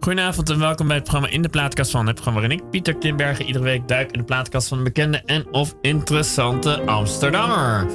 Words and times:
Goedenavond 0.00 0.50
en 0.50 0.58
welkom 0.58 0.86
bij 0.86 0.96
het 0.96 1.04
programma 1.04 1.30
In 1.32 1.42
de 1.42 1.48
Plaatkast 1.48 1.90
van. 1.90 2.06
Het 2.06 2.14
programma 2.14 2.40
waarin 2.40 2.58
ik, 2.58 2.70
Pieter 2.70 2.96
Klimbergen, 2.96 3.44
iedere 3.44 3.64
week 3.64 3.88
duik 3.88 4.12
in 4.12 4.18
de 4.18 4.24
plaatkast 4.24 4.68
van 4.68 4.78
een 4.78 4.84
bekende 4.84 5.22
en 5.24 5.46
of 5.50 5.74
interessante 5.80 6.82
Amsterdammer. 6.82 7.86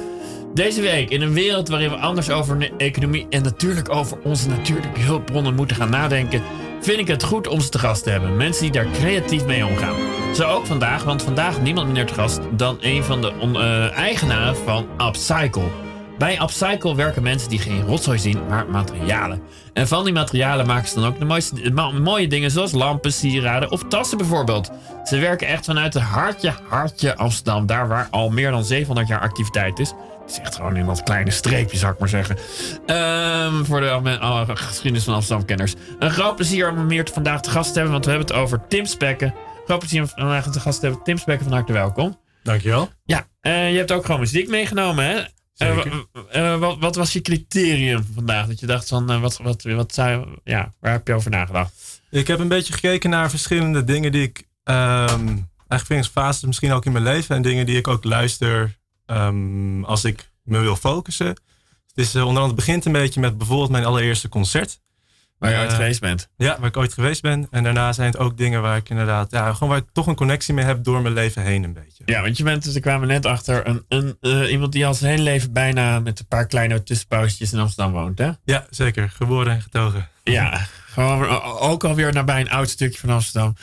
Deze 0.54 0.80
week 0.80 1.10
in 1.10 1.22
een 1.22 1.32
wereld 1.32 1.68
waarin 1.68 1.90
we 1.90 1.96
anders 1.96 2.30
over 2.30 2.58
de 2.58 2.72
economie 2.76 3.26
en 3.30 3.42
natuurlijk 3.42 3.94
over 3.94 4.18
onze 4.22 4.48
natuurlijke 4.48 5.00
hulpbronnen 5.00 5.54
moeten 5.54 5.76
gaan 5.76 5.90
nadenken, 5.90 6.42
vind 6.80 6.98
ik 6.98 7.08
het 7.08 7.22
goed 7.22 7.46
om 7.46 7.60
ze 7.60 7.68
te 7.68 7.78
gast 7.78 8.02
te 8.02 8.10
hebben. 8.10 8.36
Mensen 8.36 8.62
die 8.62 8.72
daar 8.72 8.90
creatief 8.92 9.44
mee 9.44 9.66
omgaan. 9.66 9.96
Zo 10.34 10.48
ook 10.48 10.66
vandaag, 10.66 11.04
want 11.04 11.22
vandaag 11.22 11.60
niemand 11.60 11.86
minder 11.86 12.06
te 12.06 12.14
gast 12.14 12.40
dan 12.52 12.76
een 12.80 13.04
van 13.04 13.20
de 13.20 13.32
uh, 13.42 13.98
eigenaren 13.98 14.56
van 14.56 14.86
Upcycle. 15.06 15.89
Bij 16.20 16.40
Upcycle 16.40 16.94
werken 16.94 17.22
mensen 17.22 17.48
die 17.48 17.58
geen 17.58 17.82
rotzooi 17.82 18.18
zien, 18.18 18.46
maar 18.48 18.66
materialen. 18.66 19.42
En 19.72 19.88
van 19.88 20.04
die 20.04 20.12
materialen 20.12 20.66
maken 20.66 20.88
ze 20.88 20.94
dan 20.94 21.04
ook 21.04 21.18
de 21.18 21.24
mooiste, 21.24 21.70
mooie 22.00 22.28
dingen 22.28 22.50
zoals 22.50 22.72
lampen, 22.72 23.12
sieraden 23.12 23.70
of 23.70 23.82
tassen 23.88 24.18
bijvoorbeeld. 24.18 24.70
Ze 25.04 25.18
werken 25.18 25.46
echt 25.46 25.64
vanuit 25.64 25.94
het 25.94 26.02
hartje, 26.02 26.54
hartje 26.68 27.16
Amsterdam, 27.16 27.66
daar 27.66 27.88
waar 27.88 28.08
al 28.10 28.30
meer 28.30 28.50
dan 28.50 28.64
700 28.64 29.08
jaar 29.08 29.20
activiteit 29.20 29.78
is. 29.78 29.92
Het 30.20 30.30
is 30.30 30.38
echt 30.38 30.54
gewoon 30.54 30.76
in 30.76 30.86
dat 30.86 31.02
kleine 31.02 31.30
streepje, 31.30 31.76
zou 31.76 31.92
ik 31.92 31.98
maar 31.98 32.08
zeggen. 32.08 32.36
Um, 32.86 33.64
voor 33.64 33.80
de 33.80 34.46
geschiedenis 34.54 35.04
van 35.04 35.14
Amsterdam-kenners. 35.14 35.74
Een 35.98 36.10
groot 36.10 36.36
plezier 36.36 36.70
om 36.70 36.86
meer 36.86 37.08
vandaag 37.12 37.40
te 37.40 37.50
gast 37.50 37.68
te 37.72 37.74
hebben, 37.74 37.92
want 37.92 38.04
we 38.04 38.10
hebben 38.10 38.28
het 38.28 38.38
over 38.38 38.66
Tim 38.68 38.86
Spekken. 38.86 39.34
Groot 39.64 39.78
plezier 39.78 40.02
om 40.02 40.08
vandaag 40.08 40.50
te 40.50 40.60
gast 40.60 40.80
te 40.80 40.86
hebben. 40.86 41.04
Tim 41.04 41.18
Spekken, 41.18 41.46
van 41.46 41.54
harte 41.54 41.72
welkom. 41.72 42.18
Dankjewel. 42.42 42.88
Ja, 43.04 43.26
uh, 43.42 43.70
je 43.70 43.76
hebt 43.76 43.92
ook 43.92 44.04
gewoon 44.04 44.20
muziek 44.20 44.48
meegenomen, 44.48 45.04
hè? 45.04 45.22
Wat, 46.58 46.78
wat, 46.78 46.96
was 46.96 47.12
je 47.12 47.20
criterium 47.20 48.06
vandaag? 48.14 48.46
Dat 48.46 48.60
je 48.60 48.66
dacht 48.66 48.88
van, 48.88 49.12
uh, 49.12 49.20
wat, 49.20 49.36
wat, 49.36 49.62
wat 49.62 49.94
zou, 49.94 50.28
ja, 50.44 50.72
waar 50.80 50.92
heb 50.92 51.06
je 51.06 51.14
over 51.14 51.30
nagedacht? 51.30 52.00
Ik 52.10 52.26
heb 52.26 52.38
een 52.38 52.48
beetje 52.48 52.72
gekeken 52.72 53.10
naar 53.10 53.30
verschillende 53.30 53.84
dingen 53.84 54.12
die 54.12 54.22
ik, 54.22 54.38
um, 54.64 55.48
eigenlijk 55.68 56.10
fases 56.10 56.44
misschien 56.44 56.72
ook 56.72 56.84
in 56.84 56.92
mijn 56.92 57.04
leven. 57.04 57.36
En 57.36 57.42
dingen 57.42 57.66
die 57.66 57.76
ik 57.76 57.88
ook 57.88 58.04
luister 58.04 58.78
um, 59.06 59.84
als 59.84 60.04
ik 60.04 60.30
me 60.42 60.58
wil 60.58 60.76
focussen. 60.76 61.26
Het 61.26 61.38
is 61.94 62.16
onder 62.16 62.42
andere, 62.42 62.54
begint 62.54 62.84
een 62.84 62.92
beetje 62.92 63.20
met 63.20 63.38
bijvoorbeeld 63.38 63.70
mijn 63.70 63.84
allereerste 63.84 64.28
concert. 64.28 64.80
Waar 65.40 65.50
je 65.50 65.58
ooit 65.58 65.72
geweest 65.72 66.00
bent. 66.00 66.28
Ja, 66.36 66.56
waar 66.58 66.68
ik 66.68 66.76
ooit 66.76 66.92
geweest 66.92 67.22
ben. 67.22 67.46
En 67.50 67.62
daarna 67.62 67.92
zijn 67.92 68.10
het 68.10 68.18
ook 68.18 68.36
dingen 68.36 68.62
waar 68.62 68.76
ik 68.76 68.88
inderdaad, 68.88 69.30
ja, 69.30 69.52
gewoon 69.52 69.68
waar 69.68 69.78
ik 69.78 69.84
toch 69.92 70.06
een 70.06 70.14
connectie 70.14 70.54
mee 70.54 70.64
heb 70.64 70.84
door 70.84 71.02
mijn 71.02 71.14
leven 71.14 71.42
heen 71.42 71.62
een 71.62 71.72
beetje. 71.72 72.02
Ja, 72.06 72.22
want 72.22 72.36
je 72.36 72.44
bent, 72.44 72.64
dus, 72.64 72.74
ik 72.74 72.82
kwamen 72.82 73.08
net 73.08 73.26
achter, 73.26 73.66
een, 73.66 73.84
een, 73.88 74.16
uh, 74.20 74.50
iemand 74.50 74.72
die 74.72 74.86
al 74.86 74.94
zijn 74.94 75.10
hele 75.10 75.22
leven 75.22 75.52
bijna 75.52 76.00
met 76.00 76.18
een 76.18 76.26
paar 76.26 76.46
kleine 76.46 76.82
tussenpauzes 76.82 77.52
in 77.52 77.58
Amsterdam 77.58 77.92
woont, 77.92 78.18
hè? 78.18 78.30
Ja, 78.44 78.66
zeker. 78.70 79.10
Geboren 79.10 79.52
en 79.52 79.62
getogen. 79.62 80.08
Ja, 80.24 80.66
gewoon 80.86 81.42
ook 81.42 81.84
alweer 81.84 82.12
nabij 82.12 82.40
een 82.40 82.50
oud 82.50 82.68
stukje 82.68 82.98
van 82.98 83.10
Amsterdam. 83.10 83.56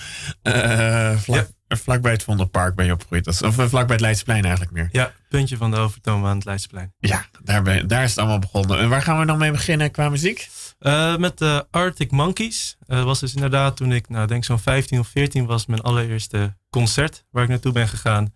Uh, 0.44 1.17
vlak, 1.17 1.48
ja. 1.67 1.78
Vlakbij 1.78 2.11
het 2.11 2.23
Vondelpark 2.23 2.75
ben 2.75 2.86
je 2.86 2.92
opgegroeid. 2.92 3.28
Of 3.28 3.53
vlakbij 3.55 3.86
het 3.86 4.00
Leidseplein 4.00 4.44
eigenlijk 4.44 4.73
meer. 4.73 4.89
Ja, 4.92 5.11
puntje 5.30 5.58
van 5.58 5.72
de 5.72 5.78
overtoom 5.78 6.25
aan 6.25 6.36
het 6.36 6.45
Leidseplein. 6.45 6.94
Ja, 7.00 7.25
daar, 7.44 7.61
ben, 7.61 7.88
daar 7.88 8.03
is 8.03 8.09
het 8.09 8.20
allemaal 8.20 8.39
begonnen. 8.39 8.80
En 8.80 8.89
waar 8.89 9.02
gaan 9.02 9.20
we 9.20 9.25
dan 9.25 9.38
mee 9.38 9.52
beginnen 9.52 9.92
qua 9.92 10.09
muziek? 10.09 10.50
Uh, 10.80 11.17
met 11.17 11.38
de 11.38 11.67
Arctic 11.72 12.11
Monkeys. 12.11 12.78
Uh, 12.88 13.03
was 13.03 13.20
dus 13.20 13.33
inderdaad 13.33 13.78
toen 13.78 13.92
ik, 13.92 14.09
nou 14.09 14.28
denk 14.28 14.44
zo'n 14.44 14.59
15 14.59 15.00
of 15.00 15.08
14 15.08 15.45
was, 15.45 15.66
mijn 15.66 15.81
allereerste 15.81 16.58
concert 16.70 17.25
waar 17.31 17.44
ik 17.44 17.50
naartoe 17.50 17.72
ben 17.72 17.88
gegaan. 17.88 18.33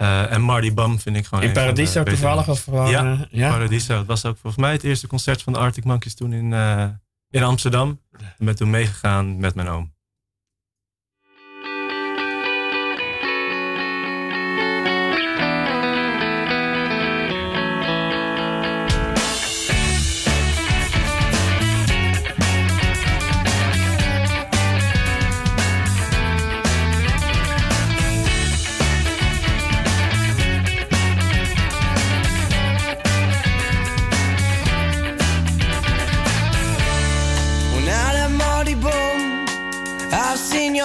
Uh, 0.00 0.32
en 0.32 0.40
Marty 0.40 0.74
Bam 0.74 0.98
vind 0.98 1.16
ik 1.16 1.26
gewoon. 1.26 1.44
In 1.44 1.52
Paradiso 1.52 2.02
toevallig 2.02 2.48
of 2.48 2.64
gewoon? 2.64 2.90
Ja, 2.90 3.26
ja, 3.30 3.50
Paradiso. 3.50 3.98
Het 3.98 4.06
was 4.06 4.24
ook 4.24 4.36
volgens 4.36 4.62
mij 4.62 4.72
het 4.72 4.82
eerste 4.82 5.06
concert 5.06 5.42
van 5.42 5.52
de 5.52 5.58
Arctic 5.58 5.84
Monkeys 5.84 6.14
toen 6.14 6.32
in, 6.32 6.52
in 7.30 7.42
Amsterdam. 7.42 8.00
Ik 8.38 8.46
ben 8.46 8.56
toen 8.56 8.70
meegegaan 8.70 9.38
met 9.38 9.54
mijn 9.54 9.68
oom. 9.68 9.92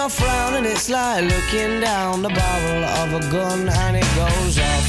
You're 0.06 0.10
frowning, 0.10 0.64
it's 0.64 0.88
like 0.88 1.24
looking 1.24 1.80
down 1.80 2.22
the 2.22 2.28
barrel 2.28 2.84
of 3.02 3.08
a 3.14 3.30
gun 3.30 3.68
and 3.68 3.96
it 3.96 4.08
goes 4.14 4.56
off. 4.58 4.86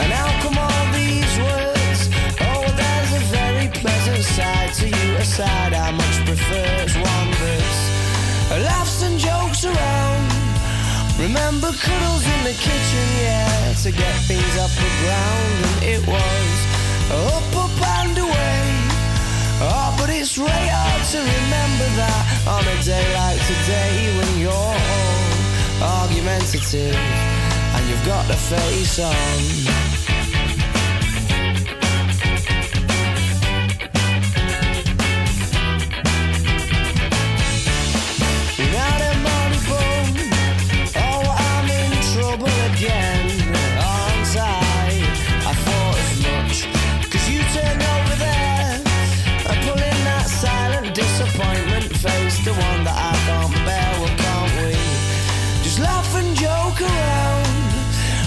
And 0.00 0.10
how 0.10 0.30
come 0.40 0.56
all 0.56 0.86
these 0.96 1.34
words? 1.44 2.08
Oh, 2.40 2.64
there's 2.80 3.12
a 3.20 3.22
very 3.36 3.68
pleasant 3.68 4.24
side 4.24 4.72
to 4.80 4.88
you, 4.88 5.16
a 5.16 5.24
side 5.24 5.74
I 5.74 5.90
much 5.90 6.16
prefer. 6.24 6.68
It's 6.84 6.94
one 6.94 7.30
that's 7.40 8.64
laughs 8.64 9.02
and 9.02 9.18
jokes 9.18 9.64
around. 9.66 10.24
Remember 11.18 11.70
cuddles 11.72 12.24
in 12.24 12.40
the 12.48 12.56
kitchen, 12.56 13.06
yeah, 13.20 13.74
to 13.84 13.90
get 13.92 14.14
things 14.24 14.54
off 14.56 14.74
the 14.74 14.92
ground, 15.02 15.56
and 15.66 15.84
it 15.84 16.02
was 16.08 16.56
up, 17.12 17.56
up 17.62 17.82
and 18.00 18.18
away. 18.18 18.75
But 20.06 20.14
it's 20.14 20.38
really 20.38 20.68
hard 20.70 21.02
to 21.02 21.18
remember 21.18 21.88
that 21.98 22.46
on 22.46 22.62
a 22.62 22.80
day 22.80 23.12
like 23.12 23.40
today 23.42 24.16
when 24.16 24.38
you're 24.38 24.52
all 24.52 26.04
argumentative 26.04 26.94
and 26.94 27.88
you've 27.88 28.06
got 28.06 28.28
the 28.28 28.36
face 28.36 29.00
on. 29.00 29.85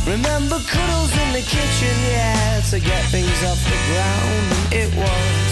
Remember 0.09 0.58
cuddles 0.66 1.14
in 1.22 1.34
the 1.34 1.46
kitchen, 1.46 1.96
yeah, 2.09 2.62
to 2.72 2.80
get 2.80 3.06
things 3.14 3.44
off 3.46 3.62
the 3.62 3.78
ground. 3.94 4.74
It 4.74 4.90
was 4.97 5.50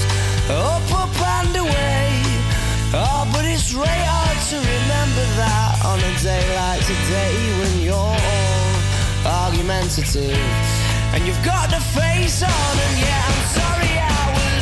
up, 0.49 0.81
up 0.97 1.13
and 1.37 1.55
away. 1.57 2.09
Oh, 2.89 3.29
but 3.31 3.45
it's 3.45 3.71
really 3.75 3.85
hard 3.85 4.39
to 4.49 4.57
remember 4.57 5.25
that 5.37 5.77
on 5.85 5.99
a 6.01 6.13
day 6.25 6.41
like 6.57 6.81
today 6.89 7.37
when 7.61 7.85
you're 7.85 7.93
all 7.93 9.45
argumentative 9.45 10.33
and 11.13 11.21
you've 11.27 11.45
got 11.45 11.69
the 11.69 11.81
face 11.93 12.41
on. 12.41 12.73
And 12.81 12.95
yeah, 12.97 13.29
I'm 13.29 13.45
sorry 13.61 13.93
I 13.93 14.25
was 14.41 14.56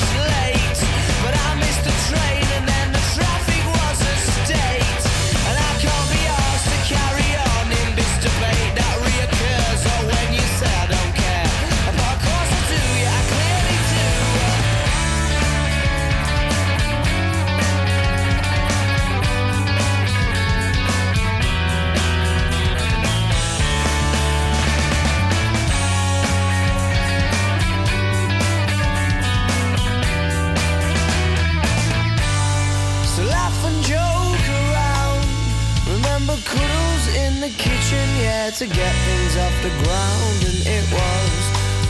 to 38.59 38.67
get 38.67 38.96
things 39.07 39.35
off 39.37 39.55
the 39.63 39.73
ground. 39.84 40.37
And 40.49 40.59
it 40.78 40.85
was 40.96 41.43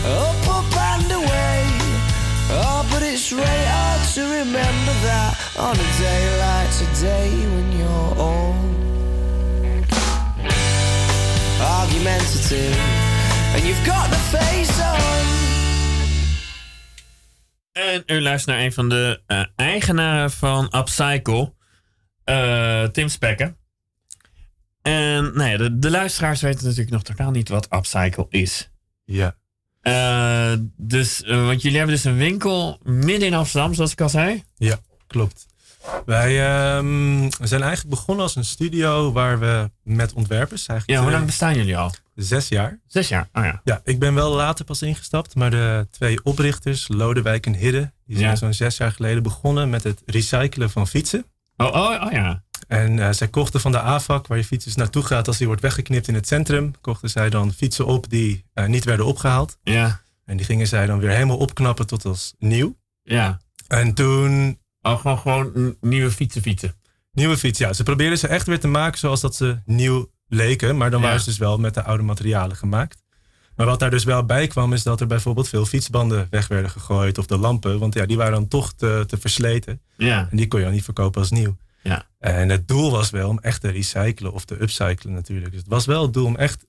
up, 0.06 0.47
up 0.57 0.77
and 0.91 1.12
away. 1.12 1.57
Oh, 2.57 2.88
but 2.91 3.01
it's 3.03 3.31
really 3.31 3.65
hard 3.75 4.01
to 4.15 4.21
remember 4.21 4.94
that 5.07 5.33
on 5.57 5.75
a 5.75 5.89
day 6.01 6.23
like 6.45 6.71
today 6.81 7.29
when 7.53 7.67
you're 7.77 8.13
all 8.17 8.56
argumentative 11.62 12.77
and 13.53 13.63
you've 13.63 13.85
got 13.85 14.09
the 14.09 14.38
face 14.38 14.81
on. 14.81 15.25
En 17.71 18.03
u 18.06 18.21
luistert 18.21 18.56
naar 18.56 18.65
een 18.65 18.73
van 18.73 18.89
de 18.89 19.21
uh, 19.27 19.44
eigenaren 19.56 20.31
van 20.31 20.73
Upcycle. 20.75 21.53
eh, 22.23 22.83
Tim 22.83 23.09
Spekken. 23.09 23.57
En 24.85 25.31
nou 25.35 25.49
ja, 25.49 25.57
de, 25.57 25.79
de 25.79 25.89
luisteraars 25.89 26.41
weten 26.41 26.63
natuurlijk 26.63 26.89
nog 26.91 27.03
totaal 27.03 27.31
niet 27.31 27.49
wat 27.49 27.67
Upcycle 27.73 28.25
is. 28.29 28.69
Ja. 29.05 29.35
Eh, 29.81 30.53
dus, 30.77 31.23
eh, 31.23 31.45
want 31.45 31.61
jullie 31.61 31.77
hebben 31.77 31.95
dus 31.95 32.03
een 32.05 32.17
winkel 32.17 32.79
midden 32.83 33.27
in 33.27 33.33
Amsterdam, 33.33 33.73
zoals 33.73 33.91
ik 33.91 34.01
al 34.01 34.09
zei. 34.09 34.43
Ja, 34.55 34.77
klopt. 35.07 35.45
Wij 36.05 36.45
ehm, 36.45 37.29
zijn 37.41 37.61
eigenlijk 37.61 37.89
begonnen 37.95 38.23
als 38.23 38.35
een 38.35 38.45
studio 38.45 39.11
waar 39.11 39.39
we 39.39 39.69
met 39.83 40.13
ontwerpers 40.13 40.65
Ja, 40.65 40.69
eigenlijk 40.73 41.01
hoe 41.01 41.11
lang 41.11 41.23
twee- 41.23 41.25
bestaan 41.38 41.55
jullie 41.55 41.77
al? 41.77 41.91
zes 42.15 42.47
jaar. 42.47 42.79
Zes 42.88 43.07
jaar. 43.07 43.29
Oh 43.33 43.43
ja. 43.43 43.61
Ja, 43.63 43.81
ik 43.83 43.99
ben 43.99 44.13
wel 44.13 44.33
later 44.35 44.65
pas 44.65 44.81
ingestapt, 44.81 45.35
maar 45.35 45.51
de 45.51 45.88
twee 45.91 46.23
oprichters, 46.23 46.88
Lodewijk 46.88 47.45
en 47.45 47.53
Hidde, 47.55 47.91
die 48.05 48.17
zijn 48.17 48.29
Ja. 48.29 48.35
zo'n 48.35 48.53
zes 48.53 48.77
jaar 48.77 48.91
geleden 48.91 49.23
begonnen 49.23 49.69
met 49.69 49.83
het 49.83 50.01
recyclen 50.05 50.69
van 50.69 50.88
fietsen. 50.88 51.25
Oh, 51.57 51.67
oh, 51.67 52.03
oh 52.05 52.11
ja. 52.11 52.43
En 52.67 53.00
eh, 53.00 53.12
zij 53.12 53.27
kochten 53.27 53.59
van 53.62 53.71
de 53.71 53.79
AVAC, 53.79 54.27
waar 54.27 54.38
je 54.38 54.44
fiets 54.44 54.65
dus 54.65 54.75
naartoe 54.75 55.03
gaat 55.03 55.27
als 55.27 55.38
die 55.38 55.47
wordt 55.47 55.62
weggeknipt 55.62 56.07
in 56.07 56.13
het 56.13 56.27
centrum, 56.27 56.71
kochten 56.81 57.09
zij 57.09 57.29
dan 57.29 57.53
fietsen 57.53 57.85
op 57.85 58.09
die 58.09 58.45
eh, 58.53 58.65
niet 58.65 58.83
werden 58.83 59.06
opgehaald. 59.06 59.57
Ja. 59.63 60.01
En 60.25 60.38
die 60.38 60.45
gingen 60.45 60.67
zij 60.67 60.85
dan 60.85 61.00
weer 61.00 61.09
helemaal 61.09 61.38
opknappen 61.38 61.88
tot 61.88 62.06
als 62.06 62.33
nieuw. 62.39 62.75
Ja. 63.03 63.39
En 63.67 63.94
toen 63.94 64.59
Oh, 64.81 65.00
gewoon, 65.00 65.17
gewoon 65.17 65.75
nieuwe 65.81 66.12
fietsen 66.12 66.41
fietsen. 66.41 66.73
Nieuwe 67.12 67.38
fiets, 67.38 67.59
ja. 67.59 67.73
Ze 67.73 67.83
probeerden 67.83 68.17
ze 68.17 68.27
echt 68.27 68.47
weer 68.47 68.59
te 68.59 68.67
maken 68.67 69.00
zoals 69.00 69.21
dat 69.21 69.35
ze 69.35 69.59
nieuw 69.65 70.12
leken. 70.27 70.77
Maar 70.77 70.91
dan 70.91 71.00
Ja. 71.00 71.06
waren 71.06 71.21
ze 71.21 71.29
dus 71.29 71.38
wel 71.38 71.57
met 71.57 71.73
de 71.73 71.83
oude 71.83 72.03
materialen 72.03 72.56
gemaakt. 72.56 73.03
Maar 73.56 73.65
wat 73.65 73.79
daar 73.79 73.89
dus 73.89 74.03
wel 74.03 74.25
bij 74.25 74.47
kwam, 74.47 74.73
is 74.73 74.83
dat 74.83 75.01
er 75.01 75.07
bijvoorbeeld 75.07 75.50
veel 75.50 75.65
fietsbanden 75.65 76.27
weg 76.29 76.47
werden 76.47 76.71
gegooid. 76.71 77.17
Of 77.17 77.25
de 77.25 77.38
lampen, 77.38 77.79
want 77.79 77.94
ja, 77.94 78.06
die 78.06 78.17
waren 78.17 78.33
dan 78.33 78.47
toch 78.47 78.73
te, 78.73 79.03
te 79.07 79.17
versleten. 79.17 79.81
Ja. 79.97 80.27
En 80.31 80.38
die 80.38 80.47
kon 80.47 80.59
je 80.59 80.65
dan 80.65 80.73
niet 80.73 80.83
verkopen 80.83 81.21
als 81.21 81.31
nieuw. 81.31 81.57
Ja. 81.89 82.03
En 82.19 82.49
het 82.49 82.67
doel 82.67 82.91
was 82.91 83.09
wel 83.09 83.29
om 83.29 83.39
echt 83.39 83.61
te 83.61 83.69
recyclen 83.69 84.33
of 84.33 84.45
te 84.45 84.61
upcyclen 84.61 85.13
natuurlijk. 85.13 85.51
Dus 85.51 85.59
het 85.59 85.69
was 85.69 85.85
wel 85.85 86.01
het 86.01 86.13
doel 86.13 86.25
om 86.25 86.35
echt 86.35 86.65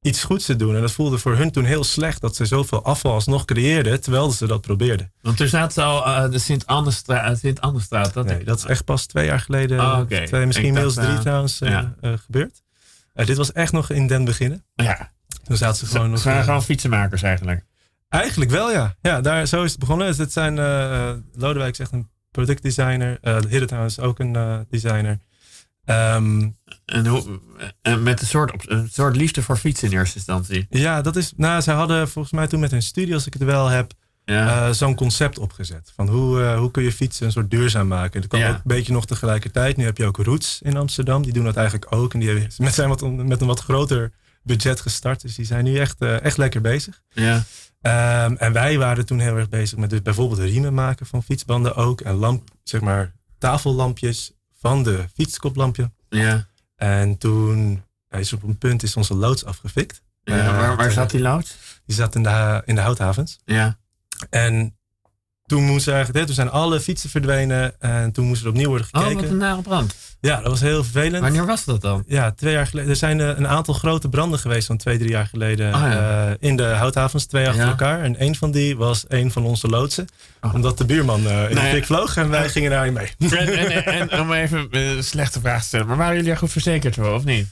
iets 0.00 0.22
goeds 0.24 0.44
te 0.46 0.56
doen. 0.56 0.74
En 0.74 0.80
dat 0.80 0.92
voelde 0.92 1.18
voor 1.18 1.36
hun 1.36 1.50
toen 1.50 1.64
heel 1.64 1.84
slecht 1.84 2.20
dat 2.20 2.36
ze 2.36 2.44
zoveel 2.46 2.84
afval 2.84 3.12
alsnog 3.12 3.44
creëerden, 3.44 4.00
terwijl 4.00 4.30
ze 4.30 4.46
dat 4.46 4.60
probeerden. 4.60 5.12
Want 5.20 5.40
er 5.40 5.48
staat 5.48 5.78
al 5.78 6.06
eh, 6.06 6.30
de 6.30 6.38
Sint-Anderstraat. 6.38 7.38
Sint 7.38 7.60
-Anderstraat, 7.60 8.12
dat, 8.12 8.24
Nee, 8.26 8.44
dat 8.44 8.58
is 8.58 8.64
echt 8.64 8.84
pas 8.84 9.06
twee 9.06 9.26
jaar 9.26 9.40
geleden, 9.40 9.78
Ah, 9.80 10.00
twee, 10.00 10.46
misschien 10.46 10.66
inmiddels 10.66 10.94
drie 10.94 11.06
eh, 11.08 11.20
trouwens, 11.20 11.60
eh, 11.60 11.70
ja. 11.70 11.94
eh, 12.00 12.12
gebeurd. 12.24 12.62
Eh, 13.12 13.26
dit 13.26 13.36
was 13.36 13.52
echt 13.52 13.72
nog 13.72 13.90
in 13.90 14.06
den 14.06 14.24
beginnen. 14.24 14.64
Ja. 14.74 15.12
Toen 15.44 15.56
zaten 15.56 15.76
ze 15.76 15.86
gewoon 15.86 16.04
Ze 16.06 16.12
nog... 16.12 16.22
waren 16.22 16.38
eh, 16.40 16.44
gewoon 16.44 16.62
fietsenmakers 16.62 17.22
eigenlijk. 17.22 17.64
Eigenlijk 18.08 18.50
wel, 18.50 18.70
ja. 18.72 18.96
Ja, 19.00 19.20
daar, 19.20 19.46
zo 19.46 19.62
is 19.62 19.70
het 19.70 19.80
begonnen. 19.80 20.06
Dus 20.06 20.18
het 20.18 20.32
zijn, 20.32 20.58
eh, 20.58 21.08
eh, 21.10 21.16
Lodewijk 21.32 21.72
is 21.72 21.78
echt 21.78 21.92
een 21.92 22.08
productdesigner. 22.34 23.18
eh 23.20 23.38
Hidde 23.48 23.66
trouwens 23.66 24.00
ook 24.00 24.18
een 24.18 24.36
eh, 24.36 24.58
designer. 24.70 25.18
Ehm, 25.84 26.48
En, 26.84 27.06
hoe, 27.06 27.40
en 27.82 28.02
met 28.02 28.20
een 28.20 28.26
soort, 28.26 28.70
een 28.70 28.88
soort 28.92 29.16
liefde 29.16 29.42
voor 29.42 29.56
fietsen 29.56 29.90
in 29.90 29.98
eerste 29.98 30.16
instantie. 30.16 30.66
ja, 30.70 31.02
dat 31.02 31.16
is... 31.16 31.32
Nou, 31.36 31.62
zij 31.62 31.74
hadden 31.74 32.08
volgens 32.08 32.34
mij 32.34 32.46
toen 32.46 32.60
met 32.60 32.70
hun 32.70 32.82
studie, 32.82 33.14
als 33.14 33.26
ik 33.26 33.32
het 33.32 33.42
wel 33.42 33.66
heb, 33.68 33.92
Ja. 34.24 34.66
eh, 34.66 34.72
zo'n 34.72 34.94
concept 34.94 35.38
opgezet. 35.38 35.92
Van 35.94 36.08
hoe, 36.08 36.42
eh, 36.42 36.58
hoe 36.58 36.70
kun 36.70 36.82
je 36.82 36.92
fietsen 36.92 37.26
een 37.26 37.32
soort 37.32 37.50
duurzaam 37.50 37.86
maken. 37.88 38.20
Dat 38.20 38.30
kwam 38.30 38.40
Ja. 38.42 38.48
ook 38.48 38.54
een 38.54 38.60
beetje 38.64 38.92
nog 38.92 39.06
tegelijkertijd. 39.06 39.76
Nu 39.76 39.84
heb 39.84 39.96
je 39.96 40.04
ook 40.06 40.16
Roots 40.16 40.60
in 40.62 40.76
Amsterdam. 40.76 41.22
Die 41.22 41.32
doen 41.32 41.44
dat 41.44 41.56
eigenlijk 41.56 41.86
ook. 41.94 42.12
En 42.12 42.18
die 42.20 42.28
hebben- 42.28 42.48
met 42.58 42.74
zijn 42.74 42.88
wat, 42.88 43.00
met 43.10 43.40
een 43.40 43.46
wat 43.46 43.60
groter 43.60 44.12
budget 44.42 44.80
gestart. 44.80 45.20
Dus 45.20 45.34
die 45.34 45.44
zijn 45.46 45.64
nu 45.64 45.76
echt, 45.78 46.00
eh, 46.00 46.22
echt 46.22 46.36
lekker 46.36 46.60
bezig. 46.60 47.00
ja. 47.12 47.42
Ehm, 47.84 48.34
en 48.38 48.52
wij 48.52 48.78
waren 48.78 49.06
toen 49.06 49.18
heel 49.18 49.36
erg 49.36 49.48
bezig 49.48 49.78
met 49.78 49.90
dus 49.90 50.02
bijvoorbeeld 50.02 50.40
riemen 50.40 50.74
maken 50.74 51.06
van 51.06 51.22
fietsbanden 51.22 51.74
ook. 51.76 52.00
En 52.00 52.14
lamp, 52.14 52.48
zeg 52.62 52.80
maar, 52.80 53.12
tafellampjes 53.38 54.32
van 54.60 54.82
de 54.82 55.04
fietskoplampje. 55.14 55.90
Ja. 56.08 56.46
En 56.76 57.18
toen 57.18 57.82
is 58.10 58.32
op 58.32 58.42
een 58.42 58.58
punt 58.58 58.82
is 58.82 58.96
onze 58.96 59.14
loods 59.14 59.44
afgefikt. 59.44 60.02
ja. 60.22 60.56
Waar, 60.56 60.76
waar 60.76 60.90
zat 60.90 61.10
die 61.10 61.20
lood? 61.20 61.56
Die 61.86 61.96
zat 61.96 62.14
in 62.14 62.22
de, 62.22 62.28
ha- 62.28 62.62
in 62.64 62.74
de 62.74 62.80
houthavens. 62.80 63.38
Ja. 63.44 63.78
En 64.30 64.76
toen 65.46 65.62
moesten 65.64 65.92
eigenlijk, 65.92 66.20
hè, 66.20 66.26
toen 66.26 66.34
zijn 66.44 66.50
alle 66.50 66.80
fietsen 66.80 67.10
verdwenen. 67.10 67.80
En 67.80 68.12
toen 68.12 68.26
moest 68.26 68.42
er 68.42 68.48
opnieuw 68.48 68.68
worden 68.68 68.86
Oh, 68.92 69.00
gekeken. 69.02 69.22
wat 69.22 69.30
een 69.30 69.36
nare 69.36 69.62
brand. 69.62 69.94
Ja, 70.20 70.36
dat 70.40 70.46
was 70.50 70.60
heel 70.60 70.82
vervelend. 70.84 71.22
Wanneer 71.22 71.46
was 71.46 71.64
dat 71.64 71.80
dan? 71.80 72.04
Ja, 72.06 72.30
twee 72.32 72.52
jaar 72.52 72.66
geleden. 72.66 72.90
Er 72.90 72.96
zijn 72.96 73.20
eh, 73.20 73.28
een 73.28 73.48
aantal 73.48 73.74
grote 73.74 74.08
branden 74.08 74.38
geweest 74.38 74.66
van 74.66 74.76
twee, 74.76 74.98
drie 74.98 75.10
jaar 75.10 75.26
geleden. 75.26 75.72
Ah, 75.72 75.80
ja. 75.80 76.26
eh, 76.28 76.34
in 76.40 76.56
de 76.56 76.62
houthavens, 76.64 77.26
twee 77.26 77.46
achter 77.46 77.62
Ja. 77.64 77.68
elkaar. 77.70 78.02
En 78.02 78.22
een 78.22 78.34
van 78.36 78.50
die 78.50 78.76
was 78.76 79.04
een 79.08 79.30
van 79.30 79.44
onze 79.44 79.68
loodsen. 79.68 80.06
Oh. 80.40 80.54
Omdat 80.54 80.78
de 80.78 80.84
buurman 80.84 81.26
eh, 81.26 81.42
in 81.42 81.48
de 81.48 81.54
Nou 81.54 81.68
fik 81.74 81.84
vloog 81.84 82.16
en 82.16 82.28
wij 82.28 82.48
gingen 82.48 82.70
daar 82.70 82.84
niet 82.84 82.94
mee. 83.18 83.30
En, 83.30 83.58
en, 83.58 83.84
en, 83.84 84.10
en 84.10 84.20
om 84.20 84.32
even 84.32 84.66
een 84.70 85.04
slechte 85.04 85.40
vraag 85.40 85.60
te 85.60 85.66
stellen. 85.66 85.86
Maar 85.86 85.96
waren 85.96 86.16
jullie 86.16 86.30
er 86.30 86.36
goed 86.38 86.52
verzekerd 86.52 86.94
voor, 86.94 87.12
of 87.14 87.24
niet? 87.24 87.46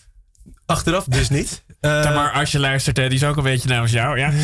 Achteraf 0.67 1.05
dus 1.05 1.29
niet. 1.29 1.63
Eh, 1.83 2.15
maar 2.15 2.33
als 2.33 2.53
je 2.53 2.59
luistert, 2.59 2.97
hè, 2.97 3.09
die 3.09 3.19
is 3.19 3.25
ook 3.25 3.37
een 3.37 3.43
beetje 3.43 3.69
namens 3.69 3.93
jou, 3.93 4.19
ja? 4.19 4.33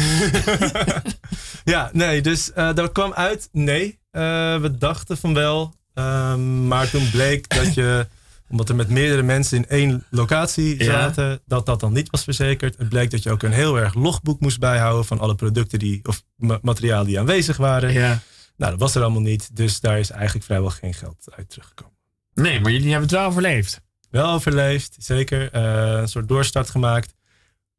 Ja, 1.64 1.90
nee, 1.92 2.20
dus 2.22 2.52
eh 2.52 2.74
dat 2.74 2.92
kwam 2.92 3.12
uit 3.12 3.48
nee. 3.52 3.98
Eh, 4.10 4.22
we 4.60 4.76
dachten 4.78 5.16
van 5.18 5.34
wel. 5.34 5.74
Ehm, 5.94 6.66
maar 6.68 6.90
toen 6.90 7.10
bleek 7.10 7.48
dat 7.48 7.74
je, 7.74 8.06
omdat 8.50 8.68
er 8.68 8.74
met 8.74 8.88
meerdere 8.88 9.22
mensen 9.22 9.56
in 9.56 9.66
één 9.68 10.04
locatie 10.10 10.78
Ja. 10.84 10.84
zaten, 10.84 11.40
dat 11.46 11.66
dat 11.66 11.80
dan 11.80 11.92
niet 11.92 12.10
was 12.10 12.24
verzekerd. 12.24 12.78
Het 12.78 12.88
bleek 12.88 13.10
dat 13.10 13.22
je 13.22 13.30
ook 13.30 13.42
een 13.42 13.52
heel 13.52 13.78
erg 13.78 13.94
logboek 13.94 14.40
moest 14.40 14.58
bijhouden 14.58 15.04
van 15.04 15.18
alle 15.18 15.34
producten 15.34 15.78
die, 15.78 16.00
of 16.02 16.22
ma- 16.36 16.58
materialen 16.62 17.06
die 17.06 17.18
aanwezig 17.18 17.56
waren. 17.56 17.92
ja. 17.92 18.18
Nou, 18.56 18.70
dat 18.70 18.80
was 18.80 18.94
er 18.94 19.02
allemaal 19.02 19.20
niet. 19.22 19.56
Dus 19.56 19.80
daar 19.80 19.98
is 19.98 20.10
eigenlijk 20.10 20.44
vrijwel 20.44 20.70
geen 20.70 20.94
geld 20.94 21.28
uit 21.36 21.48
teruggekomen. 21.50 21.94
Nee, 22.34 22.60
maar 22.60 22.70
jullie 22.72 22.90
hebben 22.90 23.08
het 23.08 23.18
wel 23.18 23.26
overleefd. 23.26 23.80
Wel 24.10 24.30
overleefd, 24.32 24.96
zeker. 24.98 25.54
Een 25.54 26.08
soort 26.08 26.28
doorstart 26.28 26.70
gemaakt. 26.70 27.14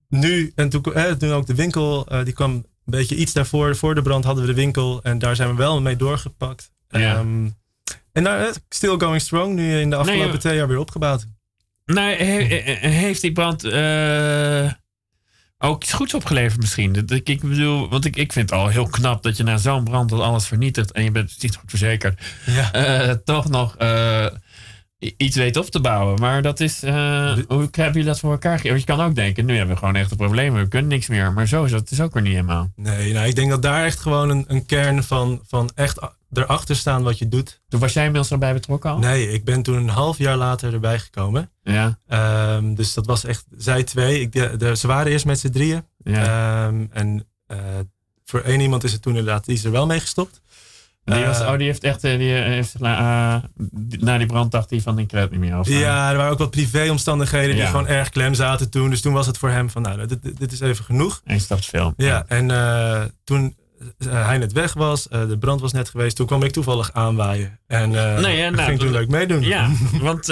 Nu, 0.09 0.51
en 0.55 0.69
toen, 0.69 0.83
eh, 0.93 1.11
toen 1.11 1.31
ook 1.31 1.45
de 1.45 1.55
winkel, 1.55 2.05
eh, 2.07 2.23
die 2.23 2.33
kwam 2.33 2.51
een 2.51 2.65
beetje 2.85 3.15
iets 3.15 3.33
daarvoor. 3.33 3.75
Voor 3.75 3.95
de 3.95 4.01
brand 4.01 4.23
hadden 4.23 4.43
we 4.45 4.49
de 4.49 4.55
winkel 4.61 4.99
en 5.03 5.19
daar 5.19 5.35
zijn 5.35 5.49
we 5.49 5.55
wel 5.55 5.81
mee 5.81 5.95
doorgepakt. 5.95 6.71
Ja. 6.89 7.15
Ehm, 7.15 7.47
en 8.11 8.23
daar, 8.23 8.53
still 8.69 8.95
going 8.97 9.21
strong, 9.21 9.55
nu 9.55 9.79
in 9.79 9.89
de 9.89 9.95
afgelopen 9.95 10.29
Nee, 10.29 10.37
twee 10.37 10.55
jaar 10.55 10.67
weer 10.67 10.77
opgebouwd. 10.77 11.27
Nee, 11.85 12.15
he- 12.15 12.61
he- 12.61 12.87
heeft 12.89 13.21
die 13.21 13.31
brand 13.31 13.63
eh, 13.63 14.71
ook 15.57 15.83
iets 15.83 15.93
goeds 15.93 16.13
opgeleverd 16.13 16.59
misschien? 16.59 16.93
Dat 16.93 17.11
ik, 17.11 17.29
ik 17.29 17.41
bedoel, 17.41 17.89
want 17.89 18.05
ik, 18.05 18.15
ik 18.15 18.33
vind 18.33 18.49
het 18.49 18.59
al 18.59 18.67
heel 18.67 18.87
knap 18.87 19.23
dat 19.23 19.37
je 19.37 19.43
na 19.43 19.57
zo'n 19.57 19.83
brand 19.83 20.09
dat 20.09 20.19
alles 20.19 20.47
vernietigt 20.47 20.91
en 20.91 21.03
je 21.03 21.11
bent 21.11 21.35
niet 21.41 21.55
goed 21.55 21.69
verzekerd, 21.69 22.21
Ja. 22.45 22.71
eh, 22.73 23.15
toch 23.25 23.49
nog 23.49 23.75
iets 25.17 25.35
weet 25.35 25.57
op 25.57 25.65
te 25.65 25.79
bouwen. 25.81 26.19
Maar 26.19 26.41
dat 26.41 26.59
is, 26.59 26.83
eh, 26.83 26.93
hoe 27.47 27.67
hebben 27.71 27.91
jullie 27.93 28.03
dat 28.03 28.19
voor 28.19 28.31
elkaar 28.31 28.51
gegeven? 28.59 28.69
Want 28.77 28.87
je 28.87 28.95
kan 28.95 29.05
ook 29.05 29.15
denken, 29.15 29.45
nu 29.45 29.55
hebben 29.55 29.73
we 29.73 29.79
gewoon 29.79 29.95
echt 29.95 30.11
een 30.11 30.17
probleem, 30.17 30.53
we 30.53 30.67
kunnen 30.67 30.89
niks 30.89 31.07
meer. 31.07 31.33
Maar 31.33 31.47
zo 31.47 31.63
is 31.63 31.71
dat 31.71 31.91
is 31.91 32.01
ook 32.01 32.13
weer 32.13 32.23
niet 32.23 32.31
helemaal. 32.33 32.71
Nee, 32.75 33.13
nou, 33.13 33.27
ik 33.27 33.35
denk 33.35 33.49
dat 33.49 33.61
daar 33.61 33.85
echt 33.85 33.99
gewoon 33.99 34.29
een, 34.29 34.45
een 34.47 34.65
kern 34.65 35.03
van, 35.03 35.41
van 35.47 35.69
echt 35.75 35.99
erachter 36.33 36.75
staan 36.75 37.03
wat 37.03 37.17
je 37.17 37.27
doet. 37.27 37.61
Toen 37.69 37.79
was 37.79 37.93
jij 37.93 38.03
inmiddels 38.03 38.31
erbij 38.31 38.53
betrokken 38.53 38.89
al? 38.89 38.97
Nee, 38.99 39.31
ik 39.31 39.43
ben 39.43 39.61
toen 39.61 39.75
een 39.77 39.89
half 39.89 40.17
jaar 40.17 40.37
later 40.37 40.73
erbij 40.73 40.99
gekomen. 40.99 41.51
Ja, 41.63 41.99
Ehm, 42.07 42.73
dus 42.73 42.93
dat 42.93 43.05
was 43.05 43.23
echt, 43.25 43.45
zij 43.57 43.83
twee. 43.83 44.21
Ik, 44.21 44.31
de, 44.31 44.57
de- 44.57 44.75
ze 44.75 44.87
waren 44.87 45.11
eerst 45.11 45.25
met 45.25 45.39
z'n 45.39 45.49
drieën. 45.49 45.83
ja. 46.03 46.65
Ehm, 46.67 46.85
en 46.91 47.27
eh, 47.47 47.57
voor 48.25 48.39
één 48.41 48.59
iemand 48.59 48.83
is 48.83 48.91
het 48.91 49.01
toen 49.01 49.15
inderdaad, 49.17 49.45
die 49.45 49.55
is 49.55 49.63
er 49.63 49.71
wel 49.71 49.85
mee 49.85 49.99
gestopt. 49.99 50.41
Die, 51.09 51.25
was, 51.25 51.39
Eh, 51.41 51.47
oh, 51.51 51.57
die 51.57 51.65
heeft 51.67 51.83
echt, 51.83 52.03
eh, 52.03 52.17
die 52.17 52.31
heeft, 52.31 52.75
eh, 52.81 53.35
die- 53.71 54.03
na 54.03 54.17
die 54.17 54.27
brand 54.27 54.51
dacht 54.51 54.69
hij 54.69 54.81
van, 54.81 54.99
ik 54.99 55.11
red 55.11 55.31
niet 55.31 55.39
meer. 55.39 55.53
Eh, 55.59 55.79
ja, 55.79 56.11
er 56.11 56.17
waren 56.17 56.31
ook 56.31 56.37
wat 56.39 56.51
privéomstandigheden 56.51 57.49
die 57.55 57.63
Ja. 57.63 57.69
gewoon 57.69 57.87
erg 57.87 58.09
klem 58.09 58.33
zaten 58.33 58.69
toen. 58.69 58.89
Dus 58.89 59.01
toen 59.01 59.13
was 59.13 59.27
het 59.27 59.37
voor 59.37 59.49
hem 59.49 59.69
van, 59.69 59.81
nou, 59.81 60.05
dit, 60.07 60.37
dit- 60.39 60.51
is 60.51 60.59
even 60.59 60.85
genoeg. 60.85 61.21
Eén 61.25 61.37
te 61.47 61.57
veel. 61.59 61.93
Ja, 61.97 62.25
en 62.27 62.47
toen 63.23 63.55
hij 64.05 64.37
net 64.37 64.51
weg 64.51 64.73
was, 64.73 65.03
de 65.03 65.37
brand 65.39 65.61
was 65.61 65.71
net 65.73 65.89
geweest, 65.89 66.15
toen 66.15 66.25
kwam 66.27 66.43
ik 66.43 66.51
toevallig 66.51 66.93
aanwaaien. 66.93 67.59
En 67.67 67.95
eh 67.95 68.19
Nee, 68.19 68.37
ja, 68.37 68.45
ik 68.47 68.51
nou, 68.55 68.63
ging 68.67 68.79
toen 68.79 68.91
dat- 68.91 68.97
leuk 68.99 69.09
meedoen. 69.09 69.41
Ja, 69.43 69.69
want 70.01 70.25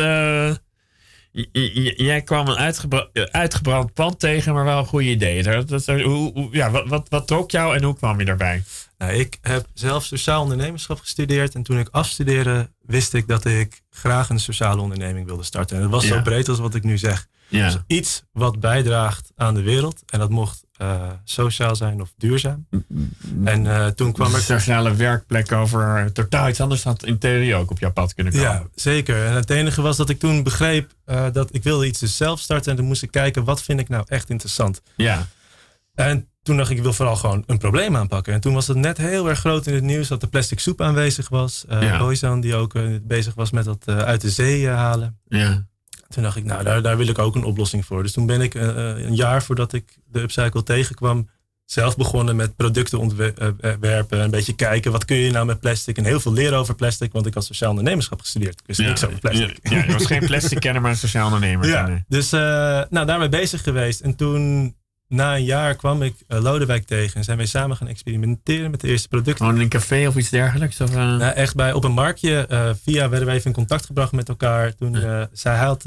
jij 1.98 2.22
kwam 2.26 2.48
een 2.48 2.58
uitgebra- 2.58 3.08
uitgebrand 3.32 3.94
pand 3.94 4.20
tegen, 4.20 4.54
maar 4.54 4.64
wel 4.66 4.78
een 4.80 4.86
goede 4.86 5.10
idee. 5.10 5.44
Dat, 5.44 5.68
dat, 5.70 5.86
hoe, 5.86 6.32
hoe- 6.34 6.48
ja, 6.52 6.72
wat, 6.72 6.88
wat, 6.88 7.10
wat 7.10 7.28
trok 7.28 7.52
jou 7.52 7.76
en 7.76 7.84
hoe 7.84 7.96
kwam 7.96 8.20
je 8.20 8.26
daarbij? 8.26 8.64
Nou, 8.98 9.12
ik 9.14 9.38
heb 9.42 9.66
zelf 9.74 10.04
sociaal 10.06 10.42
ondernemerschap 10.42 11.00
gestudeerd. 11.00 11.56
En 11.56 11.64
toen 11.64 11.80
ik 11.80 11.88
afstudeerde, 11.92 12.70
wist 12.82 13.14
ik 13.14 13.28
dat 13.28 13.46
ik 13.46 13.82
graag 13.90 14.30
een 14.30 14.40
sociale 14.40 14.82
onderneming 14.82 15.26
wilde 15.26 15.44
starten. 15.44 15.76
En 15.76 15.82
het 15.82 15.92
was 15.92 16.08
Ja. 16.08 16.16
zo 16.16 16.22
breed 16.22 16.50
als 16.50 16.60
wat 16.60 16.76
ik 16.76 16.84
nu 16.84 16.98
zeg. 16.98 17.28
Ja, 17.50 17.66
Dus 17.66 17.78
iets 17.88 18.24
wat 18.32 18.60
bijdraagt 18.60 19.32
aan 19.36 19.54
de 19.54 19.62
wereld. 19.62 20.04
En 20.06 20.20
dat 20.20 20.30
mocht 20.30 20.66
eh, 20.78 21.02
sociaal 21.24 21.76
zijn 21.76 22.02
of 22.02 22.14
duurzaam. 22.18 22.68
En 23.44 23.68
eh, 23.68 23.88
toen 23.88 24.12
kwam 24.12 24.28
een 24.28 24.36
er... 24.36 24.42
sociale 24.42 24.96
werkplek 24.96 25.52
over 25.52 25.98
eh, 25.98 26.06
totaal 26.06 26.50
iets 26.50 26.62
anders 26.62 26.84
had 26.84 27.06
in 27.06 27.18
theorie 27.18 27.56
ook 27.56 27.72
op 27.72 27.80
jouw 27.80 27.92
pad 27.92 28.14
kunnen 28.14 28.34
komen. 28.34 28.48
Ja, 28.50 28.68
zeker. 28.76 29.26
En 29.26 29.34
het 29.34 29.50
enige 29.50 29.82
was 29.82 29.98
dat 29.98 30.10
ik 30.10 30.20
toen 30.20 30.44
begreep 30.44 30.92
dat 31.32 31.50
ik 31.52 31.64
wilde 31.64 31.88
iets 31.88 32.00
dus 32.00 32.18
zelf 32.18 32.40
starten. 32.40 32.72
En 32.72 32.78
toen 32.78 32.86
moest 32.88 33.04
ik 33.04 33.12
kijken, 33.12 33.44
wat 33.44 33.62
vind 33.62 33.80
ik 33.80 33.90
nou 33.90 34.04
echt 34.08 34.30
interessant? 34.30 34.82
Ja, 34.96 35.28
En 35.98 36.30
toen 36.44 36.58
dacht 36.58 36.70
ik, 36.70 36.78
ik 36.78 36.84
wil 36.84 36.94
vooral 36.94 37.16
gewoon 37.16 37.44
een 37.46 37.58
probleem 37.58 37.96
aanpakken. 37.96 38.34
En 38.34 38.40
toen 38.40 38.54
was 38.54 38.68
het 38.68 38.78
net 38.78 38.98
heel 38.98 39.30
erg 39.30 39.40
groot 39.40 39.68
in 39.68 39.74
het 39.74 39.84
nieuws 39.84 40.08
dat 40.08 40.22
de 40.22 40.28
plastic 40.28 40.60
soep 40.60 40.82
aanwezig 40.82 41.30
was. 41.30 41.66
Uh, 41.70 41.82
Ja. 41.82 41.98
Boyzone 41.98 42.42
die 42.42 42.56
ook 42.56 42.76
eh, 42.76 42.84
bezig 43.02 43.34
was 43.34 43.52
met 43.52 43.66
dat 43.66 43.84
eh, 43.86 43.98
uit 43.98 44.22
de 44.22 44.30
zee 44.30 44.68
halen. 44.68 45.20
Ja. 45.28 45.66
Toen 46.08 46.24
dacht 46.24 46.36
ik, 46.36 46.44
nou, 46.44 46.64
daar, 46.64 46.82
daar 46.82 46.98
wil 46.98 47.08
ik 47.08 47.20
ook 47.20 47.36
een 47.36 47.44
oplossing 47.44 47.86
voor. 47.86 48.04
Dus 48.04 48.12
toen 48.12 48.26
ben 48.26 48.42
ik 48.42 48.54
een 48.54 49.16
jaar 49.16 49.44
voordat 49.44 49.74
ik 49.74 49.98
de 50.06 50.22
upcycle 50.22 50.64
tegenkwam, 50.64 51.30
zelf 51.66 51.98
begonnen 51.98 52.36
met 52.36 52.56
producten 52.56 53.00
ontwerpen. 53.00 54.20
Een 54.20 54.30
beetje 54.30 54.56
kijken, 54.56 54.92
wat 54.92 55.06
kun 55.06 55.18
je 55.18 55.32
nou 55.32 55.46
met 55.46 55.60
plastic? 55.60 55.98
En 55.98 56.06
heel 56.06 56.20
veel 56.20 56.34
leren 56.34 56.58
over 56.58 56.76
plastic, 56.76 57.12
want 57.12 57.26
ik 57.26 57.34
had 57.34 57.46
sociaal 57.46 57.70
ondernemerschap 57.70 58.22
gestudeerd. 58.22 58.60
Ik 58.60 58.68
wist 58.68 58.80
niks 58.80 59.06
over 59.06 59.20
plastic. 59.20 59.60
Ja, 59.62 59.78
ja, 59.78 59.86
je 59.86 59.94
was 59.94 60.06
geen 60.06 60.26
plastic 60.26 60.60
kenner, 60.60 60.82
maar 60.82 60.92
een 60.92 60.98
sociaal 60.98 61.26
ondernemer. 61.26 61.68
Ja, 61.76 62.04
dus 62.08 62.30
nou, 62.30 63.06
daarmee 63.06 63.30
bezig 63.30 63.64
geweest. 63.64 64.00
En 64.00 64.16
toen, 64.16 64.76
na 65.08 65.36
een 65.36 65.44
jaar, 65.44 65.76
kwam 65.76 66.02
ik 66.02 66.16
eh, 66.28 66.42
Lodewijk 66.42 66.86
tegen. 66.86 67.16
En 67.16 67.24
zijn 67.24 67.38
wij 67.38 67.46
samen 67.46 67.78
gaan 67.78 67.88
experimenteren 67.88 68.72
met 68.72 68.82
de 68.82 68.88
eerste 68.88 69.08
producten. 69.08 69.38
Gewoon 69.38 69.56
in 69.56 69.62
een 69.62 69.70
café 69.70 70.08
of 70.08 70.16
iets 70.16 70.30
dergelijks? 70.30 70.82
Of? 70.82 70.94
Nou, 70.96 71.22
echt 71.22 71.56
bij, 71.56 71.74
op 71.74 71.84
een 71.84 71.92
marktje. 71.92 72.48
eh, 72.48 72.70
via 72.84 73.10
werden 73.10 73.28
we 73.28 73.34
even 73.34 73.46
in 73.46 73.54
contact 73.54 73.86
gebracht 73.86 74.12
met 74.12 74.30
elkaar. 74.30 74.76
Toen 74.76 75.28
zij 75.32 75.58
had, 75.58 75.84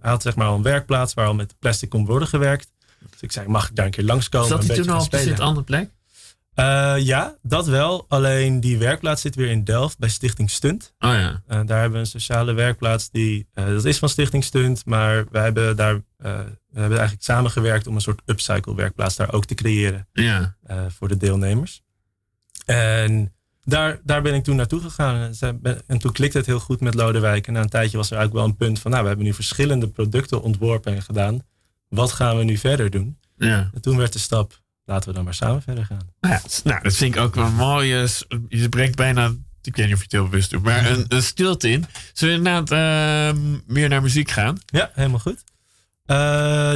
had 0.00 0.22
zeg 0.22 0.36
maar 0.36 0.46
al 0.46 0.54
een 0.54 0.62
werkplaats 0.62 1.14
waar 1.14 1.26
al 1.26 1.34
met 1.34 1.54
plastic 1.58 1.88
kon 1.88 2.06
worden 2.06 2.28
gewerkt. 2.28 2.72
Dus 3.10 3.20
ik 3.20 3.32
zei, 3.32 3.48
mag 3.48 3.68
ik 3.68 3.76
daar 3.76 3.84
een 3.84 3.90
keer 3.90 4.04
langskomen? 4.04 4.48
Zat 4.48 4.60
een 4.60 4.66
hij 4.66 4.76
toen 4.76 4.88
al 4.88 5.00
op 5.00 5.12
een 5.12 5.40
andere 5.40 5.64
plek? 5.64 5.90
Eh, 6.56 6.94
ja, 6.98 7.36
dat 7.42 7.66
wel. 7.66 8.04
Alleen 8.08 8.60
die 8.60 8.78
werkplaats 8.78 9.20
zit 9.22 9.34
weer 9.34 9.50
in 9.50 9.64
Delft 9.64 9.98
bij 9.98 10.08
Stichting 10.08 10.50
Stunt. 10.50 10.94
Oh 10.98 11.10
ja. 11.10 11.42
Eh, 11.46 11.60
daar 11.66 11.80
hebben 11.80 11.92
we 11.92 11.98
een 11.98 12.06
sociale 12.06 12.52
werkplaats 12.52 13.10
die, 13.10 13.48
eh, 13.52 13.66
dat 13.66 13.84
is 13.84 13.98
van 13.98 14.08
Stichting 14.08 14.44
Stunt, 14.44 14.84
maar 14.84 15.24
wij 15.30 15.42
hebben 15.42 15.76
daar, 15.76 15.94
we 16.16 16.80
hebben 16.80 16.98
eigenlijk 16.98 17.22
samengewerkt 17.22 17.86
om 17.86 17.94
een 17.94 18.00
soort 18.00 18.22
upcycle 18.24 18.74
werkplaats 18.74 19.16
daar 19.16 19.32
ook 19.32 19.44
te 19.44 19.54
creëren 19.54 20.08
Ja. 20.12 20.56
voor 20.88 21.08
de 21.08 21.16
deelnemers. 21.16 21.82
En 22.66 23.34
daar, 23.64 24.00
daar 24.04 24.22
ben 24.22 24.34
ik 24.34 24.44
toen 24.44 24.56
naartoe 24.56 24.80
gegaan 24.80 25.34
en, 25.86 25.98
toen 25.98 26.12
klikte 26.12 26.38
het 26.38 26.46
heel 26.46 26.60
goed 26.60 26.80
met 26.80 26.94
Lodewijk. 26.94 27.46
En 27.46 27.52
na 27.52 27.60
een 27.60 27.68
tijdje 27.68 27.96
was 27.96 28.10
er 28.10 28.16
eigenlijk 28.16 28.44
wel 28.46 28.52
een 28.54 28.66
punt 28.66 28.78
van, 28.80 28.90
nou, 28.90 29.02
we 29.02 29.08
hebben 29.08 29.26
nu 29.26 29.34
verschillende 29.34 29.88
producten 29.88 30.42
ontworpen 30.42 30.94
en 30.94 31.02
gedaan. 31.02 31.42
Wat 31.88 32.12
gaan 32.12 32.36
we 32.36 32.44
nu 32.44 32.56
verder 32.56 32.90
doen? 32.90 33.18
Ja. 33.36 33.70
En 33.74 33.80
toen 33.80 33.96
werd 33.96 34.12
de 34.12 34.18
stap, 34.18 34.60
laten 34.86 35.08
we 35.08 35.14
dan 35.14 35.24
maar 35.24 35.34
samen 35.34 35.62
verder 35.62 35.84
gaan. 35.84 36.10
Nou, 36.20 36.34
ja, 36.34 36.40
nou, 36.64 36.82
dat 36.82 36.94
vind 36.94 37.14
ik 37.14 37.20
ook 37.20 37.34
wel 37.34 37.50
mooi. 37.50 37.94
eh, 38.02 38.08
Je 38.48 38.68
brengt 38.68 38.96
bijna, 38.96 39.32
ik 39.62 39.76
weet 39.76 39.86
niet 39.86 39.94
of 39.94 39.98
je 39.98 40.04
het 40.04 40.12
heel 40.12 40.28
bewust 40.28 40.50
doet, 40.50 40.62
maar 40.62 40.90
een, 40.90 41.04
een 41.08 41.22
stilte 41.22 41.70
in. 41.70 41.84
Zullen 42.12 42.42
we 42.42 42.48
inderdaad 42.48 42.70
eh, 43.34 43.40
meer 43.66 43.88
naar 43.88 44.02
muziek 44.02 44.30
gaan? 44.30 44.58
Ja, 44.66 44.90
helemaal 44.94 45.18
goed. 45.18 45.44
Eh, 46.06 46.16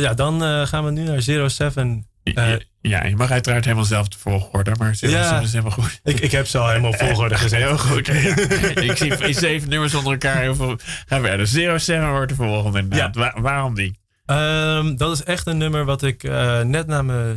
ja, 0.01 0.15
dan 0.15 0.45
eh, 0.45 0.67
gaan 0.67 0.85
we 0.85 0.91
nu 0.91 1.03
naar 1.05 1.23
Zero 1.23 1.49
Seven. 1.49 2.05
Ja, 2.23 2.59
ja, 2.81 3.05
je 3.05 3.17
mag 3.17 3.31
uiteraard 3.31 3.65
helemaal 3.65 3.85
zelf 3.85 4.09
de 4.09 4.19
volgorde, 4.19 4.73
maar 4.79 4.97
Ja. 5.01 5.09
ja. 5.09 5.33
dat 5.35 5.43
is 5.43 5.51
helemaal 5.53 5.73
goed. 5.73 6.01
Ik, 6.05 6.21
ik 6.21 6.31
heb 6.31 6.47
ze 6.47 6.59
al 6.59 6.69
helemaal 6.69 6.93
volgorde 6.93 7.35
gezet. 7.35 7.59
Heel 7.63 7.79
goed. 7.79 8.09
ik 8.89 8.97
zie 8.97 9.33
zeven 9.35 9.69
nummers 9.69 9.95
onder 9.95 10.13
elkaar. 10.13 10.41
Heel 10.41 10.55
veel. 10.55 10.79
Gaan 11.07 11.21
verder. 11.23 11.47
Zero 11.47 11.79
Seven 11.79 12.11
wordt 12.11 12.29
de 12.29 12.35
volgende 12.35 12.79
inderdaad. 12.79 13.15
Wa- 13.15 13.41
waarom 13.41 13.75
die? 13.75 13.99
Ehm, 14.27 14.97
dat 14.97 15.13
is 15.13 15.23
echt 15.25 15.47
een 15.47 15.59
nummer 15.59 15.85
wat 15.85 16.03
ik 16.03 16.23
net 16.65 16.87
na 16.87 17.03
mijn, 17.03 17.37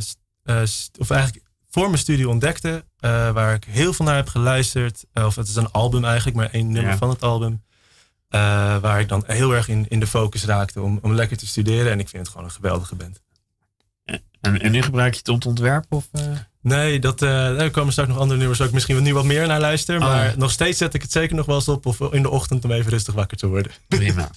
of 0.98 1.10
eigenlijk 1.10 1.44
voor 1.70 1.86
mijn 1.86 1.98
studie 1.98 2.28
ontdekte. 2.28 2.84
eh, 2.98 3.30
waar 3.30 3.54
ik 3.54 3.64
heel 3.64 3.92
veel 3.92 4.04
naar 4.04 4.16
heb 4.16 4.28
geluisterd. 4.28 5.04
Eh, 5.12 5.24
of 5.24 5.34
het 5.34 5.48
is 5.48 5.56
een 5.56 5.70
album 5.70 6.04
eigenlijk, 6.04 6.36
maar 6.36 6.50
één 6.50 6.70
nummer 6.72 6.92
Ja. 6.92 6.96
van 6.98 7.08
het 7.08 7.22
album. 7.22 7.62
Eh, 8.28 8.40
waar 8.78 9.00
ik 9.00 9.08
dan 9.08 9.22
heel 9.26 9.52
erg 9.54 9.68
in, 9.68 9.86
in 9.88 10.00
de 10.00 10.06
focus 10.06 10.44
raakte 10.44 10.80
om, 10.82 10.98
om 11.02 11.14
lekker 11.14 11.36
te 11.36 11.46
studeren. 11.46 11.92
En 11.92 12.00
ik 12.00 12.08
vind 12.08 12.22
het 12.22 12.30
gewoon 12.32 12.46
een 12.46 12.52
geweldige 12.54 12.94
band. 12.94 13.22
En, 14.40 14.60
en 14.60 14.72
nu 14.72 14.82
gebruik 14.82 15.12
je 15.12 15.18
het 15.18 15.28
om 15.28 15.38
te 15.38 15.48
ontwerpen? 15.48 15.96
Of, 15.96 16.08
eh? 16.12 16.22
Nee, 16.60 16.98
dat, 16.98 17.22
eh, 17.22 17.60
er 17.60 17.70
komen 17.70 17.92
straks 17.92 18.08
nog 18.10 18.18
andere 18.18 18.38
nummers 18.38 18.58
waar 18.58 18.68
ik 18.68 18.74
misschien 18.74 19.02
nu 19.02 19.14
wat 19.14 19.24
meer 19.24 19.46
naar 19.46 19.60
luister. 19.60 19.96
Oh, 19.96 20.02
maar 20.02 20.34
nog 20.36 20.50
steeds 20.50 20.78
zet 20.78 20.94
ik 20.94 21.02
het 21.02 21.12
zeker 21.12 21.36
nog 21.36 21.46
wel 21.46 21.56
eens 21.56 21.68
op. 21.68 21.86
Of 21.86 22.00
in 22.00 22.22
de 22.22 22.30
ochtend 22.30 22.64
om 22.64 22.70
even 22.72 22.90
rustig 22.90 23.14
wakker 23.14 23.36
te 23.36 23.46
worden. 23.46 23.72
Prima. 23.88 24.30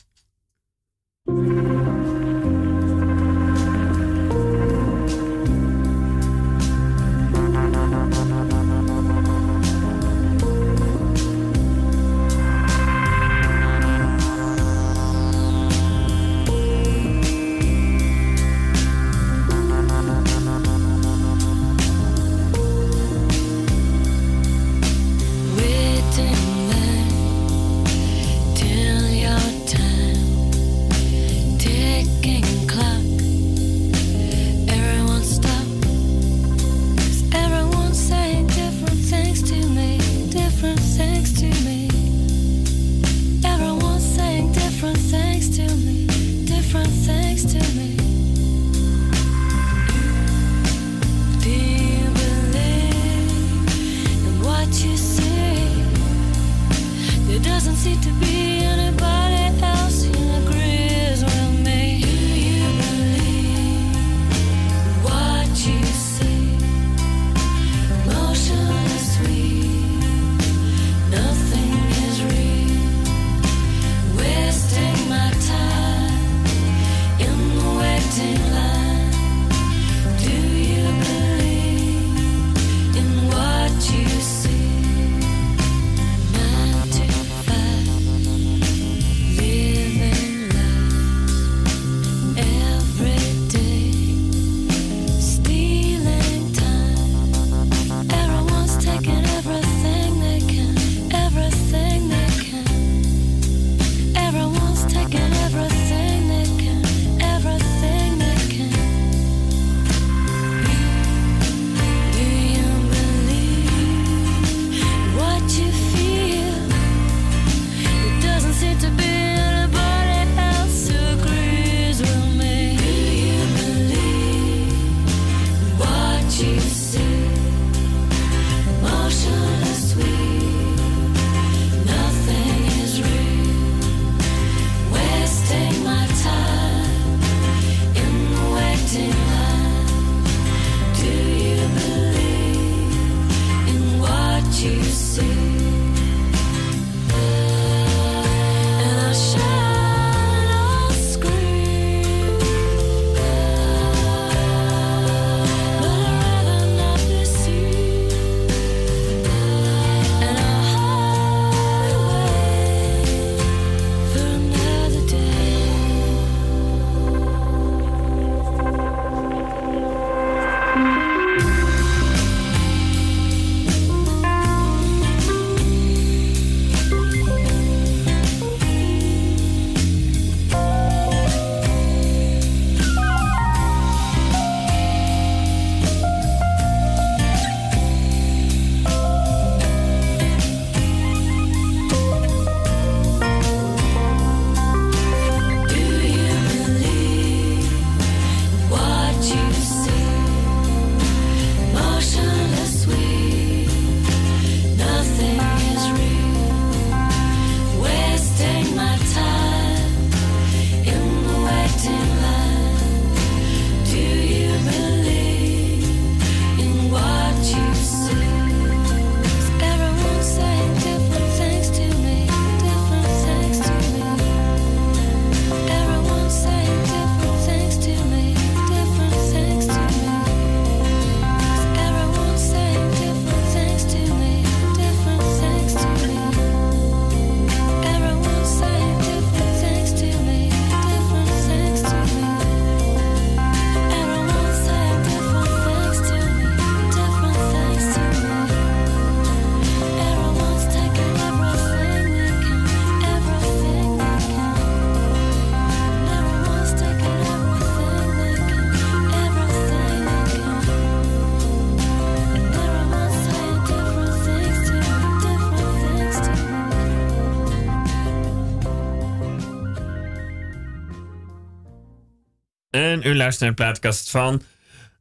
U 273.07 273.15
luistert 273.15 273.39
naar 273.39 273.49
de 273.49 273.63
plaatkast 273.63 274.09
van 274.09 274.41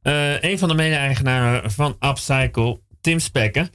uh, 0.02 0.42
een 0.42 0.58
van 0.58 0.68
de 0.68 0.74
mede-eigenaren 0.74 1.70
van 1.70 1.96
Upcycle, 2.00 2.80
Tim 3.00 3.18
Spekken. 3.18 3.70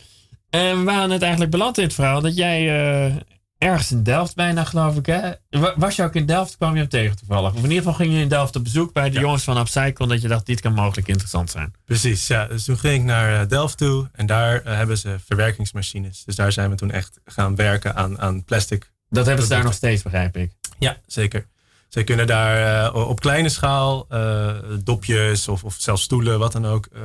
En 0.50 0.77
we 0.77 0.83
waren 0.83 1.09
net 1.09 1.21
eigenlijk 1.21 1.51
beland 1.51 1.77
in 1.77 1.83
het 1.83 1.93
verhaal 1.93 2.21
dat 2.21 2.35
jij 2.35 2.61
uh, 2.61 3.15
ergens 3.57 3.91
in 3.91 4.03
Delft 4.03 4.35
bijna, 4.35 4.63
geloof 4.63 4.95
ik, 4.95 5.05
hè? 5.05 5.31
Was 5.75 5.95
je 5.95 6.03
ook 6.03 6.15
in 6.15 6.25
Delft, 6.25 6.57
kwam 6.57 6.73
je 6.73 6.79
hem 6.79 6.89
tegen 6.89 7.17
toevallig? 7.17 7.51
Of 7.51 7.57
in 7.57 7.63
ieder 7.63 7.77
geval 7.77 7.93
ging 7.93 8.13
je 8.13 8.19
in 8.19 8.27
Delft 8.27 8.55
op 8.55 8.63
bezoek 8.63 8.93
bij 8.93 9.09
de 9.09 9.19
jongens 9.19 9.43
van 9.43 9.57
Upcycle, 9.57 10.07
dat 10.07 10.21
je 10.21 10.27
dacht, 10.27 10.45
dit 10.45 10.61
kan 10.61 10.73
mogelijk 10.73 11.07
interessant 11.07 11.51
zijn. 11.51 11.73
Precies, 11.85 12.27
ja. 12.27 12.45
Dus 12.45 12.63
toen 12.63 12.77
ging 12.77 12.95
ik 12.95 13.03
naar 13.03 13.47
Delft 13.47 13.77
toe 13.77 14.09
en 14.11 14.25
daar 14.25 14.61
hebben 14.63 14.97
ze 14.97 15.15
verwerkingsmachines. 15.25 16.23
Dus 16.23 16.35
daar 16.35 16.51
zijn 16.51 16.69
we 16.69 16.75
toen 16.75 16.91
echt 16.91 17.19
gaan 17.25 17.55
werken 17.55 17.95
aan, 17.95 18.19
aan 18.19 18.43
plastic. 18.43 18.91
Dat 19.09 19.25
hebben 19.25 19.45
ze 19.45 19.50
daar 19.50 19.63
nog 19.63 19.73
steeds, 19.73 20.01
begrijp 20.01 20.38
ik. 20.38 20.51
Ja, 20.79 20.97
zeker. 21.05 21.47
Zij 21.91 22.03
kunnen 22.03 22.27
daar 22.27 22.93
uh, 22.93 23.10
op 23.10 23.19
kleine 23.19 23.50
schaal 23.50 24.07
uh, 24.12 24.55
dopjes 24.83 25.48
of, 25.48 25.63
of 25.63 25.75
zelfs 25.77 26.03
stoelen, 26.03 26.39
wat 26.39 26.51
dan 26.51 26.65
ook, 26.65 26.87
uh, 26.94 27.01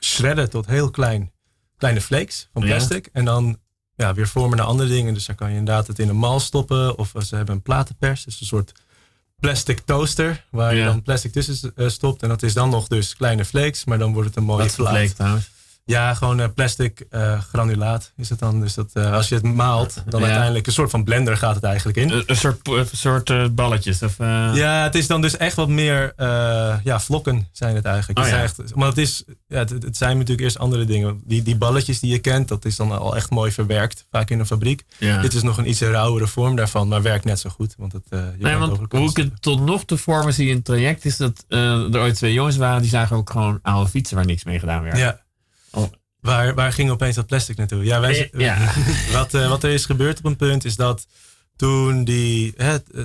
shredden 0.00 0.50
tot 0.50 0.66
heel 0.66 0.90
klein, 0.90 1.32
kleine 1.76 2.00
flakes 2.00 2.48
van 2.52 2.62
plastic. 2.62 3.04
Ja. 3.04 3.10
En 3.12 3.24
dan 3.24 3.58
ja, 3.96 4.14
weer 4.14 4.28
vormen 4.28 4.56
naar 4.56 4.66
andere 4.66 4.88
dingen. 4.88 5.14
Dus 5.14 5.26
dan 5.26 5.36
kan 5.36 5.50
je 5.50 5.56
inderdaad 5.56 5.86
het 5.86 5.98
in 5.98 6.08
een 6.08 6.16
mal 6.16 6.40
stoppen. 6.40 6.98
Of 6.98 7.12
ze 7.18 7.36
hebben 7.36 7.54
een 7.54 7.62
platenpers, 7.62 8.24
dus 8.24 8.40
een 8.40 8.46
soort 8.46 8.72
plastic 9.38 9.80
toaster. 9.80 10.44
Waar 10.50 10.74
ja. 10.74 10.78
je 10.78 10.84
dan 10.84 11.02
plastic 11.02 11.32
tussen 11.32 11.72
stopt. 11.76 12.22
En 12.22 12.28
dat 12.28 12.42
is 12.42 12.54
dan 12.54 12.70
nog 12.70 12.88
dus 12.88 13.16
kleine 13.16 13.44
flakes, 13.44 13.84
maar 13.84 13.98
dan 13.98 14.12
wordt 14.12 14.28
het 14.28 14.36
een 14.36 14.44
mooie 14.44 14.70
Wat 14.76 15.14
trouwens? 15.14 15.50
Ja, 15.90 16.14
gewoon 16.14 16.40
uh, 16.40 16.46
plastic 16.54 17.06
uh, 17.10 17.40
granulaat 17.40 18.12
is 18.16 18.28
het 18.28 18.38
dan. 18.38 18.60
Dus 18.60 18.74
dat, 18.74 18.90
uh, 18.94 19.12
als 19.12 19.28
je 19.28 19.34
het 19.34 19.44
maalt, 19.44 20.02
dan 20.06 20.20
ja. 20.20 20.26
uiteindelijk 20.26 20.66
een 20.66 20.72
soort 20.72 20.90
van 20.90 21.04
blender 21.04 21.36
gaat 21.36 21.54
het 21.54 21.64
eigenlijk 21.64 21.98
in. 21.98 22.10
Een, 22.10 22.22
een 22.26 22.36
soort, 22.36 22.68
een 22.68 22.86
soort 22.92 23.54
balletjes? 23.54 24.02
Of, 24.02 24.18
Ja, 24.18 24.82
het 24.82 24.94
is 24.94 25.06
dan 25.06 25.20
dus 25.20 25.36
echt 25.36 25.56
wat 25.56 25.68
meer 25.68 26.12
ja, 26.84 27.00
vlokken 27.00 27.48
zijn 27.52 27.74
het 27.74 27.84
eigenlijk. 27.84 28.18
Oh, 28.18 28.24
het 28.24 28.34
ja. 28.34 28.42
echt, 28.42 28.74
maar 28.74 28.88
het, 28.88 28.98
is, 28.98 29.24
ja, 29.46 29.58
het, 29.58 29.70
het, 29.70 29.96
zijn 29.96 30.16
natuurlijk 30.16 30.40
eerst 30.40 30.58
andere 30.58 30.84
dingen. 30.84 31.20
Die, 31.24 31.42
die 31.42 31.56
balletjes 31.56 32.00
die 32.00 32.10
je 32.10 32.18
kent, 32.18 32.48
dat 32.48 32.64
is 32.64 32.76
dan 32.76 32.98
al 32.98 33.16
echt 33.16 33.30
mooi 33.30 33.52
verwerkt. 33.52 34.06
Vaak 34.10 34.30
in 34.30 34.38
een 34.38 34.46
fabriek. 34.46 34.84
Ja. 34.98 35.20
Dit 35.20 35.34
is 35.34 35.42
nog 35.42 35.58
een 35.58 35.68
iets 35.68 35.80
rauwere 35.80 36.26
vorm 36.26 36.56
daarvan, 36.56 36.88
maar 36.88 37.02
werkt 37.02 37.24
net 37.24 37.40
zo 37.40 37.50
goed. 37.50 37.74
Want 37.78 37.92
het, 37.92 38.10
nee, 38.38 38.56
want 38.56 38.78
hoe 38.90 39.10
ik 39.10 39.16
het 39.16 39.42
tot 39.42 39.60
nog 39.60 39.84
toe 39.84 39.98
vormen 39.98 40.32
zie 40.32 40.48
in 40.48 40.56
het 40.56 40.64
traject, 40.64 41.04
is 41.04 41.16
dat 41.16 41.44
er 41.48 41.98
ooit 41.98 42.14
twee 42.14 42.32
jongens 42.32 42.56
waren, 42.56 42.80
die 42.80 42.90
zagen 42.90 43.16
ook 43.16 43.30
gewoon 43.30 43.58
oude 43.62 43.90
fietsen 43.90 44.16
waar 44.16 44.26
niks 44.26 44.44
mee 44.44 44.58
gedaan 44.58 44.82
werd. 44.82 44.98
Ja. 44.98 45.20
Oh. 45.70 45.92
Waar, 46.20 46.54
waar 46.54 46.72
ging 46.72 46.90
opeens 46.90 47.16
dat 47.16 47.26
plastic 47.26 47.56
naartoe? 47.56 47.84
Ja, 47.84 48.00
wij, 48.00 48.30
ja. 48.32 48.72
wat, 49.12 49.34
uh, 49.34 49.48
wat 49.48 49.64
er 49.64 49.70
is 49.70 49.84
gebeurd 49.84 50.18
op 50.18 50.24
een 50.24 50.36
punt 50.36 50.64
is 50.64 50.76
dat 50.76 51.06
toen, 51.56 52.04
die, 52.04 52.52
hè, 52.56 52.76
uh, 52.92 53.04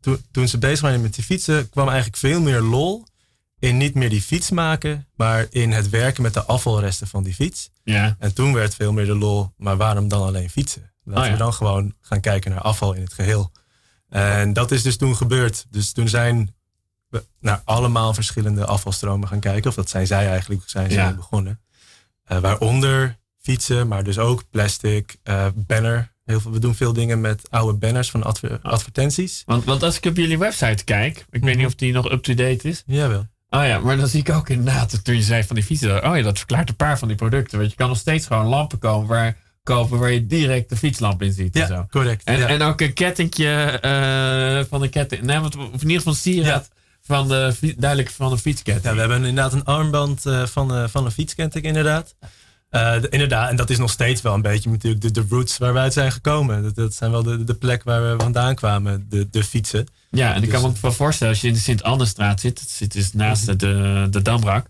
toen, 0.00 0.24
toen 0.30 0.48
ze 0.48 0.58
bezig 0.58 0.80
waren 0.80 1.00
met 1.00 1.14
die 1.14 1.24
fietsen, 1.24 1.68
kwam 1.68 1.86
eigenlijk 1.88 2.16
veel 2.16 2.40
meer 2.40 2.60
lol 2.60 3.06
in 3.58 3.76
niet 3.76 3.94
meer 3.94 4.10
die 4.10 4.22
fiets 4.22 4.50
maken, 4.50 5.08
maar 5.16 5.46
in 5.50 5.72
het 5.72 5.88
werken 5.90 6.22
met 6.22 6.34
de 6.34 6.44
afvalresten 6.44 7.06
van 7.06 7.22
die 7.22 7.34
fiets. 7.34 7.70
Ja. 7.84 8.16
En 8.18 8.34
toen 8.34 8.52
werd 8.52 8.74
veel 8.74 8.92
meer 8.92 9.06
de 9.06 9.14
lol, 9.14 9.52
maar 9.56 9.76
waarom 9.76 10.08
dan 10.08 10.22
alleen 10.22 10.50
fietsen? 10.50 10.92
Laten 11.04 11.20
Oh, 11.22 11.26
ja. 11.26 11.32
we 11.32 11.38
dan 11.38 11.52
gewoon 11.52 11.94
gaan 12.00 12.20
kijken 12.20 12.50
naar 12.50 12.60
afval 12.60 12.92
in 12.92 13.02
het 13.02 13.12
geheel. 13.12 13.52
En 14.08 14.52
dat 14.52 14.70
is 14.70 14.82
dus 14.82 14.96
toen 14.96 15.16
gebeurd. 15.16 15.66
Dus 15.70 15.92
toen 15.92 16.08
zijn 16.08 16.54
we 17.08 17.24
naar 17.40 17.62
allemaal 17.64 18.14
verschillende 18.14 18.64
afvalstromen 18.66 19.28
gaan 19.28 19.40
kijken. 19.40 19.70
Of 19.70 19.76
dat 19.76 19.88
zijn 19.90 20.06
zij 20.06 20.28
eigenlijk, 20.28 20.62
zijn 20.66 20.90
ze 20.90 20.96
Ja. 20.96 21.12
begonnen. 21.12 21.60
Uh, 22.32 22.38
waaronder 22.38 23.16
fietsen, 23.40 23.88
maar 23.88 24.04
dus 24.04 24.18
ook 24.18 24.42
plastic, 24.50 25.16
uh, 25.24 25.46
banner. 25.54 26.12
Heel 26.24 26.40
veel, 26.40 26.50
we 26.52 26.58
doen 26.58 26.74
veel 26.74 26.92
dingen 26.92 27.20
met 27.20 27.42
oude 27.50 27.78
banners 27.78 28.10
van 28.10 28.22
adver 28.22 28.58
advertenties. 28.62 29.42
Want, 29.46 29.64
want 29.64 29.82
als 29.82 29.96
ik 29.96 30.04
op 30.04 30.16
jullie 30.16 30.38
website 30.38 30.84
kijk, 30.84 31.18
ik 31.18 31.26
weet 31.30 31.42
Mhm. 31.42 31.56
niet 31.56 31.66
of 31.66 31.74
die 31.74 31.92
nog 31.92 32.10
up-to-date 32.12 32.68
is. 32.68 32.82
Jawel. 32.86 33.26
Oh 33.50 33.66
ja, 33.66 33.78
maar 33.78 33.96
dan 33.96 34.06
zie 34.08 34.20
ik 34.20 34.30
ook 34.30 34.48
inderdaad, 34.48 35.04
toen 35.04 35.14
je 35.14 35.22
zei 35.22 35.44
van 35.44 35.56
die 35.56 35.64
fietsen, 35.64 36.08
oh 36.10 36.16
ja, 36.16 36.22
dat 36.22 36.38
verklaart 36.38 36.68
een 36.68 36.76
paar 36.76 36.98
van 36.98 37.08
die 37.08 37.16
producten. 37.16 37.58
Want 37.58 37.70
je 37.70 37.76
kan 37.76 37.88
nog 37.88 37.98
steeds 37.98 38.26
gewoon 38.26 38.46
lampen 38.46 38.78
kopen 38.78 39.08
waar, 39.08 39.36
kopen 39.62 39.98
waar 39.98 40.10
je 40.10 40.26
direct 40.26 40.68
de 40.68 40.76
fietslamp 40.76 41.22
in 41.22 41.32
ziet. 41.32 41.56
en, 41.56 41.66
zo. 41.66 41.74
Ja, 41.74 41.86
correct. 41.90 42.24
en, 42.24 42.38
ja. 42.38 42.46
en 42.46 42.62
ook 42.62 42.80
een 42.80 42.92
kettingje 42.92 43.80
uh, 43.84 44.70
van 44.70 44.80
de 44.80 44.88
ketting, 44.88 45.22
nee, 45.22 45.38
want, 45.38 45.56
of 45.56 45.62
in 45.64 45.72
ieder 45.80 45.96
geval 45.96 46.12
een 46.12 46.18
sieraad 46.18 46.68
van 47.06 47.28
de, 47.28 47.74
duidelijk 47.76 48.10
van 48.10 48.32
een 48.32 48.38
fietsketting. 48.38 48.84
Ja, 48.84 48.94
we 48.94 49.00
hebben 49.00 49.24
inderdaad 49.24 49.52
een 49.52 49.64
armband 49.64 50.26
uh, 50.26 50.46
van, 50.46 50.76
uh, 50.76 50.84
van 50.88 51.04
een 51.04 51.10
fietsketting, 51.10 51.64
inderdaad. 51.64 52.14
Uh, 52.70 53.00
de, 53.00 53.08
inderdaad, 53.08 53.50
en 53.50 53.56
dat 53.56 53.70
is 53.70 53.78
nog 53.78 53.90
steeds 53.90 54.22
wel 54.22 54.34
een 54.34 54.42
beetje 54.42 54.70
natuurlijk 54.70 55.02
de, 55.02 55.10
de 55.10 55.24
roots 55.28 55.58
waar 55.58 55.72
we 55.72 55.78
uit 55.78 55.92
zijn 55.92 56.12
gekomen. 56.12 56.62
Dat, 56.62 56.74
dat 56.74 56.94
zijn 56.94 57.10
wel 57.10 57.22
de, 57.22 57.44
de 57.44 57.54
plek 57.54 57.82
waar 57.82 58.02
we 58.02 58.22
vandaan 58.22 58.54
kwamen, 58.54 59.06
de, 59.08 59.28
de 59.30 59.44
fietsen. 59.44 59.86
Ja, 60.10 60.30
en 60.30 60.42
ik 60.42 60.50
Dus- 60.50 60.60
kan 60.60 60.70
me 60.70 60.76
wel 60.80 60.92
voorstellen, 60.92 61.32
als 61.32 61.42
je 61.42 61.48
in 61.48 61.54
de 61.54 61.60
Sint-Annestraat 61.60 62.40
zit, 62.40 62.60
het 62.60 62.70
zit 62.70 62.92
dus 62.92 63.12
naast 63.12 63.58
de, 63.58 64.06
de 64.10 64.22
Damrak, 64.22 64.66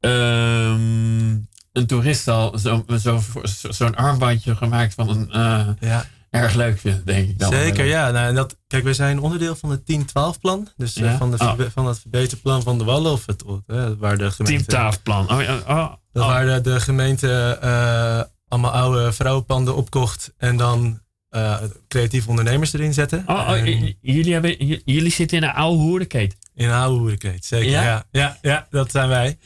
ehm, 0.00 1.30
een 1.72 1.86
toerist 1.86 2.22
zal 2.22 2.58
zo'n 2.58 2.84
zo, 3.00 3.22
zo, 3.44 3.70
zo'n 3.72 3.94
armbandje 3.94 4.56
gemaakt 4.56 4.94
van 4.94 5.08
een 5.08 5.76
Ja, 5.80 6.06
erg 6.34 6.54
leuk 6.54 6.78
vindt, 6.78 7.06
denk 7.06 7.28
ik 7.28 7.38
dan. 7.38 7.52
zeker. 7.52 7.84
Ja, 7.84 8.10
nou, 8.10 8.28
en 8.28 8.34
dat, 8.34 8.56
kijk, 8.66 8.84
we 8.84 8.94
zijn 8.94 9.20
onderdeel 9.20 9.56
van 9.56 9.70
het 9.70 9.80
10-12-plan. 9.92 10.68
Dus 10.76 10.96
uh, 10.96 11.04
Ja? 11.04 11.16
van, 11.16 11.30
de, 11.30 11.36
Oh. 11.40 11.60
van 11.72 11.86
het 11.86 11.98
verbeterplan 11.98 12.62
van 12.62 12.78
de 12.78 12.84
Wallen. 12.84 13.12
Of 13.12 13.26
het, 13.26 13.44
uh, 13.66 13.86
waar 13.98 14.18
de 14.18 14.30
gemeente... 14.30 14.64
Teamtaafplan. 14.64 15.30
Oh, 15.30 15.42
ja, 15.42 15.56
oh, 15.56 15.92
Dat 16.12 16.22
oh. 16.22 16.28
waar 16.28 16.46
de, 16.46 16.60
de 16.60 16.80
gemeente 16.80 17.58
uh, 17.64 18.20
allemaal 18.48 18.70
oude 18.72 19.12
vrouwenpanden 19.12 19.76
opkocht. 19.76 20.32
En 20.36 20.56
dan 20.56 21.00
uh, 21.30 21.56
creatieve 21.88 22.28
ondernemers 22.28 22.72
erin 22.72 22.94
zetten. 22.94 23.24
Oh, 23.26 23.34
oh, 23.48 23.50
En 23.50 23.96
jullie, 24.00 24.32
hebben, 24.32 24.66
jullie 24.84 25.10
zitten 25.12 25.36
in 25.36 25.42
een 25.44 25.54
oude 25.54 25.82
hoerenketen. 25.82 26.38
in 26.54 26.68
een 26.68 26.74
oude 26.74 26.98
hoerenkleed, 26.98 27.44
zeker. 27.44 27.70
Ja? 27.70 27.82
Ja? 27.82 28.06
Ja, 28.10 28.38
ja, 28.42 28.66
dat 28.70 28.90
zijn 28.90 29.08
wij. 29.08 29.38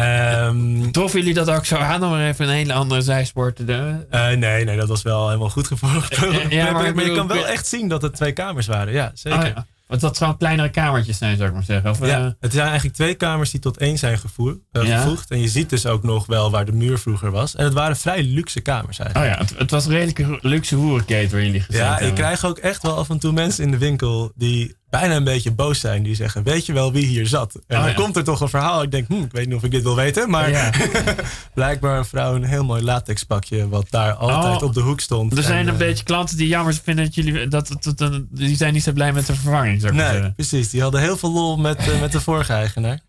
Ehm, 0.00 0.90
Troffen 0.90 1.18
jullie 1.18 1.34
dat 1.34 1.50
ook 1.50 1.64
zo 1.66 1.76
aan 1.76 2.04
om 2.04 2.12
er 2.12 2.28
even 2.28 2.44
een 2.48 2.54
hele 2.54 2.72
andere 2.72 3.00
zijspoor 3.00 3.52
te 3.52 3.64
doen? 3.64 4.04
uh, 4.10 4.28
nee, 4.28 4.64
nee, 4.64 4.76
dat 4.76 4.88
was 4.88 5.02
wel 5.02 5.26
helemaal 5.26 5.50
goed 5.50 5.66
gevolgd. 5.66 6.16
ja, 6.48 6.70
maar 6.72 7.04
je 7.04 7.14
kan 7.14 7.26
wel 7.26 7.46
echt 7.46 7.66
zien 7.66 7.88
dat 7.88 8.02
het 8.02 8.14
twee 8.14 8.32
kamers 8.32 8.66
waren. 8.66 8.92
Ja, 8.92 9.10
zeker. 9.14 9.38
Oh, 9.38 9.46
ja. 9.46 9.66
Want 9.86 10.02
dat 10.02 10.18
gewoon 10.18 10.36
kleinere 10.36 10.68
kamertjes 10.70 11.18
zijn, 11.18 11.36
zou 11.36 11.48
ik 11.48 11.54
maar 11.54 11.64
zeggen. 11.64 11.90
Of, 11.90 12.06
Ja, 12.06 12.18
eh, 12.18 12.30
het 12.40 12.52
zijn 12.52 12.66
eigenlijk 12.66 12.96
twee 12.96 13.14
kamers 13.14 13.50
die 13.50 13.60
tot 13.60 13.76
één 13.76 13.98
zijn 13.98 14.18
gevoer, 14.18 14.58
uh, 14.72 14.86
Ja. 14.86 15.00
gevoegd. 15.00 15.30
En 15.30 15.40
je 15.40 15.48
ziet 15.48 15.70
dus 15.70 15.86
ook 15.86 16.02
nog 16.02 16.26
wel 16.26 16.50
waar 16.50 16.64
de 16.64 16.72
muur 16.72 16.98
vroeger 16.98 17.30
was. 17.30 17.56
En 17.56 17.64
het 17.64 17.72
waren 17.72 17.96
vrij 17.96 18.22
luxe 18.22 18.60
kamers 18.60 18.98
oh 18.98 19.04
eigenlijk. 19.04 19.34
ja, 19.34 19.44
het, 19.44 19.58
het 19.58 19.70
was 19.70 19.84
een 19.84 19.92
redelijke 19.92 20.38
luxe 20.48 20.74
hoerenketen 20.74 21.32
waar 21.36 21.44
jullie 21.44 21.60
gezeten 21.60 21.86
Ja, 21.86 21.98
ik 21.98 22.14
krijg 22.14 22.44
ook 22.44 22.58
echt 22.58 22.82
wel 22.82 22.96
af 22.96 23.10
en 23.10 23.18
toe 23.18 23.32
mensen 23.32 23.64
in 23.64 23.70
de 23.70 23.78
winkel 23.78 24.32
die 24.34 24.76
bijna 24.90 25.16
een 25.16 25.24
beetje 25.24 25.52
boos 25.52 25.80
zijn. 25.80 26.02
Die 26.02 26.14
zeggen, 26.14 26.42
weet 26.42 26.66
je 26.66 26.72
wel 26.72 26.92
wie 26.92 27.06
hier 27.06 27.26
zat? 27.26 27.54
En 27.54 27.76
Oh, 27.76 27.82
dan 27.82 27.88
ja. 27.90 27.94
komt 27.94 28.16
er 28.16 28.24
toch 28.24 28.40
een 28.40 28.48
verhaal. 28.48 28.82
Ik 28.82 28.90
denk, 28.90 29.08
hm, 29.08 29.22
ik 29.22 29.32
weet 29.32 29.46
niet 29.46 29.54
of 29.54 29.62
ik 29.64 29.70
dit 29.70 29.82
wil 29.82 29.96
weten. 29.96 30.30
Maar 30.30 30.50
Ja. 30.50 30.70
blijkbaar 31.54 31.98
een 31.98 32.04
vrouw 32.04 32.34
een 32.34 32.44
heel 32.44 32.64
mooi 32.64 32.82
latexpakje. 32.82 33.68
Wat 33.68 33.86
daar 33.90 34.12
altijd 34.12 34.56
Oh, 34.56 34.62
op 34.68 34.74
de 34.74 34.80
hoek 34.80 35.00
stond. 35.00 35.36
Er 35.36 35.42
zijn 35.42 35.58
En, 35.58 35.66
een 35.66 35.72
eh, 35.72 35.78
beetje 35.78 36.04
klanten 36.04 36.36
die 36.36 36.48
jammer 36.48 36.74
vinden 36.84 37.04
dat 37.04 37.14
jullie... 37.14 37.48
Dat, 37.48 37.76
dat, 37.80 37.98
dat- 37.98 38.22
die 38.30 38.56
zijn 38.56 38.72
niet 38.72 38.82
zo 38.82 38.92
blij 38.92 39.12
met 39.12 39.26
de 39.26 39.34
vervanging, 39.34 39.80
zou 39.80 39.92
ik 39.92 39.98
maar 39.98 40.06
Nee, 40.06 40.14
zeggen. 40.16 40.34
precies. 40.34 40.70
Die 40.70 40.82
hadden 40.82 41.00
heel 41.00 41.16
veel 41.16 41.32
lol 41.32 41.56
met, 41.56 41.78
eh, 41.78 42.00
met 42.00 42.12
de 42.12 42.20
vorige 42.20 42.52
eigenaar. 42.52 43.00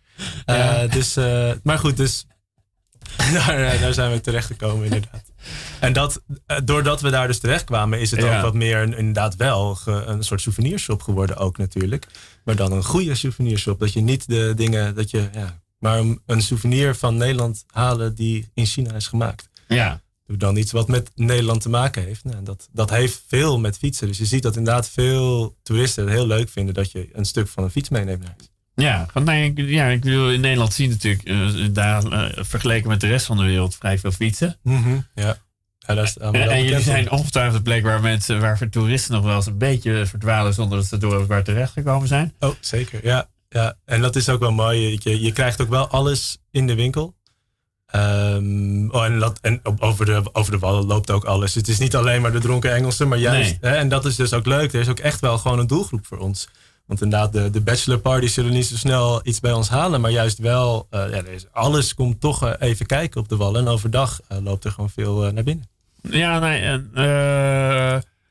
Eh, 0.46 0.80
dus, 0.92 1.16
maar 1.64 1.80
goed, 1.80 1.98
dus 1.98 2.26
daar, 3.34 3.80
daar 3.80 3.94
zijn 3.94 4.12
we 4.12 4.22
terecht 4.22 4.46
gekomen 4.48 4.84
inderdaad. 4.84 5.24
En 5.80 5.94
dat, 5.94 6.22
eh, 6.46 6.58
doordat 6.64 7.02
we 7.02 7.10
daar 7.10 7.28
dus 7.28 7.40
terecht 7.40 7.64
kwamen, 7.64 8.00
is 8.00 8.12
het 8.12 8.22
Ja. 8.22 8.36
ook 8.38 8.42
wat 8.44 8.54
meer 8.54 8.78
een, 8.82 8.98
inderdaad 8.98 9.36
wel 9.36 9.76
ge- 9.76 10.04
een 10.06 10.24
soort 10.24 10.42
souvenirshop 10.42 11.02
geworden 11.02 11.38
ook 11.38 11.58
natuurlijk. 11.58 12.08
Maar 12.46 12.56
dan 12.56 12.72
een 12.72 12.84
goede 12.84 13.16
souvenirshop. 13.16 13.80
Dat 13.80 13.94
je 13.94 14.02
niet 14.02 14.28
de 14.28 14.54
dingen, 14.56 14.96
dat 14.96 15.10
je, 15.10 15.30
ja, 15.34 15.62
maar 15.80 16.00
een, 16.00 16.22
een 16.26 16.42
souvenir 16.42 16.96
van 16.96 17.18
Nederland 17.18 17.64
halen 17.72 18.16
die 18.16 18.50
in 18.54 18.66
China 18.66 18.94
is 18.94 19.08
gemaakt. 19.08 19.50
Ja. 19.68 20.02
Doe 20.26 20.38
dan 20.40 20.56
iets 20.58 20.72
wat 20.72 20.88
met 20.88 21.12
Nederland 21.16 21.62
te 21.62 21.70
maken 21.70 22.04
heeft. 22.04 22.24
Nou, 22.24 22.44
dat, 22.44 22.68
dat 22.72 22.90
heeft 22.90 23.24
veel 23.28 23.60
met 23.60 23.78
fietsen. 23.78 24.08
Dus 24.08 24.18
je 24.18 24.26
ziet 24.26 24.44
dat 24.44 24.56
inderdaad 24.56 24.90
veel 24.90 25.56
toeristen 25.64 26.04
het 26.04 26.14
heel 26.14 26.28
leuk 26.28 26.50
vinden 26.50 26.74
dat 26.74 26.92
je 26.92 27.10
een 27.14 27.26
stuk 27.26 27.48
van 27.48 27.64
een 27.64 27.72
fiets 27.72 27.90
meeneemt 27.90 28.20
naar 28.24 28.36
huis. 28.38 28.51
Ja, 28.82 29.06
want 29.14 29.26
nee, 29.26 29.54
ik, 29.54 29.70
ja, 29.70 29.88
ik 29.88 30.02
bedoel, 30.02 30.32
in 30.32 30.42
Nederland 30.42 30.74
zie 30.74 30.88
je 30.88 30.92
natuurlijk 30.92 31.24
eh, 31.24 31.68
daar 31.72 32.04
eh, 32.04 32.44
vergeleken 32.44 32.90
met 32.90 33.02
de 33.02 33.08
rest 33.08 33.26
van 33.26 33.38
de 33.38 33.44
wereld 33.44 33.76
vrij 33.76 34.00
veel 34.00 34.12
fietsen. 34.12 34.58
Ja. 35.16 35.38
ja 35.80 35.94
dat 35.96 36.06
is 36.06 36.18
En, 36.18 36.34
en 36.34 36.64
jullie 36.64 36.84
zijn 36.84 37.12
ongetwijfeld 37.12 37.56
een 37.56 37.64
plek 37.64 37.84
waar 37.84 38.02
mensen, 38.02 38.40
waar 38.40 38.70
toeristen 38.70 39.14
nog 39.14 39.24
wel 39.24 39.36
eens 39.36 39.46
een 39.46 39.58
beetje 39.58 40.06
verdwalen 40.06 40.54
zonder 40.54 40.78
dat 40.78 40.88
ze 40.88 40.98
door 40.98 41.26
waar 41.26 41.44
terecht 41.44 41.72
gekomen 41.72 42.08
zijn. 42.08 42.34
Oh, 42.40 42.56
zeker. 42.60 43.00
Ja, 43.04 43.30
ja. 43.50 43.76
En 43.86 44.02
dat 44.02 44.16
is 44.16 44.30
ook 44.30 44.40
wel 44.40 44.52
mooi. 44.52 45.00
Je, 45.04 45.22
je 45.22 45.32
krijgt 45.32 45.62
ook 45.62 45.70
wel 45.70 45.88
alles 45.88 46.38
in 46.52 46.68
de 46.68 46.76
winkel. 46.76 47.16
Ehm, 47.92 48.90
oh, 48.90 49.06
en 49.06 49.20
dat, 49.20 49.40
en 49.42 49.62
over, 49.80 50.06
de, 50.06 50.24
over 50.34 50.52
de 50.52 50.60
wallen 50.60 50.86
loopt 50.86 51.12
ook 51.12 51.24
alles. 51.24 51.56
Het 51.56 51.68
is 51.68 51.80
niet 51.80 51.96
alleen 51.96 52.22
maar 52.22 52.32
de 52.32 52.40
dronken 52.40 52.74
Engelsen, 52.74 53.08
maar 53.08 53.18
juist. 53.18 53.58
Nee. 53.62 53.72
Hè, 53.72 53.78
en 53.78 53.90
dat 53.90 54.06
is 54.06 54.16
dus 54.16 54.34
ook 54.34 54.46
leuk. 54.46 54.74
Er 54.74 54.80
is 54.80 54.88
ook 54.88 55.00
echt 55.00 55.20
wel 55.20 55.38
gewoon 55.38 55.60
een 55.60 55.68
doelgroep 55.68 56.06
voor 56.06 56.18
ons. 56.18 56.48
Want 56.92 57.04
inderdaad, 57.04 57.34
de, 57.34 57.50
de 57.50 57.62
bachelor 57.62 58.00
parties 58.00 58.34
zullen 58.34 58.52
niet 58.52 58.66
zo 58.66 58.76
snel 58.76 59.20
iets 59.24 59.40
bij 59.40 59.52
ons 59.52 59.70
halen. 59.70 60.02
Maar 60.02 60.12
juist 60.12 60.38
wel, 60.38 60.88
eh, 60.90 61.00
ja, 61.00 61.16
er 61.16 61.28
is, 61.28 61.46
alles 61.52 61.94
komt 61.94 62.20
toch 62.22 62.46
eh, 62.46 62.70
even 62.70 62.86
kijken 62.86 63.22
op 63.22 63.30
de 63.30 63.36
wallen. 63.36 63.62
En 63.62 63.68
overdag 63.68 64.20
eh, 64.28 64.38
loopt 64.44 64.66
er 64.66 64.72
gewoon 64.72 64.90
veel 64.90 65.32
naar 65.32 65.44
binnen. 65.44 65.70
Ja, 66.02 66.40
nee, 66.40 66.62
en, 66.62 66.90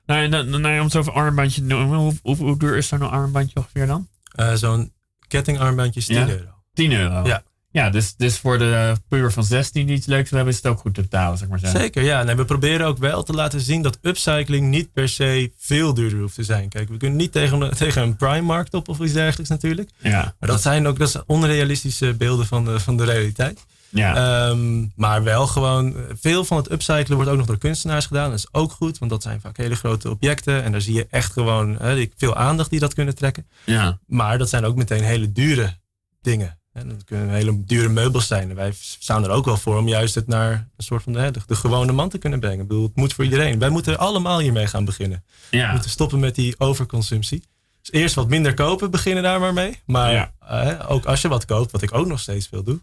nee, 0.07 0.29
nee, 0.29 0.42
nee, 0.44 0.79
om 0.81 0.85
het 0.87 0.96
over 0.96 1.12
armbandje 1.12 1.61
te 1.61 1.66
noemen, 1.66 1.99
hoe, 1.99 2.14
hoe, 2.23 2.37
hoe 2.37 2.59
duur 2.59 2.77
is 2.77 2.88
zo'n 2.88 3.11
armbandje 3.11 3.57
ongeveer 3.57 3.87
dan? 3.87 4.09
Zo'n 4.55 4.92
kettingarmbandjes 5.29 6.07
10 6.07 6.16
Ja? 6.16 6.29
euro. 6.29 6.51
10 6.73 6.92
euro. 6.92 7.27
Ja. 7.27 7.42
Ja, 7.72 7.90
dus, 7.90 8.16
dus 8.16 8.38
voor 8.38 8.59
de 8.59 8.96
puur 9.09 9.33
van 9.33 9.44
16 9.44 9.87
die 9.87 9.96
iets 9.96 10.06
leuks 10.06 10.30
wil 10.30 10.38
hebben, 10.38 10.56
is 10.56 10.62
het 10.62 10.72
ook 10.72 10.80
goed 10.80 10.94
te 10.94 11.00
betalen, 11.00 11.38
zeg 11.38 11.48
maar. 11.48 11.59
Zeker, 11.59 12.02
ja. 12.02 12.22
Nee, 12.22 12.35
we 12.35 12.44
proberen 12.44 12.87
ook 12.87 12.98
wel 12.98 13.22
te 13.22 13.33
laten 13.33 13.61
zien 13.61 13.83
dat 13.83 13.98
upcycling 14.02 14.68
niet 14.68 14.92
per 14.92 15.09
se 15.09 15.52
veel 15.56 15.94
duurder 15.94 16.20
hoeft 16.20 16.35
te 16.35 16.42
zijn. 16.42 16.68
Kijk, 16.68 16.88
we 16.88 16.96
kunnen 16.96 17.18
niet 17.18 17.33
tegen, 17.33 17.70
tegen 17.76 18.02
een 18.02 18.16
prime-markt 18.16 18.74
op 18.74 18.88
of 18.88 19.00
iets 19.00 19.12
dergelijks 19.12 19.50
natuurlijk. 19.50 19.90
Ja. 19.98 20.35
Maar 20.38 20.48
dat 20.48 20.62
zijn 20.62 20.87
ook 20.87 20.98
dat 20.98 21.11
zijn 21.11 21.24
onrealistische 21.26 22.14
beelden 22.14 22.46
van 22.46 22.64
de, 22.64 22.80
van 22.80 22.96
de 22.96 23.04
realiteit. 23.04 23.64
Ja. 23.88 24.14
Ehm, 24.14 24.87
maar 24.96 25.22
wel 25.22 25.46
gewoon, 25.46 25.96
veel 26.20 26.44
van 26.44 26.56
het 26.56 26.70
upcyclen 26.70 27.16
wordt 27.16 27.30
ook 27.30 27.37
nog 27.37 27.46
door 27.46 27.59
kunstenaars 27.59 28.06
gedaan. 28.06 28.30
Dat 28.30 28.38
is 28.38 28.48
ook 28.52 28.72
goed, 28.72 28.98
want 28.98 29.11
dat 29.11 29.22
zijn 29.22 29.40
vaak 29.40 29.56
hele 29.56 29.76
grote 29.76 30.11
objecten. 30.11 30.62
En 30.62 30.72
daar 30.72 30.80
zie 30.80 30.94
je 30.94 31.06
echt 31.11 31.33
gewoon 31.33 31.78
veel 32.16 32.37
aandacht 32.37 32.70
die 32.70 32.80
dat 32.80 32.94
kunnen 32.94 33.14
trekken. 33.14 33.46
ja. 33.64 33.98
Maar 34.06 34.38
dat 34.38 34.48
zijn 34.48 34.64
ook 34.64 34.76
meteen 34.76 35.02
hele 35.02 35.33
dure 35.33 35.78
dingen. 36.20 36.60
En 36.72 36.88
dat 36.88 37.04
kunnen 37.04 37.28
hele 37.30 37.64
dure 37.64 37.88
meubels 37.88 38.26
zijn. 38.26 38.50
En 38.50 38.56
wij 38.56 38.72
staan 38.80 39.24
er 39.24 39.30
ook 39.30 39.44
wel 39.44 39.56
voor 39.56 39.78
om 39.78 39.88
juist 39.88 40.14
het 40.14 40.26
naar 40.26 40.52
een 40.52 40.85
soort 40.85 41.02
van 41.02 41.12
de, 41.12 41.33
de 41.46 41.54
gewone 41.54 41.92
man 41.92 42.09
te 42.09 42.18
kunnen 42.18 42.40
brengen. 42.40 42.61
Ik 42.61 42.68
bedoel, 42.68 42.83
het 42.87 42.96
moet 42.96 43.12
voor 43.14 43.24
iedereen. 43.24 43.59
Wij 43.59 43.68
moeten 43.68 43.98
allemaal 43.98 44.38
hiermee 44.38 44.66
gaan 44.66 44.85
beginnen. 44.85 45.24
We 45.50 45.56
Ja. 45.56 45.72
moeten 45.72 45.90
stoppen 45.90 46.18
met 46.18 46.35
die 46.35 46.54
overconsumptie. 46.59 47.42
Dus 47.83 47.92
eerst 48.00 48.14
wat 48.14 48.28
minder 48.28 48.54
kopen, 48.54 48.90
beginnen 48.90 49.22
daar 49.22 49.40
maar 49.40 49.52
mee. 49.52 49.78
Maar 49.87 50.12
Ja. 50.12 50.33
eh, 50.48 50.90
ook 50.90 51.04
als 51.04 51.20
je 51.20 51.28
wat 51.28 51.44
koopt, 51.44 51.70
wat 51.70 51.83
ik 51.83 51.94
ook 51.94 52.06
nog 52.06 52.20
steeds 52.20 52.46
veel 52.48 52.62
doe. 52.62 52.80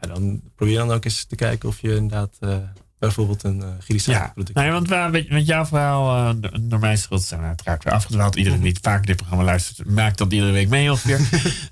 ja, 0.00 0.08
dan 0.08 0.40
probeer 0.56 0.76
dan 0.76 0.92
ook 0.92 1.04
eens 1.04 1.24
te 1.24 1.34
kijken 1.36 1.68
of 1.68 1.80
je 1.80 1.94
inderdaad 1.94 2.36
eh, 2.40 2.56
bijvoorbeeld 2.98 3.42
een 3.42 3.62
uh, 3.88 3.96
Ja, 3.98 4.30
product 4.34 4.54
nee, 4.58 4.70
want 4.70 4.88
waar, 4.88 5.10
met, 5.10 5.30
met 5.30 5.46
jouw 5.46 5.66
verhaal, 5.66 6.16
eh, 6.28 6.34
door- 6.40 6.58
door 6.60 6.78
mijn 6.78 6.98
schuld 6.98 7.22
zijn 7.22 7.40
we 7.40 7.46
uiteraard 7.46 7.84
weer 7.84 7.92
afgedwaald. 7.92 8.36
Iedereen 8.36 8.60
die 8.60 8.78
vaak 8.82 9.06
dit 9.06 9.16
programma 9.16 9.44
luistert, 9.44 9.88
maakt 9.90 10.18
dat 10.18 10.32
iedere 10.32 10.52
week 10.52 10.68
mee 10.68 10.90
ongeveer. 10.90 11.20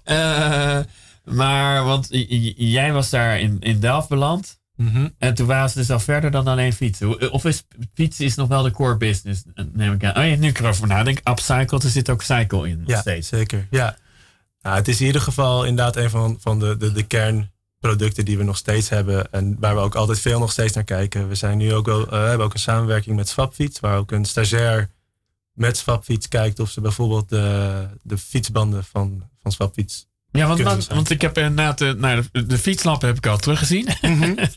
Eh, 1.28 1.34
maar, 1.34 1.84
want 1.84 2.06
jij 2.56 2.92
was 2.92 3.10
daar 3.10 3.40
in, 3.40 3.56
in 3.60 3.80
Delft 3.80 4.08
beland. 4.08 4.56
Mhm. 4.76 5.08
En 5.18 5.34
toen 5.34 5.46
waren 5.46 5.70
ze 5.70 5.78
dus 5.78 5.90
al 5.90 6.00
verder 6.00 6.30
dan 6.30 6.46
alleen 6.46 6.72
fietsen. 6.72 7.06
Hoe- 7.06 7.30
Of 7.30 7.44
is 7.44 7.64
fietsen 7.94 8.24
is 8.24 8.34
nog 8.34 8.48
wel 8.48 8.62
de 8.62 8.70
core 8.70 8.96
business, 8.96 9.42
neem 9.72 9.92
ik 9.92 10.04
aan. 10.04 10.16
Oh 10.24 10.28
ja, 10.30 10.36
nu 10.36 10.48
ik 10.48 10.58
erover 10.58 10.86
nadenk. 10.86 11.20
Upcycled, 11.24 11.82
er 11.82 11.90
zit 11.90 12.10
ook 12.10 12.22
cycle 12.22 12.68
in 12.68 12.78
nog 12.78 12.88
Ja, 12.88 13.00
steeds. 13.00 13.28
zeker. 13.28 13.66
Ja. 13.70 13.96
Nou, 14.62 14.76
het 14.76 14.88
is 14.88 15.00
in 15.00 15.06
ieder 15.06 15.20
geval 15.20 15.64
inderdaad 15.64 15.96
een 15.96 16.10
van, 16.10 16.36
van 16.40 16.58
de, 16.58 16.76
de, 16.76 16.92
de 16.92 17.02
kernproducten 17.02 18.24
die 18.24 18.38
we 18.38 18.44
nog 18.44 18.56
steeds 18.56 18.88
hebben. 18.88 19.32
En 19.32 19.56
waar 19.60 19.74
we 19.74 19.80
ook 19.80 19.94
altijd 19.94 20.20
veel 20.20 20.38
nog 20.38 20.52
steeds 20.52 20.74
naar 20.74 20.84
kijken. 20.84 21.28
We 21.28 21.34
zijn 21.34 21.58
nu 21.58 21.74
ook 21.74 21.86
wel, 21.86 22.06
eh, 22.10 22.24
hebben 22.26 22.46
ook 22.46 22.54
een 22.54 22.60
samenwerking 22.60 23.16
met 23.16 23.28
Swapfiets. 23.28 23.80
Waar 23.80 23.98
ook 23.98 24.10
een 24.10 24.24
stagiair 24.24 24.90
met 25.52 25.76
Swapfiets 25.76 26.28
kijkt 26.28 26.60
of 26.60 26.70
ze 26.70 26.80
bijvoorbeeld 26.80 27.28
de, 27.28 27.86
de 28.02 28.18
fietsbanden 28.18 28.84
van, 28.84 29.22
van 29.42 29.52
Swapfiets. 29.52 30.07
Ja, 30.38 30.56
want, 30.56 30.86
want, 30.86 31.10
ik 31.10 31.20
heb 31.20 31.38
inderdaad 31.38 31.78
de, 31.78 31.94
nou, 31.98 32.22
de, 32.32 32.46
de 32.46 32.58
fietslampen 32.58 33.08
heb 33.08 33.16
ik 33.16 33.26
al 33.26 33.38
teruggezien. 33.38 33.88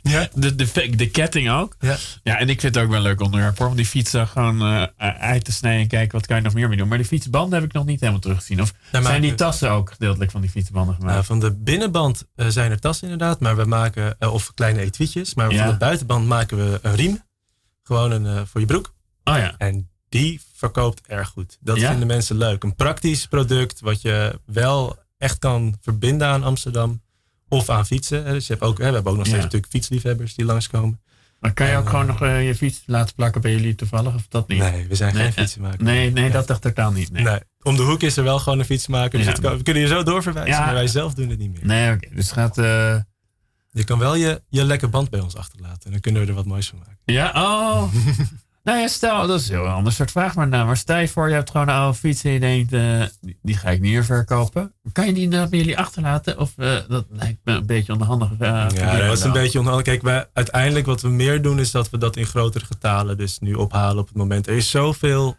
Ja. 0.01 0.29
De, 0.35 0.55
de, 0.55 0.95
de 0.95 1.09
ketting 1.09 1.49
ook. 1.49 1.75
Ja. 1.79 1.97
Ja, 2.23 2.37
en 2.37 2.49
ik 2.49 2.59
vind 2.59 2.75
het 2.75 2.83
ook 2.83 2.89
wel 2.89 2.97
een 2.99 3.03
leuk 3.05 3.21
onderwerp 3.21 3.57
hoor. 3.57 3.67
Om 3.67 3.75
die 3.75 3.85
fietsen 3.85 4.27
gewoon 4.27 4.61
eh, 4.61 4.83
uit 5.19 5.43
te 5.43 5.51
snijden 5.51 5.81
en 5.81 5.87
kijken 5.87 6.17
wat 6.17 6.27
kan 6.27 6.35
je 6.35 6.41
nog 6.43 6.53
meer 6.53 6.67
mee 6.67 6.77
doen. 6.77 6.87
Maar 6.87 6.97
die 6.97 7.07
fietsbanden 7.07 7.59
heb 7.59 7.67
ik 7.69 7.73
nog 7.73 7.85
niet 7.85 7.99
helemaal 7.99 8.21
teruggezien. 8.21 8.61
Of 8.61 8.73
zijn 8.91 9.21
die 9.21 9.35
tassen 9.35 9.71
ook 9.71 9.91
gedeeltelijk 9.91 10.31
van 10.31 10.41
die 10.41 10.49
fietsbanden 10.49 10.95
gemaakt? 10.95 11.25
Van 11.25 11.39
de 11.39 11.51
binnenband 11.51 12.25
eh, 12.35 12.47
zijn 12.47 12.71
er 12.71 12.79
tassen 12.79 13.09
inderdaad, 13.09 13.39
maar 13.39 13.55
we 13.55 13.65
maken, 13.65 14.15
eh, 14.19 14.33
of 14.33 14.53
kleine 14.53 14.79
etuietjes. 14.79 15.33
Maar 15.33 15.51
Ja. 15.51 15.63
van 15.63 15.71
de 15.71 15.77
buitenband 15.77 16.27
maken 16.27 16.57
we 16.57 16.79
een 16.81 16.95
riem. 16.95 17.21
Gewoon 17.83 18.11
een, 18.11 18.25
eh, 18.25 18.41
voor 18.45 18.59
je 18.61 18.67
broek. 18.67 18.93
oh 19.23 19.37
ja. 19.37 19.53
En 19.57 19.89
die 20.09 20.41
verkoopt 20.55 21.01
erg 21.07 21.27
goed. 21.29 21.57
Dat 21.61 21.79
Ja? 21.79 21.89
vinden 21.89 22.07
mensen 22.07 22.37
leuk. 22.37 22.63
Een 22.63 22.75
praktisch 22.75 23.25
product 23.27 23.79
wat 23.79 24.01
je 24.01 24.39
wel 24.45 24.99
echt 25.21 25.39
kan 25.39 25.75
verbinden 25.81 26.27
aan 26.27 26.43
Amsterdam. 26.43 27.01
Of 27.49 27.69
aan 27.69 27.85
fietsen. 27.85 28.25
Dus 28.25 28.47
je 28.47 28.53
hebt 28.53 28.65
ook, 28.65 28.77
hè, 28.77 28.87
we 28.87 28.93
hebben 28.93 29.11
ook 29.11 29.17
nog 29.17 29.25
steeds 29.27 29.37
Ja. 29.43 29.43
natuurlijk 29.45 29.71
fietsliefhebbers 29.71 30.35
die 30.35 30.45
langskomen. 30.45 31.01
Maar 31.39 31.53
kan 31.53 31.67
je 31.67 31.77
ook 31.77 31.89
gewoon 31.89 32.01
eh, 32.07 32.11
nog 32.11 32.21
eh, 32.21 32.47
je 32.47 32.55
fiets 32.55 32.83
laten 32.85 33.15
plakken 33.15 33.41
bij 33.41 33.51
jullie 33.51 33.75
toevallig? 33.75 34.13
Of 34.15 34.27
dat 34.27 34.47
niet? 34.47 34.59
Nee, 34.59 34.87
we 34.87 34.95
zijn 34.95 35.13
Nee, 35.13 35.23
geen 35.23 35.31
eh, 35.33 35.37
fietsenmaker. 35.37 35.83
Nee, 35.83 36.11
nee 36.11 36.23
Ja. 36.25 36.29
dat 36.31 36.47
dacht 36.47 36.65
ik 36.65 36.73
totaal 36.75 36.91
niet. 36.91 37.11
Nee, 37.11 37.23
Nee. 37.23 37.39
Om 37.61 37.75
de 37.75 37.81
hoek 37.83 38.01
is 38.03 38.17
er 38.17 38.23
wel 38.23 38.39
gewoon 38.39 38.59
een 38.59 38.65
fietsenmaker. 38.65 39.17
Dus 39.17 39.27
Ja. 39.27 39.31
het 39.33 39.41
kan- 39.41 39.57
we 39.57 39.63
kunnen 39.63 39.81
je 39.83 39.87
zo 39.89 40.03
doorverwijzen, 40.03 40.53
Ja. 40.53 40.65
maar 40.65 40.73
wij 40.73 40.87
zelf 40.87 41.13
doen 41.13 41.29
het 41.29 41.39
niet 41.39 41.51
meer. 41.53 41.65
nee 41.65 41.93
oké. 41.93 42.07
Dus 42.15 42.31
gaat... 42.31 42.57
eh, 42.57 42.95
Je 43.71 43.83
kan 43.83 43.99
wel 43.99 44.15
je, 44.15 44.41
je 44.49 44.63
lekker 44.63 44.89
band 44.89 45.09
bij 45.09 45.19
ons 45.19 45.35
achterlaten. 45.35 45.85
En 45.85 45.91
dan 45.91 45.99
kunnen 45.99 46.21
we 46.21 46.27
er 46.27 46.33
wat 46.33 46.45
moois 46.45 46.67
van 46.67 46.77
maken. 46.77 46.97
Ja, 47.05 47.31
oh. 47.35 47.93
nou 48.63 48.79
ja, 48.79 48.87
stel, 48.87 49.27
dat 49.27 49.39
is 49.39 49.49
een 49.49 49.55
heel 49.55 49.67
ander 49.67 49.93
soort 49.93 50.11
vraag. 50.11 50.35
Maar, 50.35 50.47
nou, 50.47 50.65
maar 50.65 50.77
stel 50.77 50.97
je 50.97 51.07
voor, 51.07 51.27
je 51.27 51.33
hebt 51.33 51.49
gewoon 51.51 51.67
een 51.67 51.73
oude 51.75 51.97
fiets 51.97 52.23
en 52.23 52.31
je 52.31 52.39
denkt, 52.39 52.73
eh, 52.73 53.03
die, 53.21 53.37
die 53.41 53.57
ga 53.57 53.69
ik 53.69 53.81
niet 53.81 53.91
meer 53.91 54.05
verkopen. 54.05 54.73
Kan 54.91 55.05
je 55.05 55.13
die 55.13 55.27
nou 55.27 55.49
bij 55.49 55.59
jullie 55.59 55.77
achterlaten? 55.77 56.39
Of 56.39 56.53
eh, 56.57 56.77
dat 56.87 57.05
lijkt 57.09 57.39
me 57.43 57.53
een 57.53 57.65
beetje 57.65 57.93
onhandig. 57.93 58.29
eh, 58.39 58.65
Ja, 58.73 58.97
dat 58.97 59.17
is 59.17 59.23
een 59.23 59.31
beetje 59.31 59.59
onhandig. 59.59 59.83
Kijk, 59.83 60.01
wij, 60.01 60.25
uiteindelijk 60.33 60.85
wat 60.85 61.01
we 61.01 61.09
meer 61.09 61.41
doen 61.41 61.59
is 61.59 61.71
dat 61.71 61.89
we 61.89 61.97
dat 61.97 62.15
in 62.17 62.25
grotere 62.25 62.65
getalen 62.65 63.17
dus 63.17 63.39
nu 63.39 63.53
ophalen 63.53 63.97
op 64.01 64.07
het 64.07 64.17
moment. 64.17 64.47
Er 64.47 64.55
is 64.55 64.69
zoveel 64.69 65.35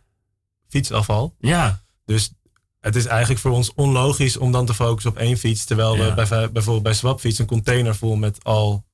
fietsafval. 0.69 1.35
Ja, 1.39 1.81
Dus 2.05 2.33
het 2.81 2.97
is 2.97 3.07
eigenlijk 3.07 3.41
voor 3.41 3.51
ons 3.51 3.75
onlogisch 3.75 4.37
om 4.37 4.53
dan 4.53 4.67
te 4.67 4.75
focussen 4.75 5.11
op 5.11 5.17
één 5.17 5.37
fiets. 5.37 5.65
Terwijl 5.65 5.97
Ja. 5.97 6.15
we 6.15 6.15
bij, 6.29 6.51
bijvoorbeeld 6.53 6.83
bij 6.83 6.95
Swapfiets 6.95 7.39
een 7.39 7.47
container 7.47 7.95
vol 7.97 8.17
met 8.17 8.45
al 8.45 8.85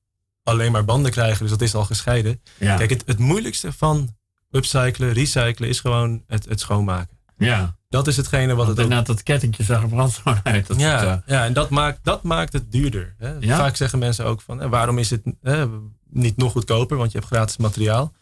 alleen 0.43 0.71
maar 0.71 0.85
banden 0.85 1.11
krijgen. 1.11 1.39
Dus 1.41 1.49
dat 1.49 1.61
is 1.61 1.75
al 1.75 1.85
gescheiden. 1.85 2.41
ja, 2.57 2.75
Kijk, 2.77 2.89
het, 2.89 3.03
het 3.05 3.19
moeilijkste 3.19 3.71
van 3.73 4.17
upcyclen, 4.51 5.13
recyclen 5.13 5.69
is 5.69 5.79
gewoon 5.79 6.23
het, 6.27 6.45
het 6.45 6.59
schoonmaken. 6.59 7.17
ja. 7.37 7.77
Dat 7.89 8.07
is 8.07 8.17
hetgene 8.17 8.47
wat 8.47 8.65
Want 8.65 8.69
het 8.69 8.77
ook 8.77 8.83
inderdaad, 8.83 9.07
dat 9.07 9.23
kettingje 9.23 9.63
zag 9.63 9.83
er 9.83 10.41
uit. 10.43 10.67
Dat 10.67 10.79
ja, 10.79 10.99
het, 10.99 11.07
eh, 11.07 11.17
ja, 11.25 11.45
en 11.45 11.53
dat 11.53 11.69
maakt, 11.69 11.99
dat 12.03 12.23
maakt 12.23 12.53
het 12.53 12.71
duurder. 12.71 13.15
Hè? 13.17 13.33
Ja? 13.39 13.57
Vaak 13.57 13.75
zeggen 13.75 13.99
mensen 13.99 14.25
ook 14.25 14.41
van, 14.41 14.61
eh, 14.61 14.69
waarom 14.69 14.97
is 14.97 15.09
het 15.09 15.21
eh, 15.41 15.63
niet 16.09 16.37
nog 16.37 16.51
goedkoper? 16.51 16.97
Want 16.97 17.11
je 17.11 17.17
hebt 17.17 17.29
gratis 17.31 17.57
materiaal. 17.57 18.13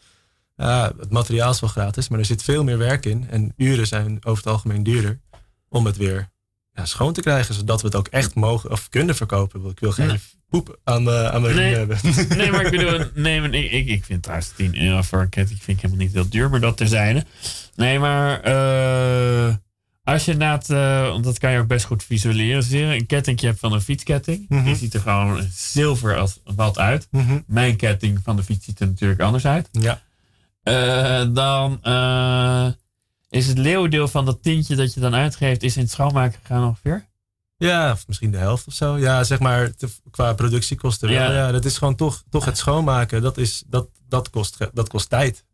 Het 0.56 1.10
materiaal 1.10 1.50
is 1.50 1.60
wel 1.60 1.70
gratis, 1.70 2.08
maar 2.08 2.18
er 2.18 2.24
zit 2.24 2.42
veel 2.42 2.64
meer 2.64 2.78
werk 2.78 3.06
in. 3.06 3.26
En 3.30 3.52
uren 3.56 3.86
zijn 3.86 4.24
over 4.24 4.44
het 4.44 4.52
algemeen 4.52 4.82
duurder 4.82 5.20
om 5.68 5.86
het 5.86 5.96
weer 5.96 6.30
ja, 6.78 6.84
schoon 6.84 7.12
te 7.12 7.20
krijgen. 7.20 7.54
Zodat 7.54 7.80
we 7.80 7.86
het 7.86 7.96
ook 7.96 8.08
echt 8.08 8.34
mogen 8.34 8.70
of 8.70 8.88
kunnen 8.88 9.14
verkopen. 9.16 9.70
Ik 9.70 9.80
wil 9.80 9.92
geen 9.92 10.06
Nee. 10.06 10.18
poep 10.48 10.78
aan, 10.84 11.04
de 11.04 11.30
aan 11.30 11.42
mijn 11.42 11.54
Nee. 11.56 11.74
hebben. 11.74 11.98
nee, 12.36 12.50
maar 12.50 12.64
ik 12.64 12.70
bedoel, 12.70 13.00
nee, 13.24 13.40
maar 13.40 13.54
ik, 13.54 13.70
ik, 13.70 13.86
ik 13.86 14.04
vind 14.04 14.22
trouwens 14.22 14.52
10 14.56 14.82
euro 14.82 15.02
voor 15.02 15.20
een 15.20 15.28
ketting 15.28 15.62
vind 15.62 15.76
ik 15.76 15.82
helemaal 15.82 16.04
niet 16.04 16.14
heel 16.14 16.28
duur, 16.28 16.50
maar 16.50 16.60
dat 16.60 16.76
terzijde. 16.76 17.24
Nee, 17.76 17.98
maar 17.98 18.40
eh, 18.40 19.54
als 20.04 20.24
je 20.24 20.32
inderdaad, 20.32 20.70
eh, 20.70 21.08
want 21.08 21.24
dat 21.24 21.38
kan 21.38 21.52
je 21.52 21.58
ook 21.58 21.66
best 21.66 21.84
goed 21.84 22.04
visualiseren, 22.04 22.94
een 22.94 23.06
kettingje 23.06 23.46
hebt 23.46 23.58
van 23.60 23.72
een 23.72 23.80
fietsketting. 23.80 24.46
Mhm. 24.48 24.64
Die 24.64 24.76
ziet 24.76 24.94
er 24.94 25.00
gewoon 25.00 25.48
zilver 25.52 26.16
als 26.16 26.40
wat 26.44 26.78
uit. 26.78 27.08
Mhm. 27.10 27.38
Mijn 27.46 27.76
ketting 27.76 28.20
van 28.24 28.36
de 28.36 28.42
fiets 28.42 28.64
ziet 28.64 28.80
er 28.80 28.86
natuurlijk 28.86 29.20
anders 29.20 29.46
uit. 29.46 29.68
Ja, 29.72 30.02
Eh, 30.62 31.24
dan 31.32 31.78
eh, 31.82 32.66
is 33.30 33.46
het 33.46 33.58
leeuwendeel 33.58 34.08
van 34.08 34.24
dat 34.24 34.42
tientje 34.42 34.76
dat 34.76 34.94
je 34.94 35.00
dan 35.00 35.14
uitgeeft, 35.14 35.62
is 35.62 35.76
in 35.76 35.82
het 35.82 35.90
schoonmaken 35.90 36.38
gegaan 36.42 36.66
ongeveer. 36.66 37.06
Ja, 37.56 37.92
of 37.92 38.06
misschien 38.06 38.30
de 38.30 38.36
helft 38.38 38.66
of 38.66 38.72
zo. 38.72 38.98
Ja, 38.98 39.24
zeg 39.24 39.38
maar 39.38 39.74
te- 39.74 39.88
qua 40.10 40.32
productiekosten. 40.32 41.10
Ja. 41.10 41.32
Ja. 41.32 41.52
dat 41.52 41.64
is 41.64 41.78
gewoon 41.78 41.94
toch, 41.94 42.22
toch 42.30 42.44
het 42.44 42.58
schoonmaken. 42.58 43.22
Dat, 43.22 43.38
is, 43.38 43.64
dat, 43.66 43.88
dat, 44.08 44.30
kost, 44.30 44.56
dat 44.72 44.88
kost 44.88 45.08
tijd. 45.08 45.44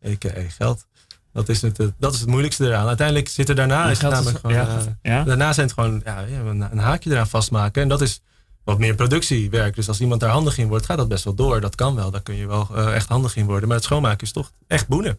Ik 0.00 0.32
geld. 0.48 0.86
Dat 1.32 1.48
is, 1.48 1.62
het, 1.62 1.92
dat 1.98 2.14
is 2.14 2.20
het 2.20 2.28
moeilijkste 2.28 2.66
eraan. 2.66 2.86
Uiteindelijk 2.86 3.28
zit 3.28 3.48
er 3.48 3.54
daarna, 3.54 3.90
is 3.90 4.00
namelijk 4.00 4.38
gewoon, 4.38 4.56
ja, 4.56 4.78
eh, 4.78 4.84
ja. 5.02 5.24
daarna 5.24 5.52
zijn 5.52 5.66
het 5.66 5.74
gewoon 5.74 6.00
ja, 6.04 6.26
een 6.70 6.78
haakje 6.78 7.10
eraan 7.10 7.28
vastmaken. 7.28 7.82
En 7.82 7.88
dat 7.88 8.00
is 8.00 8.20
wat 8.64 8.78
meer 8.78 8.94
productiewerk. 8.94 9.74
Dus 9.74 9.88
als 9.88 10.00
iemand 10.00 10.20
daar 10.20 10.30
handig 10.30 10.58
in 10.58 10.68
wordt, 10.68 10.86
gaat 10.86 10.96
dat 10.96 11.08
best 11.08 11.24
wel 11.24 11.34
door. 11.34 11.60
Dat 11.60 11.74
kan 11.74 11.94
wel. 11.94 12.10
Daar 12.10 12.22
kun 12.22 12.34
je 12.34 12.46
wel 12.46 12.68
eh, 12.74 12.94
echt 12.94 13.08
handig 13.08 13.36
in 13.36 13.46
worden. 13.46 13.68
Maar 13.68 13.76
het 13.76 13.86
schoonmaken 13.86 14.26
is 14.26 14.32
toch 14.32 14.52
echt 14.66 14.88
boenen. 14.88 15.18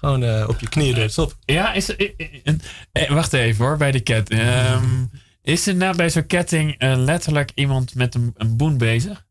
Gewoon 0.00 0.22
eh, 0.22 0.48
op 0.48 0.60
je 0.60 0.68
knieën 0.68 0.94
door 0.94 1.02
het 1.02 1.12
stop. 1.12 1.36
Ja, 1.44 1.72
is, 1.72 1.96
eh, 1.96 2.10
eh, 2.92 3.10
wacht 3.10 3.32
even 3.32 3.64
hoor, 3.64 3.76
bij 3.76 3.90
de 3.92 4.00
ket. 4.00 4.30
Ehm, 4.30 4.84
is 5.42 5.66
er 5.66 5.74
nou 5.74 5.96
bij 5.96 6.10
zo'n 6.10 6.26
ketting 6.26 6.74
eh, 6.78 6.92
letterlijk 6.96 7.50
iemand 7.54 7.94
met 7.94 8.14
een, 8.14 8.34
een 8.36 8.56
boen 8.56 8.78
bezig? 8.78 9.26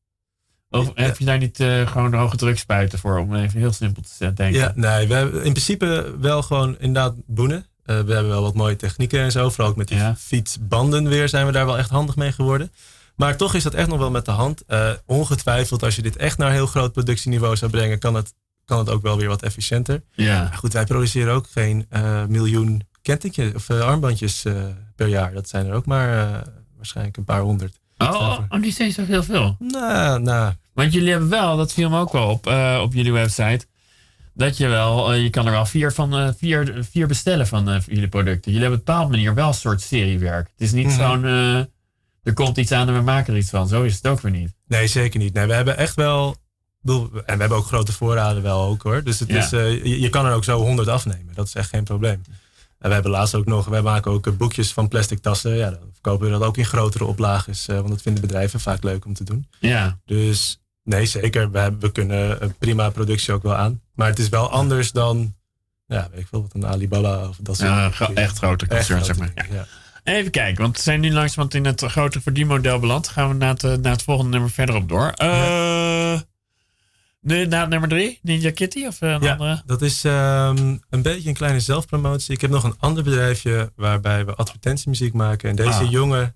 Of 0.69 0.85
Ja. 0.95 1.03
heb 1.03 1.17
je 1.17 1.25
daar 1.25 1.37
niet 1.37 1.55
gewoon 1.85 2.11
de 2.11 2.17
hoge 2.17 2.37
druk 2.37 2.57
spuiten 2.59 2.99
voor, 2.99 3.17
om 3.17 3.35
even 3.35 3.59
heel 3.59 3.71
simpel 3.73 4.01
te 4.17 4.33
denken? 4.33 4.59
Ja, 4.59 4.71
nee, 4.75 5.07
we 5.07 5.13
hebben 5.13 5.43
in 5.43 5.51
principe 5.51 6.15
wel 6.19 6.41
gewoon 6.41 6.75
inderdaad 6.79 7.13
boenen. 7.25 7.65
We 7.83 7.93
hebben 7.93 8.27
wel 8.27 8.41
wat 8.41 8.53
mooie 8.55 8.75
technieken 8.75 9.19
en 9.19 9.31
zo. 9.31 9.49
Vooral 9.49 9.69
ook 9.71 9.77
met 9.77 9.87
die 9.87 9.97
Ja. 9.97 10.15
fietsbanden 10.15 11.07
weer 11.09 11.29
zijn 11.29 11.45
we 11.45 11.51
daar 11.51 11.65
wel 11.65 11.77
echt 11.77 11.89
handig 11.89 12.15
mee 12.15 12.31
geworden. 12.31 12.71
Maar 13.15 13.37
toch 13.37 13.53
is 13.53 13.63
dat 13.63 13.73
echt 13.73 13.87
nog 13.87 13.99
wel 13.99 14.11
met 14.11 14.25
de 14.25 14.31
hand. 14.31 14.63
Ongetwijfeld, 15.05 15.83
als 15.83 15.95
je 15.95 16.01
dit 16.01 16.15
echt 16.15 16.37
naar 16.37 16.51
heel 16.51 16.67
groot 16.67 16.91
productieniveau 16.91 17.55
zou 17.55 17.71
brengen, 17.71 17.99
kan 17.99 18.15
het, 18.15 18.33
kan 18.69 18.79
het 18.79 18.89
ook 18.89 19.01
wel 19.01 19.17
weer 19.17 19.27
wat 19.27 19.41
efficiënter. 19.41 20.01
Ja. 20.11 20.43
Maar 20.43 20.57
goed, 20.57 20.73
wij 20.73 20.85
produceren 20.85 21.33
ook 21.33 21.47
geen 21.51 21.85
eh, 21.89 22.25
miljoen 22.25 22.87
kettingjes 23.01 23.53
of 23.53 23.69
eh, 23.69 23.79
armbandjes 23.81 24.45
eh, 24.45 24.53
per 24.95 25.07
jaar. 25.07 25.33
Dat 25.33 25.49
zijn 25.49 25.65
er 25.67 25.73
ook 25.73 25.85
maar 25.85 26.43
waarschijnlijk 26.75 27.17
een 27.17 27.23
paar 27.23 27.41
honderd. 27.41 27.79
Oh, 27.97 28.09
oh, 28.09 28.39
oh, 28.49 28.61
die 28.61 28.71
zijn 28.71 28.91
zo 28.91 29.03
heel 29.05 29.23
veel. 29.23 29.55
Nou, 29.59 30.21
nou, 30.21 30.53
Want 30.73 30.93
jullie 30.93 31.11
hebben 31.11 31.29
wel, 31.29 31.57
dat 31.57 31.73
viel 31.73 31.89
me 31.89 31.99
ook 31.99 32.11
wel 32.11 32.27
op, 32.29 32.47
op 32.81 32.93
jullie 32.93 33.11
website. 33.11 33.65
dat 34.33 34.57
je 34.57 34.67
wel, 34.67 35.13
je 35.13 35.29
kan 35.29 35.45
er 35.45 35.51
wel 35.51 35.65
vier, 35.65 35.91
van, 35.91 36.33
vier, 36.37 36.77
vier 36.91 37.07
bestellen 37.07 37.47
van 37.47 37.81
jullie 37.85 38.07
producten. 38.07 38.51
Jullie 38.51 38.67
hebben 38.67 38.79
op 38.79 38.87
een 38.87 38.93
bepaalde 38.93 39.15
manier 39.15 39.33
wel 39.33 39.47
een 39.47 39.53
soort 39.53 39.81
seriewerk. 39.81 40.47
Het 40.51 40.61
is 40.61 40.71
niet 40.71 40.87
Mhm. 40.87 40.95
zo'n, 40.97 41.23
er 42.23 42.33
komt 42.33 42.57
iets 42.57 42.71
aan 42.71 42.87
en 42.87 42.93
we 42.93 43.01
maken 43.01 43.33
er 43.33 43.39
iets 43.39 43.49
van. 43.49 43.67
Zo 43.67 43.83
is 43.83 43.95
het 43.95 44.07
ook 44.07 44.21
weer 44.21 44.31
niet. 44.31 44.53
Nee, 44.67 44.87
zeker 44.87 45.19
niet. 45.19 45.33
Nee, 45.33 45.45
we 45.47 45.53
hebben 45.53 45.77
echt 45.77 45.95
wel. 45.95 46.35
En 46.83 47.09
we 47.13 47.21
hebben 47.25 47.57
ook 47.57 47.65
grote 47.65 47.93
voorraden 47.93 48.43
wel 48.43 48.61
ook 48.67 48.81
hoor. 48.83 49.03
Dus 49.03 49.19
het 49.19 49.29
Ja. 49.29 49.37
is, 49.37 49.51
eh, 49.51 49.83
je, 49.85 49.99
je 49.99 50.09
kan 50.09 50.25
er 50.25 50.33
ook 50.33 50.43
zo 50.43 50.59
100 50.61 50.87
afnemen. 50.87 51.33
Dat 51.33 51.47
is 51.47 51.53
echt 51.55 51.69
geen 51.69 51.83
probleem. 51.83 52.21
En 52.79 52.87
we 52.87 52.93
hebben 52.93 53.11
laatst 53.11 53.35
ook 53.35 53.45
nog, 53.45 53.65
wij 53.65 53.81
maken 53.81 54.11
ook 54.11 54.27
eh, 54.27 54.33
boekjes 54.33 54.73
van 54.73 54.87
plastic 54.87 55.19
tassen. 55.19 55.55
Ja, 55.55 55.69
dan 55.69 55.79
verkopen 55.93 56.25
we 56.25 56.31
dat 56.31 56.43
ook 56.47 56.57
in 56.57 56.65
grotere 56.65 57.05
oplages. 57.05 57.67
eh, 57.67 57.75
want 57.75 57.89
dat 57.89 58.01
vinden 58.01 58.21
bedrijven 58.21 58.59
vaak 58.59 58.83
leuk 58.83 59.05
om 59.05 59.13
te 59.13 59.23
doen. 59.23 59.47
Ja, 59.59 59.97
Dus 60.05 60.59
nee, 60.83 61.05
zeker. 61.05 61.51
We, 61.51 61.59
hebben, 61.59 61.79
we 61.81 61.91
kunnen 61.91 62.43
een 62.43 62.53
prima 62.57 62.89
productie 62.89 63.33
ook 63.33 63.43
wel 63.43 63.55
aan. 63.55 63.81
Maar 63.95 64.07
het 64.09 64.19
is 64.19 64.29
wel 64.29 64.49
anders 64.51 64.91
dan, 64.91 65.35
ja, 65.85 66.07
weet 66.11 66.19
ik 66.19 66.27
veel, 66.29 66.41
wat 66.41 66.53
een 66.53 66.67
Alibaba 66.67 67.27
of 67.27 67.37
dat 67.41 67.57
soort 67.57 67.69
ja 67.69 67.89
gro- 67.89 68.13
echt 68.13 68.37
grote 68.37 68.65
Echt 68.67 68.75
concern, 68.87 69.05
zeg 69.05 69.17
maar. 69.17 69.47
Ja. 69.51 69.65
Even 70.03 70.31
kijken, 70.31 70.61
want 70.61 70.75
we 70.75 70.81
zijn 70.81 70.99
nu 70.99 71.11
langzamerhand 71.11 71.53
in 71.53 71.65
het 71.65 71.81
grote 71.91 72.21
verdienmodel 72.21 72.79
beland. 72.79 73.07
Gaan 73.07 73.27
we 73.29 73.33
naar 73.33 73.55
het, 73.57 73.81
naar 73.81 73.91
het 73.91 74.03
volgende 74.03 74.31
nummer 74.31 74.49
verderop 74.49 74.89
door. 74.89 75.09
Eh 75.09 76.19
nu 77.21 77.45
naar 77.45 77.67
nummer 77.67 77.89
drie, 77.89 78.19
Ninja 78.21 78.51
Kitty 78.51 78.85
of 78.85 79.01
eh, 79.01 79.09
een 79.11 79.21
Ja, 79.21 79.31
andere? 79.31 79.61
dat 79.65 79.81
is 79.81 80.03
ehm, 80.03 80.77
een 80.89 81.01
beetje 81.01 81.29
een 81.29 81.35
kleine 81.35 81.59
zelfpromotie. 81.59 82.33
Ik 82.33 82.41
heb 82.41 82.49
nog 82.51 82.63
een 82.63 82.75
ander 82.79 83.03
bedrijfje 83.03 83.71
waarbij 83.75 84.25
we 84.25 84.35
advertentiemuziek 84.35 85.13
maken. 85.13 85.49
En 85.49 85.55
deze 85.55 85.69
Ah. 85.69 85.91
jongen, 85.91 86.35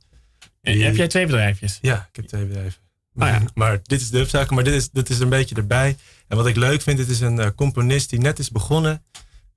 die- 0.61 0.83
Heb 0.83 0.95
jij 0.95 1.07
twee 1.07 1.25
bedrijfjes? 1.25 1.77
ja, 1.81 2.07
ik 2.09 2.15
heb 2.15 2.25
twee 2.25 2.45
bedrijven. 2.45 2.81
Ah, 3.15 3.27
ja. 3.27 3.41
Maar 3.53 3.79
dit 3.83 4.01
is 4.01 4.09
de 4.09 4.19
upzaak, 4.19 4.49
maar 4.51 4.63
dit 4.63 4.73
is, 4.73 4.89
dit 4.89 5.09
is 5.09 5.19
een 5.19 5.29
beetje 5.29 5.55
erbij. 5.55 5.97
En 6.27 6.37
wat 6.37 6.47
ik 6.47 6.55
leuk 6.55 6.81
vind, 6.81 6.97
dit 6.97 7.09
is 7.09 7.19
een 7.19 7.39
eh, 7.39 7.47
componist 7.55 8.09
die 8.09 8.19
net 8.19 8.39
is 8.39 8.49
begonnen. 8.51 9.03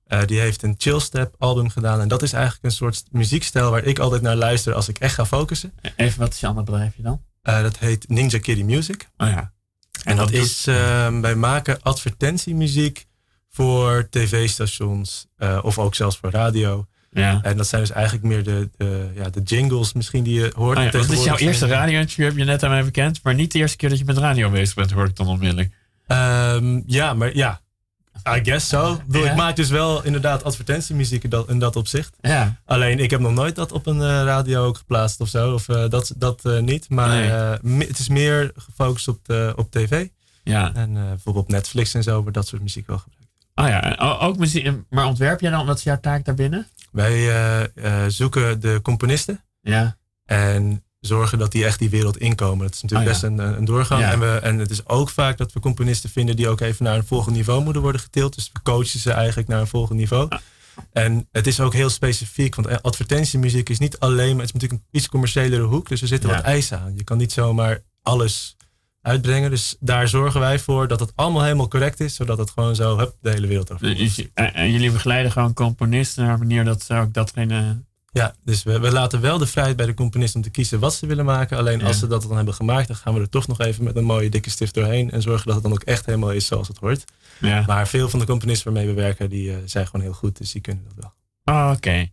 Eh, 0.03 0.25
die 0.25 0.39
heeft 0.39 0.63
een 0.63 0.75
chillstep 0.77 1.35
album 1.37 1.69
gedaan. 1.69 2.01
En 2.01 2.07
dat 2.07 2.21
is 2.21 2.33
eigenlijk 2.33 2.63
een 2.65 2.71
soort 2.71 3.03
muziekstijl 3.11 3.71
waar 3.71 3.83
ik 3.83 3.99
altijd 3.99 4.21
naar 4.21 4.35
luister 4.35 4.73
als 4.73 4.87
ik 4.87 4.97
echt 4.99 5.13
ga 5.13 5.25
focussen. 5.25 5.73
Even, 5.95 6.19
wat 6.19 6.33
is 6.33 6.39
je 6.39 6.47
andere 6.47 6.65
bedrijfje 6.65 7.01
dan? 7.01 7.21
Dat 7.41 7.77
heet 7.77 8.09
Ninja 8.09 8.39
Kitty 8.39 8.63
Music. 8.63 9.09
Oh 9.17 9.27
ja. 9.27 9.53
En 10.03 10.15
dat 10.15 10.31
is, 10.31 10.67
ehm, 10.67 11.21
wij 11.21 11.35
maken 11.35 11.81
advertentiemuziek 11.81 13.05
voor 13.49 14.07
tv-stations 14.09 15.27
eh, 15.37 15.59
of 15.61 15.79
ook 15.79 15.95
zelfs 15.95 16.17
voor 16.17 16.31
radio. 16.31 16.87
Ja. 17.11 17.39
En 17.41 17.57
dat 17.57 17.67
zijn 17.67 17.81
dus 17.81 17.91
eigenlijk 17.91 18.25
meer 18.25 18.43
de, 18.43 18.69
de, 18.77 19.11
ja, 19.15 19.29
de 19.29 19.41
jingles 19.41 19.93
misschien 19.93 20.23
die 20.23 20.39
je 20.39 20.51
hoort. 20.55 20.77
Oh 20.77 20.83
ja, 20.83 20.99
is 20.99 21.23
jouw 21.23 21.37
eerste 21.37 21.67
radio-interview? 21.67 22.25
Heb 22.25 22.37
je 22.37 22.43
net 22.43 22.63
aan 22.63 22.69
mij 22.69 22.83
bekend. 22.83 23.23
Maar 23.23 23.33
niet 23.33 23.51
de 23.51 23.59
eerste 23.59 23.77
keer 23.77 23.89
dat 23.89 23.97
je 23.97 24.05
met 24.05 24.17
radio 24.17 24.49
bezig 24.49 24.75
bent, 24.75 24.91
hoor 24.91 25.05
ik 25.05 25.15
dan 25.15 25.27
onmiddellijk. 25.27 25.73
Ehm, 26.07 26.81
ja, 26.85 27.13
maar 27.13 27.35
ja, 27.35 27.61
I 28.37 28.39
guess 28.43 28.67
so. 28.67 28.93
Ik 28.93 29.05
bedoel, 29.05 29.23
Ja. 29.23 29.31
Ik 29.31 29.37
maak 29.37 29.55
dus 29.55 29.69
wel 29.69 30.03
inderdaad 30.03 30.43
advertentiemuziek 30.43 31.23
in 31.23 31.29
dat, 31.29 31.49
in 31.49 31.59
dat 31.59 31.75
opzicht. 31.75 32.15
Ja. 32.21 32.55
Alleen 32.65 32.99
ik 32.99 33.09
heb 33.09 33.19
nog 33.19 33.33
nooit 33.33 33.55
dat 33.55 33.71
op 33.71 33.85
een 33.85 34.01
eh, 34.01 34.07
radio 34.07 34.65
ook 34.65 34.77
geplaatst 34.77 35.19
of 35.21 35.27
zo. 35.27 35.53
Of 35.53 35.69
eh, 35.69 35.89
dat, 35.89 36.13
dat 36.17 36.45
eh, 36.45 36.59
niet. 36.59 36.89
Maar 36.89 37.59
Nee. 37.61 37.87
het 37.87 37.99
is 37.99 38.07
meer 38.09 38.51
gefocust 38.55 39.07
op, 39.07 39.19
de, 39.25 39.53
op 39.55 39.71
tv. 39.71 40.07
Ja. 40.43 40.73
En 40.73 40.93
bijvoorbeeld 40.93 41.47
Netflix 41.47 41.93
en 41.93 42.03
zo 42.03 42.21
wordt 42.21 42.33
dat 42.33 42.47
soort 42.47 42.61
muziek 42.61 42.87
wel 42.87 42.97
gebruikt. 42.97 43.25
Oh 43.55 43.67
ja, 43.67 43.95
ook 44.21 44.37
muziek. 44.37 44.71
Maar 44.89 45.05
ontwerp 45.05 45.39
jij 45.39 45.51
dan, 45.51 45.65
wat 45.65 45.77
is 45.77 45.83
jouw 45.83 45.99
taak 45.99 46.25
daarbinnen? 46.25 46.67
Wij 46.91 47.29
zoeken 48.07 48.59
de 48.61 48.79
componisten 48.83 49.43
Ja. 49.61 49.97
en 50.25 50.83
zorgen 50.99 51.37
dat 51.37 51.51
die 51.51 51.65
echt 51.65 51.79
die 51.79 51.89
wereld 51.89 52.17
inkomen. 52.17 52.65
Dat 52.65 52.75
is 52.75 52.81
natuurlijk 52.81 53.09
Oh, 53.09 53.15
best 53.15 53.23
een, 53.31 53.39
een 53.57 53.65
doorgang. 53.65 54.01
Ja. 54.01 54.11
En, 54.11 54.19
we, 54.19 54.25
en 54.27 54.57
het 54.59 54.69
is 54.69 54.85
ook 54.87 55.09
vaak 55.09 55.37
dat 55.37 55.53
we 55.53 55.59
componisten 55.59 56.09
vinden 56.09 56.35
die 56.35 56.49
ook 56.49 56.59
even 56.61 56.85
naar 56.85 56.95
een 56.97 57.05
volgend 57.05 57.35
niveau 57.35 57.63
moeten 57.63 57.81
worden 57.81 58.01
getild. 58.01 58.35
Dus 58.35 58.49
we 58.53 58.61
coachen 58.63 58.99
ze 58.99 59.11
eigenlijk 59.11 59.47
naar 59.49 59.59
een 59.59 59.67
volgend 59.67 59.99
niveau. 59.99 60.25
Ah. 60.29 60.39
En 60.91 61.27
het 61.31 61.47
is 61.47 61.59
ook 61.59 61.73
heel 61.73 61.89
specifiek, 61.89 62.55
want 62.55 62.83
advertentiemuziek 62.83 63.69
is 63.69 63.79
niet 63.79 63.99
alleen, 63.99 64.31
maar 64.35 64.45
het 64.45 64.53
is 64.55 64.61
natuurlijk 64.61 64.81
een 64.81 64.87
iets 64.99 65.09
commerciëlere 65.09 65.63
hoek. 65.63 65.89
Dus 65.89 66.01
er 66.01 66.07
zitten 66.07 66.29
Ja. 66.29 66.35
wat 66.35 66.45
eisen 66.45 66.79
aan. 66.79 66.95
Je 66.95 67.03
kan 67.03 67.17
niet 67.17 67.31
zomaar 67.31 67.83
alles 68.01 68.55
uitbrengen. 69.01 69.49
Dus 69.49 69.75
daar 69.79 70.07
zorgen 70.07 70.39
wij 70.39 70.59
voor 70.59 70.87
dat 70.87 70.99
het 70.99 71.11
allemaal 71.15 71.43
helemaal 71.43 71.67
correct 71.67 71.99
is, 71.99 72.15
zodat 72.15 72.37
het 72.37 72.49
gewoon 72.49 72.75
zo 72.75 72.97
hup, 72.97 73.15
de 73.21 73.29
hele 73.29 73.47
wereld 73.47 73.71
over. 73.71 73.95
Dus 73.95 74.27
en- 74.33 74.53
en 74.53 74.71
jullie 74.71 74.91
begeleiden 74.91 75.31
gewoon 75.31 75.53
componisten 75.53 76.23
naar 76.23 76.33
een 76.33 76.39
manier 76.39 76.63
dat 76.63 76.81
ze 76.83 76.93
ook 76.93 77.13
datgene. 77.13 77.85
Ja, 78.11 78.35
dus 78.43 78.63
we, 78.63 78.79
we 78.79 78.91
laten 78.91 79.21
wel 79.21 79.37
de 79.37 79.45
vrijheid 79.47 79.77
bij 79.77 79.85
de 79.85 79.93
componist 79.93 80.35
om 80.35 80.41
te 80.41 80.49
kiezen 80.49 80.79
wat 80.79 80.93
ze 80.93 81.05
willen 81.05 81.25
maken. 81.25 81.57
Alleen 81.57 81.81
als 81.81 81.91
Ja. 81.91 81.97
ze 81.97 82.07
dat 82.07 82.21
dan 82.21 82.35
hebben 82.35 82.53
gemaakt, 82.53 82.87
dan 82.87 82.95
gaan 82.95 83.13
we 83.13 83.19
er 83.19 83.29
toch 83.29 83.47
nog 83.47 83.59
even 83.59 83.83
met 83.83 83.95
een 83.95 84.03
mooie 84.03 84.29
dikke 84.29 84.49
stift 84.49 84.73
doorheen. 84.73 85.11
En 85.11 85.21
zorgen 85.21 85.45
dat 85.45 85.53
het 85.55 85.63
dan 85.63 85.73
ook 85.73 85.83
echt 85.83 86.05
helemaal 86.05 86.31
is 86.31 86.45
zoals 86.45 86.67
het 86.67 86.77
hoort. 86.77 87.03
Ja. 87.39 87.63
Maar 87.67 87.87
veel 87.87 88.09
van 88.09 88.19
de 88.19 88.25
componisten 88.25 88.73
waarmee 88.73 88.95
we 88.95 89.01
werken, 89.01 89.29
die 89.29 89.51
eh, 89.51 89.57
zijn 89.65 89.85
gewoon 89.85 90.01
heel 90.01 90.13
goed. 90.13 90.37
Dus 90.37 90.51
die 90.51 90.61
kunnen 90.61 90.83
dat 90.83 90.93
wel. 91.43 91.55
Oh, 91.55 91.71
oké. 91.75 92.07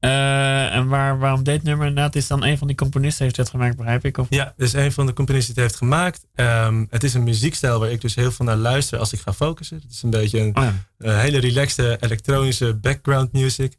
Eh, 0.00 0.74
en 0.74 0.88
waar, 0.88 1.18
waarom 1.18 1.42
dit 1.42 1.62
nummer 1.62 1.86
inderdaad 1.86 2.14
is 2.16 2.26
dan 2.26 2.44
een 2.44 2.58
van 2.58 2.66
die 2.66 2.76
componisten 2.76 3.24
heeft 3.24 3.36
het 3.36 3.48
gemaakt, 3.50 3.76
begrijp 3.76 4.04
ik? 4.04 4.18
Of? 4.18 4.26
Ja, 4.30 4.54
dus 4.56 4.72
een 4.72 4.92
van 4.92 5.06
de 5.06 5.12
componisten 5.12 5.54
die 5.54 5.62
het 5.62 5.72
heeft 5.72 5.82
gemaakt. 5.84 6.26
Ehm, 6.34 6.84
het 6.90 7.04
is 7.04 7.14
een 7.14 7.22
muziekstijl 7.24 7.80
waar 7.80 7.90
ik 7.90 8.00
dus 8.00 8.14
heel 8.14 8.32
veel 8.32 8.44
naar 8.46 8.56
luister 8.56 8.98
als 8.98 9.12
ik 9.12 9.20
ga 9.20 9.32
focussen. 9.32 9.76
Het 9.82 9.90
is 9.92 10.02
een 10.02 10.10
beetje 10.10 10.40
een, 10.40 10.56
Oh 10.56 10.62
ja. 10.62 10.74
een 10.98 11.18
hele 11.18 11.38
relaxte 11.38 11.96
elektronische 12.00 12.74
background 12.74 13.32
music. 13.32 13.76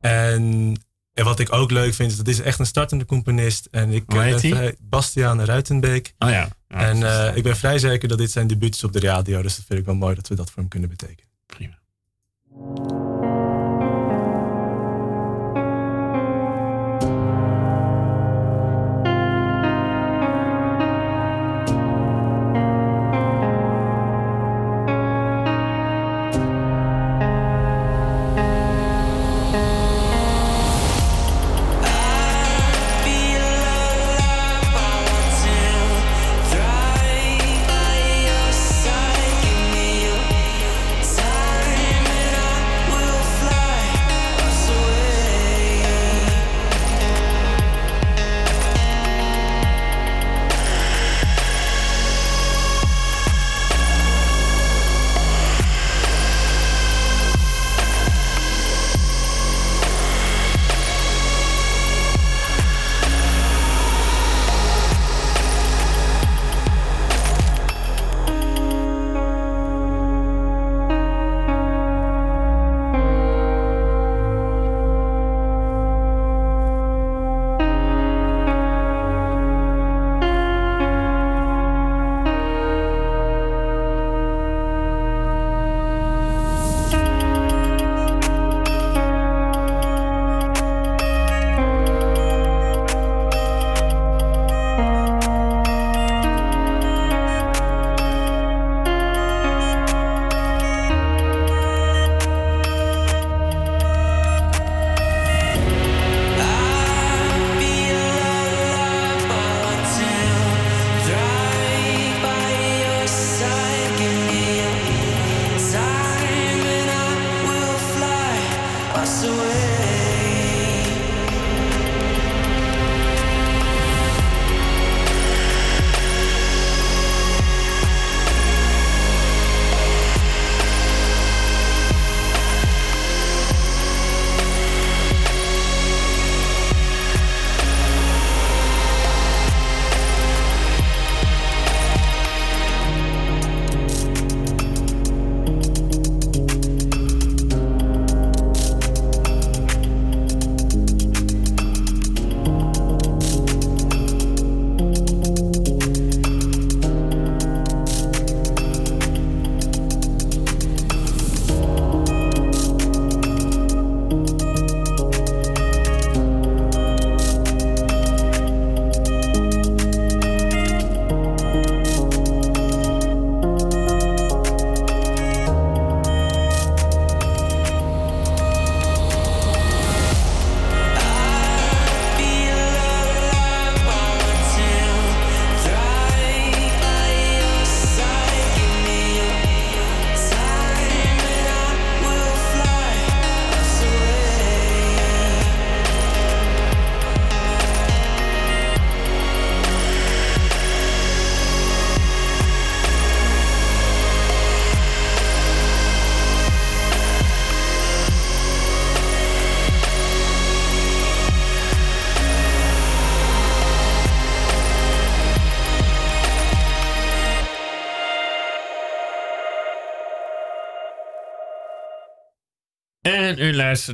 En, 0.00 0.74
en 1.14 1.24
wat 1.24 1.38
ik 1.38 1.52
ook 1.52 1.70
leuk 1.70 1.94
vind, 1.94 2.10
is 2.10 2.16
dat 2.16 2.28
is 2.28 2.40
echt 2.40 2.58
een 2.58 2.66
startende 2.66 3.04
componist. 3.04 3.68
En 3.70 3.90
ik 3.90 4.04
eh, 4.06 4.18
ben 4.18 4.40
vrij- 4.40 4.76
Bastiaan 4.80 5.40
Ruitenbeek. 5.44 6.14
Oh 6.18 6.30
ja. 6.30 6.48
Ja, 6.68 6.76
en 6.78 7.02
eh, 7.02 7.36
ik 7.36 7.42
ben 7.42 7.56
vrij 7.56 7.78
zeker 7.78 8.08
dat 8.08 8.18
dit 8.18 8.30
zijn 8.30 8.46
debuut 8.46 8.74
is 8.74 8.84
op 8.84 8.92
de 8.92 9.00
radio. 9.00 9.42
Dus 9.42 9.56
dat 9.56 9.64
vind 9.66 9.78
ik 9.80 9.84
wel 9.86 9.94
mooi 9.94 10.14
dat 10.14 10.28
we 10.28 10.34
dat 10.34 10.50
voor 10.50 10.58
hem 10.58 10.68
kunnen 10.68 10.88
betekenen. 10.88 11.30
prima. 11.46 11.80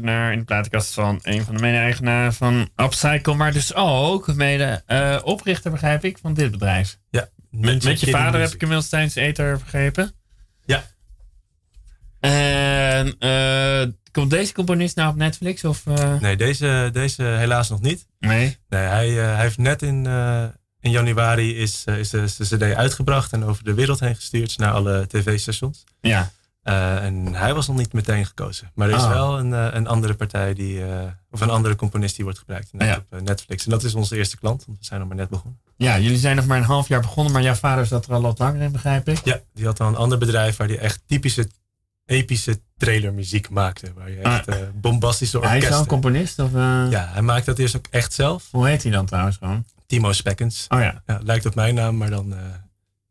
Naar 0.00 0.32
in 0.32 0.38
de 0.38 0.44
platenkast 0.44 0.94
van 0.94 1.18
een 1.22 1.44
van 1.44 1.54
de 1.54 1.60
mede-eigenaren 1.60 2.34
van 2.34 2.68
Upcycle, 2.76 3.34
maar 3.34 3.52
dus 3.52 3.74
ook 3.74 4.34
mede 4.34 4.82
eh, 4.86 5.18
oprichter, 5.24 5.70
begrijp 5.70 6.04
ik, 6.04 6.18
van 6.18 6.34
dit 6.34 6.50
bedrijf. 6.50 6.98
Ja. 7.10 7.28
Met, 7.50 7.84
met 7.84 8.00
je 8.00 8.10
vader 8.10 8.40
heb 8.40 8.52
ik 8.52 8.60
inmiddels 8.60 8.88
tijdens 8.88 9.14
Eter 9.14 9.58
begrepen. 9.58 10.12
Ja. 10.64 10.84
En 12.20 13.18
eh, 13.18 13.88
komt 14.12 14.30
deze 14.30 14.52
componist 14.52 14.96
nou 14.96 15.10
op 15.10 15.16
Netflix? 15.16 15.64
Of, 15.64 15.86
eh? 15.86 16.20
Nee, 16.20 16.36
deze, 16.36 16.90
deze 16.92 17.22
helaas 17.22 17.68
nog 17.68 17.80
niet. 17.80 18.06
Nee. 18.18 18.56
Nee, 18.68 18.82
hij, 18.82 19.08
hij 19.08 19.40
heeft 19.40 19.58
net 19.58 19.82
in, 19.82 20.06
in 20.80 20.90
januari 20.90 21.56
is, 21.58 21.84
is 21.84 22.10
de, 22.10 22.22
is 22.22 22.36
de 22.36 22.56
cd 22.56 22.62
uitgebracht 22.62 23.32
en 23.32 23.44
over 23.44 23.64
de 23.64 23.74
wereld 23.74 24.00
heen 24.00 24.14
gestuurd 24.14 24.58
naar 24.58 24.72
alle 24.72 25.06
tv-stations. 25.06 25.84
Ja. 26.00 26.30
Eh, 26.68 27.04
en 27.04 27.34
hij 27.34 27.54
was 27.54 27.66
nog 27.66 27.76
niet 27.76 27.92
meteen 27.92 28.26
gekozen. 28.26 28.70
Maar 28.74 28.88
er 28.88 28.96
is 28.96 29.02
Ah. 29.02 29.08
wel 29.10 29.38
een, 29.38 29.54
eh, 29.54 29.66
een 29.70 29.86
andere 29.86 30.14
partij 30.14 30.54
die, 30.54 30.84
eh, 30.84 31.00
of 31.30 31.40
een 31.40 31.50
andere 31.50 31.74
componist 31.76 32.14
die 32.14 32.24
wordt 32.24 32.38
gebruikt 32.38 32.68
Ja. 32.78 32.96
op 33.10 33.20
Netflix. 33.20 33.64
En 33.64 33.70
dat 33.70 33.82
is 33.84 33.94
onze 33.94 34.16
eerste 34.16 34.36
klant, 34.38 34.64
want 34.66 34.78
we 34.78 34.84
zijn 34.84 35.00
nog 35.00 35.08
maar 35.08 35.18
net 35.18 35.28
begonnen. 35.28 35.60
ja, 35.76 35.98
jullie 35.98 36.18
zijn 36.18 36.36
nog 36.36 36.46
maar 36.46 36.58
een 36.58 36.64
half 36.64 36.88
jaar 36.88 37.00
begonnen, 37.00 37.32
maar 37.32 37.42
jouw 37.42 37.54
vader 37.54 37.86
zat 37.86 38.06
er 38.06 38.12
al 38.12 38.20
wat 38.22 38.38
langer 38.38 38.60
in, 38.60 38.72
begrijp 38.72 39.08
ik. 39.08 39.24
Ja, 39.24 39.40
die 39.54 39.64
had 39.64 39.80
al 39.80 39.88
een 39.88 39.96
ander 39.96 40.18
bedrijf 40.18 40.56
waar 40.56 40.68
hij 40.68 40.78
echt 40.78 41.00
typische 41.06 41.48
epische 42.06 42.60
trailermuziek 42.76 43.50
maakte. 43.50 43.92
Waar 43.94 44.10
je 44.10 44.20
echt 44.20 44.48
eh, 44.48 44.56
bombastische 44.74 45.38
Hij 45.38 45.46
is 45.46 45.52
orkesten... 45.52 45.70
wel 45.72 45.80
een 45.80 45.86
componist? 45.86 46.38
Of, 46.38 46.52
ja, 46.90 47.08
hij 47.12 47.22
maakt 47.22 47.46
dat 47.46 47.58
eerst 47.58 47.76
ook 47.76 47.86
echt 47.90 48.12
zelf. 48.12 48.48
Hoe 48.50 48.68
heet 48.68 48.82
hij 48.82 48.92
dan 48.92 49.06
trouwens 49.06 49.36
gewoon? 49.36 49.64
Timo 49.86 50.12
Spekkens. 50.12 50.64
Oh 50.68 50.80
ja. 50.80 51.02
Ja, 51.06 51.20
lijkt 51.22 51.46
op 51.46 51.54
mijn 51.54 51.74
naam, 51.74 51.96
maar 51.96 52.10
dan 52.10 52.34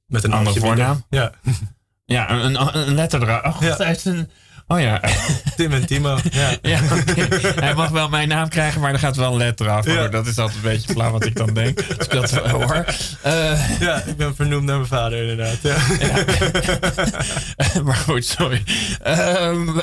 met 0.05 0.23
een 0.23 0.33
Andere 0.33 0.59
voornaam? 0.59 1.03
Ja, 1.09 1.31
Ja, 2.07 2.29
een, 2.29 2.77
een, 2.77 2.95
letter 2.95 3.21
eraan. 3.21 3.53
Oh, 3.53 3.95
een... 4.03 4.29
Oh 4.67 4.79
ja. 4.79 5.01
Tim 5.55 5.71
en 5.71 5.85
Timo. 5.85 6.17
Ja. 6.31 6.49
ja. 6.71 6.79
Hij 7.55 7.73
mag 7.73 7.89
wel 7.89 8.09
mijn 8.09 8.27
naam 8.27 8.49
krijgen, 8.49 8.81
maar 8.81 8.93
er 8.93 8.99
gaat 8.99 9.15
wel 9.15 9.31
een 9.31 9.37
letter 9.37 9.69
af. 9.69 9.85
Ja. 9.85 10.07
Dat 10.07 10.27
is 10.27 10.37
altijd 10.37 10.57
een 10.57 10.69
beetje 10.69 10.93
flauw 10.93 11.11
wat 11.11 11.25
ik 11.25 11.35
dan 11.35 11.53
denk. 11.53 11.79
Als 11.97 12.07
ik 12.07 12.11
dat 12.11 12.31
hoor. 12.31 12.85
Eh, 13.21 13.79
ja, 13.79 14.03
ik 14.03 14.17
ben 14.17 14.35
vernoemd 14.35 14.65
naar 14.65 14.75
mijn 14.75 14.87
vader 14.87 15.21
inderdaad. 15.21 15.57
Ja. 15.61 15.77
maar 17.85 17.95
goed, 17.95 18.25
sorry. 18.25 18.63
Ehm, 19.01 19.79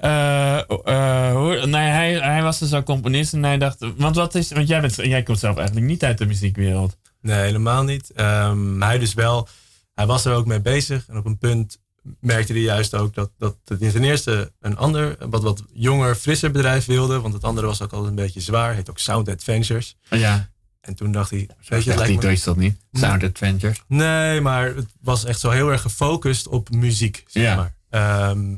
eh, 0.00 0.58
eh, 0.84 1.64
nee, 1.64 1.88
hij, 1.88 2.14
hij 2.14 2.42
was 2.42 2.58
dus 2.58 2.74
ook 2.74 2.84
componist 2.84 3.32
en 3.32 3.42
hij 3.42 3.58
dacht... 3.58 3.76
Want, 3.96 4.16
wat 4.16 4.34
is, 4.34 4.52
want 4.52 4.68
jij, 4.68 4.80
bent, 4.80 4.94
jij 4.96 5.22
komt 5.22 5.38
zelf 5.38 5.56
eigenlijk 5.56 5.86
niet 5.86 6.04
uit 6.04 6.18
de 6.18 6.26
muziekwereld. 6.26 6.96
Nee, 7.20 7.44
helemaal 7.44 7.82
niet. 7.82 8.12
Ehm, 8.14 8.80
hij 8.80 8.98
dus 8.98 9.14
wel, 9.14 9.48
hij 9.96 10.06
was 10.06 10.24
er 10.24 10.34
ook 10.34 10.46
mee 10.46 10.60
bezig. 10.60 11.08
En 11.08 11.16
op 11.16 11.24
een 11.24 11.38
punt 11.38 11.78
merkte 12.20 12.52
hij 12.52 12.62
juist 12.62 12.94
ook 12.94 13.14
dat, 13.14 13.30
dat 13.38 13.56
het 13.64 13.92
ten 13.92 14.04
eerste 14.04 14.52
een 14.60 14.76
ander, 14.76 15.16
wat, 15.30 15.42
wat 15.42 15.62
jonger, 15.72 16.14
frisser 16.14 16.50
bedrijf 16.50 16.84
wilde. 16.86 17.20
Want 17.20 17.34
het 17.34 17.44
andere 17.44 17.66
was 17.66 17.82
ook 17.82 17.92
altijd 17.92 18.10
een 18.10 18.24
beetje 18.24 18.40
zwaar. 18.40 18.74
Heet 18.74 18.90
ook 18.90 18.98
Sound 18.98 19.28
Adventures. 19.28 19.96
Ja, 20.10 20.50
En 20.80 20.94
toen 20.94 21.12
dacht 21.12 21.30
hij, 21.30 21.48
weet 21.68 21.84
je, 21.84 21.90
het 21.90 21.98
lijkt 21.98 22.22
me... 22.22 22.40
dat 22.44 22.56
niet? 22.56 22.76
Sound 22.92 23.22
Adventures. 23.22 23.82
Nee, 23.86 24.40
maar 24.40 24.74
het 24.74 24.86
was 25.00 25.24
echt 25.24 25.40
zo 25.40 25.50
heel 25.50 25.70
erg 25.70 25.82
gefocust 25.82 26.48
op 26.48 26.70
muziek, 26.70 27.24
zeg 27.26 27.42
Ja. 27.42 27.56
maar. 27.56 27.74
Ehm, 27.90 28.54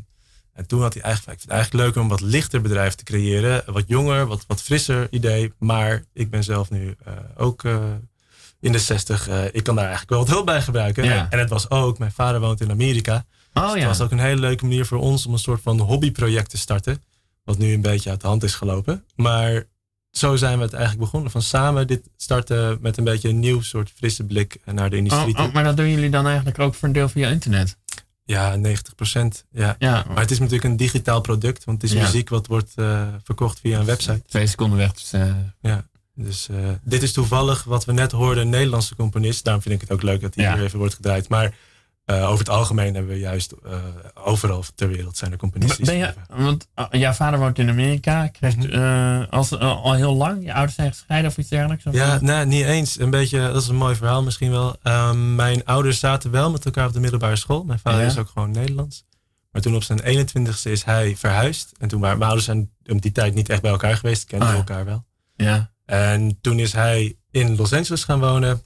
en 0.52 0.66
toen 0.66 0.80
had 0.80 0.94
hij 0.94 1.02
eigenlijk, 1.02 1.40
ik 1.40 1.40
vind 1.46 1.50
het 1.52 1.60
eigenlijk 1.60 1.84
leuk 1.84 1.96
om 1.96 2.02
een 2.02 2.18
wat 2.18 2.30
lichter 2.30 2.60
bedrijf 2.60 2.94
te 2.94 3.04
creëren. 3.04 3.62
Wat 3.66 3.84
jonger, 3.86 4.26
wat, 4.26 4.44
wat 4.46 4.62
frisser 4.62 5.06
idee. 5.10 5.52
Maar 5.58 6.04
ik 6.12 6.30
ben 6.30 6.44
zelf 6.44 6.70
nu 6.70 6.94
eh, 7.04 7.12
ook 7.36 7.64
eh, 7.64 7.84
in 8.60 8.72
de 8.72 8.78
60. 8.78 9.28
eh, 9.28 9.44
ik 9.52 9.62
kan 9.62 9.74
daar 9.74 9.84
eigenlijk 9.86 10.10
wel 10.10 10.18
wat 10.20 10.28
hulp 10.28 10.46
bij 10.46 10.62
gebruiken. 10.62 11.04
Ja. 11.04 11.26
En 11.30 11.38
het 11.38 11.48
was 11.50 11.70
ook, 11.70 11.98
mijn 11.98 12.12
vader 12.12 12.40
woont 12.40 12.60
in 12.60 12.70
Amerika. 12.70 13.24
Oh 13.54 13.62
Dus 13.62 13.72
het 13.72 13.80
ja. 13.80 13.86
was 13.86 14.00
ook 14.00 14.10
een 14.10 14.18
hele 14.18 14.40
leuke 14.40 14.64
manier 14.64 14.86
voor 14.86 14.98
ons 14.98 15.26
om 15.26 15.32
een 15.32 15.38
soort 15.38 15.62
van 15.62 15.78
hobbyproject 15.80 16.50
te 16.50 16.58
starten. 16.58 17.02
Wat 17.44 17.58
nu 17.58 17.72
een 17.72 17.80
beetje 17.80 18.10
uit 18.10 18.20
de 18.20 18.26
hand 18.26 18.42
is 18.42 18.54
gelopen. 18.54 19.04
Maar 19.16 19.64
zo 20.10 20.36
zijn 20.36 20.56
we 20.58 20.64
het 20.64 20.72
eigenlijk 20.72 21.04
begonnen. 21.04 21.30
Van 21.30 21.42
samen 21.42 21.86
dit 21.86 22.08
starten 22.16 22.78
met 22.80 22.96
een 22.96 23.04
beetje 23.04 23.28
een 23.28 23.38
nieuw 23.38 23.60
soort 23.60 23.92
frisse 23.96 24.24
blik 24.24 24.58
naar 24.64 24.90
de 24.90 24.96
industrie. 24.96 25.28
Oh, 25.32 25.38
toe. 25.38 25.46
oh, 25.46 25.52
maar 25.54 25.64
dat 25.64 25.76
doen 25.76 25.90
jullie 25.90 26.10
dan 26.10 26.26
eigenlijk 26.26 26.58
ook 26.58 26.74
voor 26.74 26.88
een 26.88 26.94
deel 26.94 27.08
via 27.08 27.28
internet? 27.28 27.76
Ja, 28.24 28.56
90 28.56 28.94
procent. 28.94 29.44
Ja. 29.50 29.76
Ja, 29.78 30.04
Maar 30.08 30.20
het 30.20 30.30
is 30.30 30.38
natuurlijk 30.38 30.64
een 30.64 30.76
digitaal 30.76 31.20
product, 31.20 31.64
want 31.64 31.82
het 31.82 31.90
is 31.90 31.96
Ja. 31.96 32.02
muziek 32.04 32.28
wat 32.28 32.46
wordt 32.46 32.72
eh, 32.74 33.06
verkocht 33.24 33.60
via 33.60 33.78
een 33.78 33.84
website. 33.84 34.22
twee 34.26 34.46
seconden 34.46 34.78
weg. 34.78 34.92
Dus, 34.92 35.12
eh, 35.12 35.26
Ja. 35.60 35.84
Dus 36.20 36.48
eh, 36.48 36.56
dit 36.82 37.02
is 37.02 37.12
toevallig 37.12 37.64
wat 37.64 37.84
we 37.84 37.92
net 37.92 38.12
hoorden, 38.12 38.42
een 38.42 38.48
Nederlandse 38.50 38.96
componist. 38.96 39.44
Daarom 39.44 39.62
vind 39.62 39.74
ik 39.74 39.80
het 39.80 39.90
ook 39.90 40.02
leuk 40.02 40.20
dat 40.20 40.34
hij 40.34 40.44
Ja. 40.44 40.54
hier 40.54 40.64
even 40.64 40.78
wordt 40.78 40.94
gedraaid. 40.94 41.28
Maar 41.28 41.54
eh, 42.04 42.22
over 42.26 42.38
het 42.38 42.48
algemeen 42.48 42.94
hebben 42.94 43.12
we 43.12 43.18
juist 43.18 43.52
eh, 43.52 43.72
overal 44.14 44.64
ter 44.74 44.88
wereld 44.88 45.16
zijn 45.16 45.32
er 45.32 45.38
componisten. 45.38 45.84
ben 45.84 45.96
je, 45.96 46.14
want 46.36 46.68
jouw 46.90 47.12
vader 47.12 47.38
woont 47.38 47.58
in 47.58 47.68
Amerika. 47.68 48.26
Krijgt, 48.26 48.56
Mhm. 48.56 49.24
als, 49.30 49.58
al 49.58 49.92
heel 49.94 50.14
lang? 50.16 50.44
Je 50.44 50.52
ouders 50.54 50.74
zijn 50.76 50.90
gescheiden 50.90 51.30
of 51.30 51.38
iets 51.38 51.48
dergelijks? 51.48 51.86
Of 51.86 51.94
Ja, 51.94 52.18
nee, 52.20 52.44
niet 52.44 52.64
eens. 52.64 52.98
Een 53.00 53.10
beetje, 53.10 53.38
dat 53.52 53.62
is 53.62 53.68
een 53.68 53.76
mooi 53.76 53.94
verhaal 53.94 54.22
misschien 54.22 54.50
wel. 54.50 54.76
Ehm, 54.82 55.34
mijn 55.34 55.64
ouders 55.64 55.98
zaten 55.98 56.30
wel 56.30 56.50
met 56.50 56.64
elkaar 56.64 56.86
op 56.86 56.92
de 56.92 57.00
middelbare 57.00 57.36
school. 57.36 57.64
Mijn 57.64 57.78
vader 57.78 58.00
Ja. 58.00 58.06
is 58.06 58.18
ook 58.18 58.28
gewoon 58.28 58.50
Nederlands. 58.50 59.04
Maar 59.50 59.62
toen 59.62 59.74
op 59.74 59.82
zijn 59.82 60.00
21ste 60.04 60.70
is 60.70 60.84
hij 60.84 61.16
verhuisd. 61.16 61.72
En 61.78 61.88
toen 61.88 62.00
waren 62.00 62.16
mijn 62.18 62.30
ouders 62.30 62.46
zijn 62.46 62.70
op 62.86 63.02
die 63.02 63.12
tijd 63.12 63.34
niet 63.34 63.48
echt 63.48 63.62
bij 63.62 63.70
elkaar 63.70 63.96
geweest. 63.96 64.24
Kenden 64.24 64.48
Ah, 64.48 64.54
elkaar 64.54 64.84
wel. 64.84 65.04
ja. 65.36 65.70
En 65.88 66.38
toen 66.40 66.58
is 66.58 66.72
hij 66.72 67.16
in 67.30 67.56
Los 67.56 67.72
Angeles 67.72 68.04
gaan 68.04 68.20
wonen. 68.20 68.62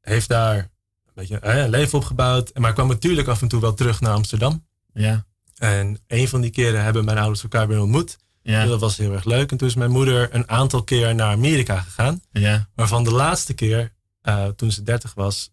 Heeft 0.00 0.28
daar 0.28 0.56
een 0.56 1.12
beetje 1.14 1.38
een 1.46 1.70
leven 1.70 1.98
opgebouwd. 1.98 2.58
Maar 2.58 2.72
kwam 2.72 2.88
natuurlijk 2.88 3.28
af 3.28 3.42
en 3.42 3.48
toe 3.48 3.60
wel 3.60 3.74
terug 3.74 4.00
naar 4.00 4.12
Amsterdam. 4.12 4.66
Ja. 4.92 5.24
En 5.56 5.98
een 6.06 6.28
van 6.28 6.40
die 6.40 6.50
keren 6.50 6.82
hebben 6.82 7.04
mijn 7.04 7.18
ouders 7.18 7.42
elkaar 7.42 7.68
weer 7.68 7.80
ontmoet. 7.80 8.18
Ja. 8.42 8.66
Dat 8.66 8.80
was 8.80 8.96
heel 8.96 9.12
erg 9.12 9.24
leuk. 9.24 9.50
En 9.50 9.56
toen 9.56 9.68
is 9.68 9.74
mijn 9.74 9.90
moeder 9.90 10.34
een 10.34 10.48
aantal 10.50 10.82
keer 10.82 11.14
naar 11.14 11.32
Amerika 11.32 11.80
gegaan. 11.80 12.20
ja. 12.32 12.68
Waarvan 12.74 13.04
de 13.04 13.12
laatste 13.12 13.54
keer, 13.54 13.92
eh, 14.20 14.46
toen 14.46 14.72
ze 14.72 14.82
30 14.82 15.14
was, 15.14 15.50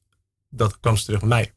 dat 0.50 0.80
kwam 0.80 0.98
ze 0.98 1.06
terug 1.06 1.20
met 1.20 1.30
mij. 1.30 1.54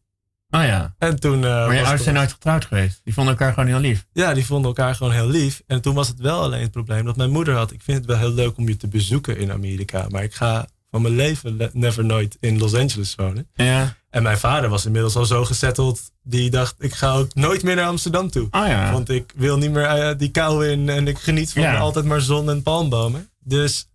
Oh 0.51 0.63
ja. 0.63 0.95
En 0.99 1.21
toen. 1.21 1.45
eh, 1.45 1.51
Maar 1.51 1.75
je 1.75 1.81
ouders 1.81 2.03
zijn 2.03 2.15
nooit 2.15 2.33
getrouwd 2.33 2.65
geweest. 2.65 3.01
Die 3.05 3.15
vonden 3.15 3.33
elkaar 3.33 3.53
gewoon 3.53 3.69
heel 3.69 3.79
lief. 3.79 4.07
Ja, 4.13 4.35
die 4.35 4.47
vonden 4.47 4.67
elkaar 4.67 4.95
gewoon 4.95 5.13
heel 5.13 5.29
lief. 5.29 5.63
En 5.67 5.81
toen 5.81 5.95
was 5.95 6.09
het 6.09 6.19
wel 6.21 6.41
alleen 6.43 6.63
het 6.63 6.71
probleem 6.71 7.05
dat 7.05 7.17
mijn 7.17 7.31
moeder 7.31 7.55
had. 7.55 7.73
Ik 7.73 7.83
vind 7.83 7.97
het 7.99 8.07
wel 8.07 8.17
heel 8.19 8.33
leuk 8.33 8.57
om 8.57 8.69
je 8.69 8.77
te 8.77 8.89
bezoeken 8.89 9.39
in 9.39 9.53
Amerika. 9.53 10.07
Maar 10.11 10.23
ik 10.23 10.35
ga 10.35 10.67
van 10.91 11.03
mijn 11.03 11.15
leven 11.15 11.57
le- 11.57 11.71
never 11.73 12.05
nooit 12.05 12.37
in 12.41 12.59
Los 12.59 12.75
Angeles 12.75 13.15
wonen. 13.15 13.49
Ja. 13.55 13.97
En 14.11 14.23
mijn 14.23 14.39
vader 14.39 14.69
was 14.71 14.87
inmiddels 14.87 15.17
al 15.17 15.25
zo 15.25 15.45
gezetteld. 15.45 16.01
Die 16.23 16.51
dacht, 16.51 16.75
ik 16.79 16.95
ga 16.95 17.13
ook 17.13 17.35
nooit 17.35 17.63
meer 17.63 17.77
naar 17.77 17.87
Amsterdam 17.87 18.31
toe. 18.31 18.49
Oh 18.51 18.67
ja. 18.67 18.93
Want 18.93 19.09
ik 19.09 19.33
wil 19.37 19.59
niet 19.59 19.71
meer 19.71 19.85
eh, 19.85 20.19
die 20.19 20.31
kou 20.31 20.67
in. 20.69 20.89
En 20.89 21.09
ik 21.09 21.19
geniet 21.19 21.53
van 21.53 21.63
Ja. 21.63 21.79
altijd 21.79 22.05
maar 22.05 22.21
zon 22.21 22.51
en 22.51 22.63
palmbomen. 22.63 23.31
Dus 23.41 23.89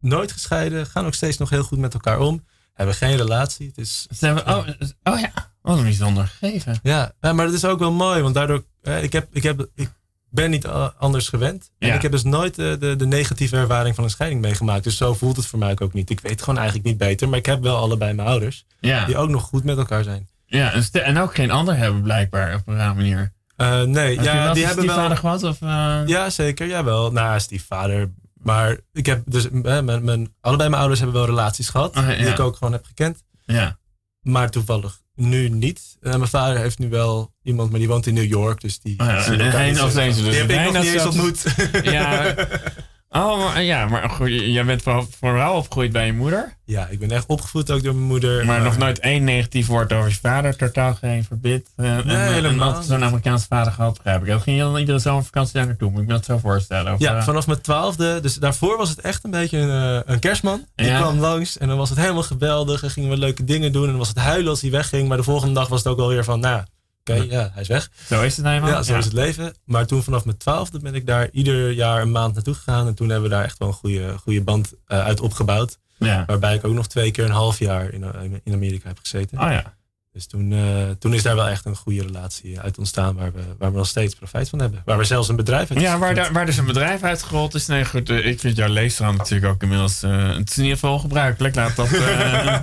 nooit 0.00 0.32
gescheiden. 0.32 0.86
Gaan 0.86 1.06
ook 1.06 1.14
steeds 1.14 1.38
nog 1.38 1.50
heel 1.50 1.62
goed 1.62 1.78
met 1.78 1.94
elkaar 1.94 2.18
om. 2.18 2.44
Hebben 2.74 2.94
geen 2.94 3.16
relatie. 3.16 3.66
Het 3.66 3.78
is 3.78 4.06
Ze 4.18 4.26
hebben, 4.26 4.46
oh, 4.48 4.68
oh 5.02 5.20
ja. 5.20 5.32
Wat 5.68 5.78
een 5.78 5.84
bijzonder 5.84 6.26
gegeven. 6.38 6.78
Ja, 6.82 7.12
ja, 7.20 7.32
maar 7.32 7.46
dat 7.46 7.54
is 7.54 7.64
ook 7.64 7.78
wel 7.78 7.92
mooi, 7.92 8.22
want 8.22 8.34
daardoor, 8.34 8.64
eh, 8.82 9.02
ik, 9.02 9.12
heb, 9.12 9.28
ik, 9.32 9.42
heb, 9.42 9.66
ik 9.74 9.90
ben 10.30 10.50
niet 10.50 10.64
eh, 10.64 10.88
anders 10.98 11.28
gewend. 11.28 11.70
En 11.78 11.88
Ja. 11.88 11.94
ik 11.94 12.02
heb 12.02 12.10
dus 12.12 12.22
nooit 12.24 12.58
eh, 12.58 12.72
de, 12.78 12.94
de 12.96 13.06
negatieve 13.06 13.56
ervaring 13.56 13.94
van 13.94 14.04
een 14.04 14.10
scheiding 14.10 14.40
meegemaakt. 14.40 14.84
Dus 14.84 14.96
zo 14.96 15.14
voelt 15.14 15.36
het 15.36 15.46
voor 15.46 15.58
mij 15.58 15.76
ook 15.78 15.92
niet. 15.92 16.10
Ik 16.10 16.20
weet 16.20 16.40
gewoon 16.40 16.56
eigenlijk 16.58 16.88
niet 16.88 16.98
beter, 16.98 17.28
maar 17.28 17.38
ik 17.38 17.46
heb 17.46 17.62
wel 17.62 17.76
allebei 17.76 18.12
mijn 18.12 18.28
ouders, 18.28 18.64
Ja. 18.80 19.04
die 19.04 19.16
ook 19.16 19.28
nog 19.28 19.42
goed 19.42 19.64
met 19.64 19.78
elkaar 19.78 20.04
zijn. 20.04 20.28
ja 20.46 20.72
en, 20.72 20.84
en 20.92 21.18
ook 21.18 21.34
geen 21.34 21.50
ander 21.50 21.76
hebben 21.76 22.02
blijkbaar 22.02 22.54
op 22.54 22.62
een 22.68 22.76
rare 22.76 22.94
manier. 22.94 23.32
Eh, 23.56 23.82
nee, 23.82 24.20
ja, 24.22 24.52
die 24.52 24.66
hebben 24.66 24.86
wel... 24.86 24.94
vader 24.94 25.16
gehad? 25.16 25.42
Of, 25.42 25.62
eh? 25.62 26.00
Ja, 26.06 26.30
zeker, 26.30 26.66
jawel. 26.66 27.12
Nou, 27.12 27.40
stiefvader. 27.40 28.10
Maar 28.34 28.78
ik 28.92 29.06
heb 29.06 29.22
dus, 29.26 29.48
mijn, 29.50 29.84
mijn, 29.84 30.34
allebei 30.40 30.68
mijn 30.68 30.80
ouders 30.80 31.00
hebben 31.00 31.18
wel 31.18 31.28
relaties 31.28 31.68
gehad, 31.68 31.96
Oh, 31.96 32.02
ja. 32.08 32.16
die 32.16 32.26
ik 32.26 32.40
ook 32.40 32.56
gewoon 32.56 32.72
heb 32.72 32.84
gekend. 32.84 33.24
ja. 33.44 33.78
Maar 34.20 34.50
toevallig 34.50 35.00
nu 35.18 35.48
niet. 35.48 35.96
Eh, 36.00 36.14
mijn 36.16 36.28
vader 36.28 36.58
heeft 36.58 36.78
nu 36.78 36.88
wel 36.88 37.32
iemand, 37.42 37.70
maar 37.70 37.78
die 37.78 37.88
woont 37.88 38.06
in 38.06 38.14
New 38.14 38.24
York, 38.24 38.60
dus 38.60 38.80
die... 38.80 39.00
Oh 39.00 39.06
ja, 39.06 39.14
en 39.16 39.74
zo- 39.74 39.84
Angeles. 39.84 40.16
Die 40.16 40.32
heb 40.32 40.50
ik 40.50 40.72
nog 40.72 40.82
niet 40.82 40.92
eens 40.92 41.04
ontmoet. 41.06 41.44
Ja. 41.82 42.34
Oh, 43.10 43.44
maar, 43.44 43.62
ja, 43.62 43.86
maar 43.86 44.10
goed, 44.10 44.28
jij 44.30 44.64
bent 44.64 44.82
vooral, 44.82 45.06
vooral 45.20 45.56
opgegroeid 45.56 45.92
bij 45.92 46.06
je 46.06 46.12
moeder. 46.12 46.56
Ja, 46.64 46.86
ik 46.90 46.98
ben 46.98 47.10
echt 47.10 47.26
opgevoed 47.26 47.70
ook 47.70 47.82
door 47.82 47.94
mijn 47.94 48.06
moeder. 48.06 48.44
Maar 48.46 48.62
nog 48.62 48.76
nooit 48.78 48.98
één 48.98 49.24
negatief 49.24 49.66
woord 49.66 49.92
over 49.92 50.08
je 50.08 50.14
vader. 50.22 50.56
Totaal 50.56 50.94
geen 50.94 51.24
verbit. 51.24 51.68
Uh, 51.76 51.98
Nee, 52.04 52.16
helemaal 52.16 52.82
zo'n. 52.82 53.04
Amerikaanse 53.04 53.46
vader 53.46 53.72
gehad, 53.72 53.94
begrijp 53.96 54.20
ik. 54.22 54.28
Dan 54.28 54.40
ging 54.40 54.56
je 54.56 54.62
dan 54.62 54.76
iedere 54.76 54.98
zomervakantie 54.98 55.52
daar 55.54 55.66
naartoe. 55.66 55.90
Moet 55.90 56.00
ik 56.00 56.06
me 56.06 56.12
dat 56.12 56.24
zo 56.24 56.38
voorstellen? 56.38 56.92
Of, 56.92 56.98
Ja, 57.00 57.16
eh, 57.16 57.22
vanaf 57.24 57.46
mijn 57.46 57.60
twaalfde. 57.60 58.20
Dus 58.20 58.34
daarvoor 58.34 58.76
was 58.76 58.88
het 58.88 59.00
echt 59.00 59.24
een 59.24 59.30
beetje 59.30 59.58
een, 59.58 60.00
eh, 60.04 60.12
een 60.12 60.18
kerstman. 60.18 60.64
Die 60.74 60.86
Ja. 60.86 61.00
kwam 61.00 61.18
langs 61.18 61.58
en 61.58 61.68
dan 61.68 61.76
was 61.76 61.88
het 61.88 61.98
helemaal 61.98 62.22
geweldig. 62.22 62.82
En 62.82 62.90
gingen 62.90 63.10
we 63.10 63.16
leuke 63.16 63.44
dingen 63.44 63.72
doen. 63.72 63.82
En 63.82 63.88
dan 63.88 63.98
was 63.98 64.08
het 64.08 64.18
huilen 64.18 64.50
als 64.50 64.60
hij 64.60 64.70
wegging. 64.70 65.08
Maar 65.08 65.16
de 65.16 65.22
volgende 65.22 65.54
dag 65.54 65.68
was 65.68 65.78
het 65.82 65.92
ook 65.92 65.98
alweer 65.98 66.24
van, 66.24 66.40
nou, 66.40 66.62
oké, 67.10 67.22
ja, 67.22 67.50
hij 67.52 67.62
is 67.62 67.68
weg. 67.68 67.90
Zo 68.06 68.22
is 68.22 68.36
het 68.36 68.46
helemaal. 68.46 68.68
Ja, 68.68 68.82
zo 68.82 68.96
is 68.96 69.04
het 69.04 69.14
leven. 69.14 69.54
Maar 69.64 69.86
toen 69.86 70.02
vanaf 70.02 70.24
mijn 70.24 70.36
twaalfde 70.36 70.78
ben 70.78 70.94
ik 70.94 71.06
daar 71.06 71.28
ieder 71.32 71.70
jaar 71.70 72.02
een 72.02 72.10
maand 72.10 72.34
naartoe 72.34 72.54
gegaan. 72.54 72.86
En 72.86 72.94
toen 72.94 73.08
hebben 73.08 73.28
we 73.28 73.34
daar 73.34 73.44
echt 73.44 73.58
wel 73.58 73.68
een 73.68 73.74
goede, 73.74 74.18
goede 74.18 74.42
band 74.42 74.72
eh, 74.86 75.04
uit 75.04 75.20
opgebouwd. 75.20 75.78
Ja. 75.98 76.24
Waarbij 76.26 76.54
ik 76.54 76.64
ook 76.64 76.74
nog 76.74 76.86
twee 76.86 77.10
keer 77.10 77.24
een 77.24 77.30
half 77.30 77.58
jaar 77.58 77.92
in, 77.92 78.04
in 78.44 78.52
Amerika 78.52 78.88
heb 78.88 78.98
gezeten. 78.98 79.38
Oh 79.38 79.50
ja. 79.50 79.76
Dus 80.18 80.26
toen, 80.26 80.52
eh, 80.52 80.90
toen 80.98 81.14
is 81.14 81.22
daar 81.22 81.34
wel 81.34 81.48
echt 81.48 81.64
een 81.64 81.76
goede 81.76 82.02
relatie 82.02 82.60
uit 82.60 82.78
ontstaan 82.78 83.14
waar 83.16 83.32
we, 83.32 83.40
waar 83.58 83.70
we 83.70 83.76
nog 83.76 83.86
steeds 83.86 84.14
profijt 84.14 84.48
van 84.48 84.58
hebben. 84.58 84.82
Waar 84.84 84.98
we 84.98 85.04
zelfs 85.04 85.28
een 85.28 85.36
bedrijf 85.36 85.70
uit 85.70 85.80
Ja, 85.80 85.98
waar, 85.98 86.14
daar, 86.14 86.32
waar 86.32 86.46
dus 86.46 86.56
een 86.56 86.64
bedrijf 86.66 87.02
uitgerold 87.02 87.54
is. 87.54 87.66
Nee, 87.66 87.84
goed, 87.84 88.10
eh, 88.10 88.26
ik 88.26 88.40
vind 88.40 88.56
jouw 88.56 88.68
leesraam 88.68 89.16
natuurlijk 89.16 89.52
ook 89.52 89.62
inmiddels... 89.62 90.02
eh, 90.02 90.36
het 90.36 90.50
is 90.50 90.56
in 90.56 90.62
ieder 90.62 90.78
geval 90.78 90.98
gebruikelijk. 90.98 91.54
Laat 91.54 91.76
dat... 91.76 91.92
eh, 91.92 92.62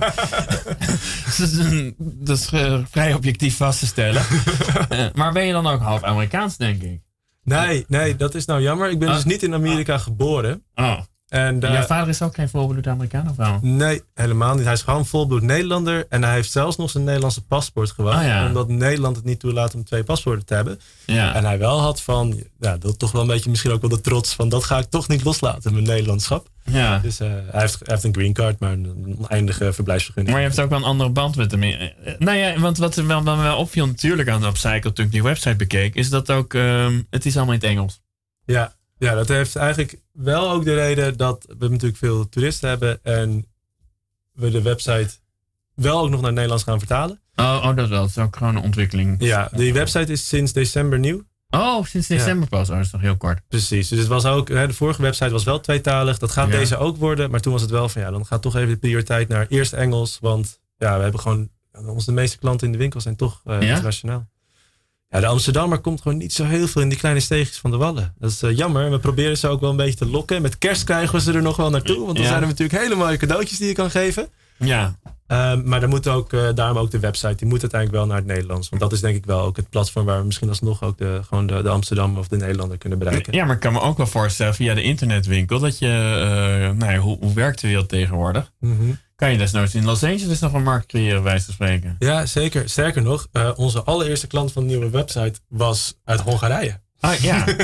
dat 1.98 2.38
is, 2.38 2.48
eh, 2.52 2.78
vrij 2.90 3.14
objectief 3.14 3.56
vast 3.56 3.78
te 3.78 3.86
stellen. 3.86 4.22
Eh, 4.88 5.06
maar 5.14 5.32
ben 5.32 5.46
je 5.46 5.52
dan 5.52 5.66
ook 5.66 5.80
half 5.80 6.02
Amerikaans, 6.02 6.56
denk 6.56 6.82
ik? 6.82 7.00
Nee, 7.44 7.84
nee, 7.88 8.16
dat 8.16 8.34
is 8.34 8.44
nou 8.44 8.62
jammer. 8.62 8.90
Ik 8.90 8.98
ben 8.98 9.08
Ah. 9.08 9.14
dus 9.14 9.24
niet 9.24 9.42
in 9.42 9.54
Amerika 9.54 9.98
geboren. 9.98 10.62
Oh. 10.74 11.00
En 11.28 11.58
Jouw 11.58 11.82
vader 11.82 12.08
is 12.08 12.22
ook 12.22 12.34
geen 12.34 12.48
volbloed 12.48 12.86
Amerikaan 12.86 13.28
of 13.28 13.36
wel? 13.36 13.58
Nee, 13.62 14.02
helemaal 14.14 14.54
niet. 14.54 14.64
Hij 14.64 14.72
is 14.72 14.82
gewoon 14.82 15.06
volbloed 15.06 15.42
Nederlander. 15.42 16.06
En 16.08 16.24
hij 16.24 16.34
heeft 16.34 16.50
zelfs 16.50 16.76
nog 16.76 16.90
zijn 16.90 17.04
Nederlandse 17.04 17.44
paspoort 17.44 17.90
gewacht. 17.90 18.18
Ah, 18.18 18.24
ja. 18.24 18.46
Omdat 18.46 18.68
Nederland 18.68 19.16
het 19.16 19.24
niet 19.24 19.40
toelaat 19.40 19.74
om 19.74 19.84
twee 19.84 20.04
paspoorten 20.04 20.46
te 20.46 20.54
hebben. 20.54 20.80
Ja. 21.06 21.34
En 21.34 21.44
hij 21.44 21.58
wel 21.58 21.80
had 21.80 22.02
van, 22.02 22.42
ja, 22.60 22.76
dat 22.76 22.98
toch 22.98 23.12
wel 23.12 23.20
een 23.20 23.26
beetje 23.26 23.50
misschien 23.50 23.72
ook 23.72 23.80
wel 23.80 23.90
de 23.90 24.00
trots 24.00 24.34
van 24.34 24.48
dat 24.48 24.64
ga 24.64 24.78
ik 24.78 24.84
toch 24.90 25.08
niet 25.08 25.24
loslaten, 25.24 25.72
mijn 25.72 25.84
Nederlandschap. 25.84 26.48
Ja. 26.64 26.98
Dus 26.98 27.20
eh, 27.20 27.28
hij, 27.28 27.60
heeft, 27.60 27.78
hij 27.78 27.86
heeft 27.86 28.04
een 28.04 28.14
green 28.14 28.32
card, 28.32 28.58
maar 28.58 28.72
een 28.72 29.16
oneindige 29.18 29.72
verblijfsvergunning. 29.72 30.34
Maar 30.34 30.44
je 30.44 30.50
hebt 30.50 30.60
ook 30.60 30.70
wel 30.70 30.78
een 30.78 30.84
andere 30.84 31.10
band 31.10 31.36
met 31.36 31.50
hem. 31.50 31.62
Eh, 31.62 31.82
eh, 31.82 32.18
Nou 32.18 32.36
ja, 32.36 32.58
want 32.58 32.78
wat 32.78 32.94
wel, 32.94 33.22
wat 33.22 33.36
me 33.36 33.42
wel 33.42 33.58
opviel 33.58 33.86
natuurlijk 33.86 34.28
aan 34.28 34.40
de 34.40 34.46
Upcycle 34.46 34.92
toen 34.92 35.04
ik 35.04 35.12
die 35.12 35.22
website 35.22 35.56
bekeek, 35.56 35.94
is 35.94 36.10
dat 36.10 36.30
ook, 36.30 36.54
ehm, 36.54 37.02
het 37.10 37.26
is 37.26 37.36
allemaal 37.36 37.54
in 37.54 37.60
het 37.60 37.68
Engels. 37.68 38.00
Ja, 38.44 38.74
ja, 38.98 39.14
dat 39.14 39.28
heeft 39.28 39.56
eigenlijk 39.56 39.98
wel 40.12 40.50
ook 40.50 40.64
de 40.64 40.74
reden 40.74 41.16
dat 41.16 41.46
we 41.58 41.68
natuurlijk 41.68 41.96
veel 41.98 42.28
toeristen 42.28 42.68
hebben 42.68 42.98
en 43.02 43.46
we 44.32 44.50
de 44.50 44.62
website 44.62 45.10
wel 45.74 45.98
ook 46.00 46.04
nog 46.10 46.16
naar 46.16 46.24
het 46.24 46.34
Nederlands 46.34 46.64
gaan 46.64 46.78
vertalen. 46.78 47.20
Oh, 47.36 47.62
oh 47.64 47.76
dat 47.76 47.88
wel. 47.88 48.00
Het 48.02 48.10
is 48.10 48.18
ook 48.18 48.36
gewoon 48.36 48.56
een 48.56 48.62
ontwikkeling. 48.62 49.16
Ja, 49.24 49.48
die 49.52 49.72
website 49.72 50.12
is 50.12 50.28
sinds 50.28 50.52
december 50.52 50.98
nieuw. 50.98 51.22
Oh, 51.50 51.84
sinds 51.84 52.06
december 52.06 52.48
pas. 52.48 52.68
Oh, 52.70 52.76
dat 52.76 52.84
is 52.84 52.90
nog 52.92 53.00
heel 53.00 53.16
kort. 53.16 53.40
Precies, 53.48 53.88
dus 53.88 53.98
het 53.98 54.08
was 54.08 54.24
ook, 54.24 54.48
hè, 54.48 54.66
de 54.66 54.72
vorige 54.72 55.02
website 55.02 55.30
was 55.30 55.44
wel 55.44 55.60
tweetalig. 55.60 56.18
Dat 56.18 56.30
gaat 56.30 56.48
Ja. 56.52 56.58
deze 56.58 56.76
ook 56.76 56.96
worden, 56.96 57.30
maar 57.30 57.40
toen 57.40 57.52
was 57.52 57.62
het 57.62 57.70
wel 57.70 57.88
van 57.88 58.02
ja, 58.02 58.10
dan 58.10 58.26
gaat 58.26 58.42
toch 58.42 58.56
even 58.56 58.68
de 58.68 58.76
prioriteit 58.76 59.28
naar 59.28 59.46
eerst 59.48 59.72
Engels. 59.72 60.18
Want 60.20 60.60
ja, 60.78 60.96
we 60.96 61.02
hebben 61.02 61.20
gewoon, 61.20 61.48
onze 61.86 62.12
meeste 62.12 62.38
klanten 62.38 62.66
in 62.66 62.72
de 62.72 62.78
winkel 62.78 63.00
zijn 63.00 63.16
toch 63.16 63.40
eh, 63.44 63.60
Ja? 63.60 63.68
internationaal. 63.68 64.26
Ja, 65.08 65.20
de 65.20 65.26
Amsterdammer 65.26 65.78
komt 65.78 66.00
gewoon 66.02 66.18
niet 66.18 66.32
zo 66.32 66.44
heel 66.44 66.66
veel 66.68 66.82
in 66.82 66.88
die 66.88 66.98
kleine 66.98 67.20
steegjes 67.20 67.58
van 67.58 67.70
de 67.70 67.76
Wallen. 67.76 68.14
Dat 68.18 68.30
is 68.30 68.42
eh, 68.42 68.56
jammer. 68.56 68.90
We 68.90 68.98
proberen 68.98 69.38
ze 69.38 69.48
ook 69.48 69.60
wel 69.60 69.70
een 69.70 69.76
beetje 69.76 69.94
te 69.94 70.06
lokken. 70.06 70.42
Met 70.42 70.58
kerst 70.58 70.84
krijgen 70.84 71.14
we 71.14 71.20
ze 71.20 71.32
er 71.32 71.42
nog 71.42 71.56
wel 71.56 71.70
naartoe. 71.70 72.04
Want 72.04 72.14
dan 72.14 72.22
Ja. 72.24 72.28
zijn 72.30 72.42
er 72.42 72.48
natuurlijk 72.48 72.78
hele 72.82 72.94
mooie 72.94 73.16
cadeautjes 73.16 73.58
die 73.58 73.66
je 73.68 73.72
kan 73.74 73.90
geven. 73.90 74.28
Ja. 74.56 74.96
Ehm, 75.26 75.62
maar 75.68 75.80
dan 75.80 75.88
moet 75.88 76.08
ook, 76.08 76.32
eh, 76.32 76.48
daarom 76.54 76.78
ook 76.78 76.90
de 76.90 76.98
website, 76.98 77.34
die 77.34 77.46
moet 77.48 77.60
uiteindelijk 77.60 78.00
wel 78.00 78.06
naar 78.08 78.16
het 78.16 78.26
Nederlands. 78.26 78.68
Want 78.68 78.82
dat 78.82 78.92
is 78.92 79.00
denk 79.00 79.16
ik 79.16 79.26
wel 79.26 79.40
ook 79.40 79.56
het 79.56 79.70
platform 79.70 80.04
waar 80.06 80.18
we 80.18 80.24
misschien 80.26 80.48
alsnog 80.48 80.82
ook 80.82 80.98
de, 80.98 81.20
gewoon 81.28 81.46
de, 81.46 81.62
de 81.62 81.68
Amsterdam 81.68 82.18
of 82.18 82.28
de 82.28 82.36
Nederlander 82.36 82.78
kunnen 82.78 82.98
bereiken. 82.98 83.32
Ja, 83.32 83.44
maar 83.44 83.54
ik 83.54 83.60
kan 83.60 83.72
me 83.72 83.80
ook 83.80 83.96
wel 83.96 84.06
voorstellen 84.06 84.54
via 84.54 84.74
de 84.74 84.82
internetwinkel 84.82 85.58
dat 85.58 85.78
je, 85.78 85.86
eh, 85.86 86.78
nou 86.78 86.92
ja, 86.92 86.98
hoe, 86.98 87.18
hoe 87.20 87.34
werkt 87.34 87.60
de 87.60 87.66
wereld 87.68 87.88
tegenwoordig? 87.88 88.52
Mhm. 88.60 88.90
Kan 89.16 89.30
je 89.32 89.38
desnoods 89.38 89.74
in 89.74 89.84
Los 89.84 90.02
Angeles 90.04 90.38
nog 90.38 90.52
een 90.52 90.62
markt 90.62 90.86
creëren, 90.86 91.22
wijs 91.22 91.44
te 91.44 91.52
spreken? 91.52 91.96
Ja, 91.98 92.26
zeker. 92.26 92.68
Sterker 92.68 93.02
nog, 93.02 93.26
eh, 93.32 93.50
onze 93.56 93.82
allereerste 93.82 94.26
klant 94.26 94.52
van 94.52 94.62
de 94.62 94.68
nieuwe 94.68 94.90
website 94.90 95.40
was 95.48 95.94
uit 96.04 96.20
Hongarije. 96.20 96.80
Ah, 97.00 97.14
ja. 97.14 97.44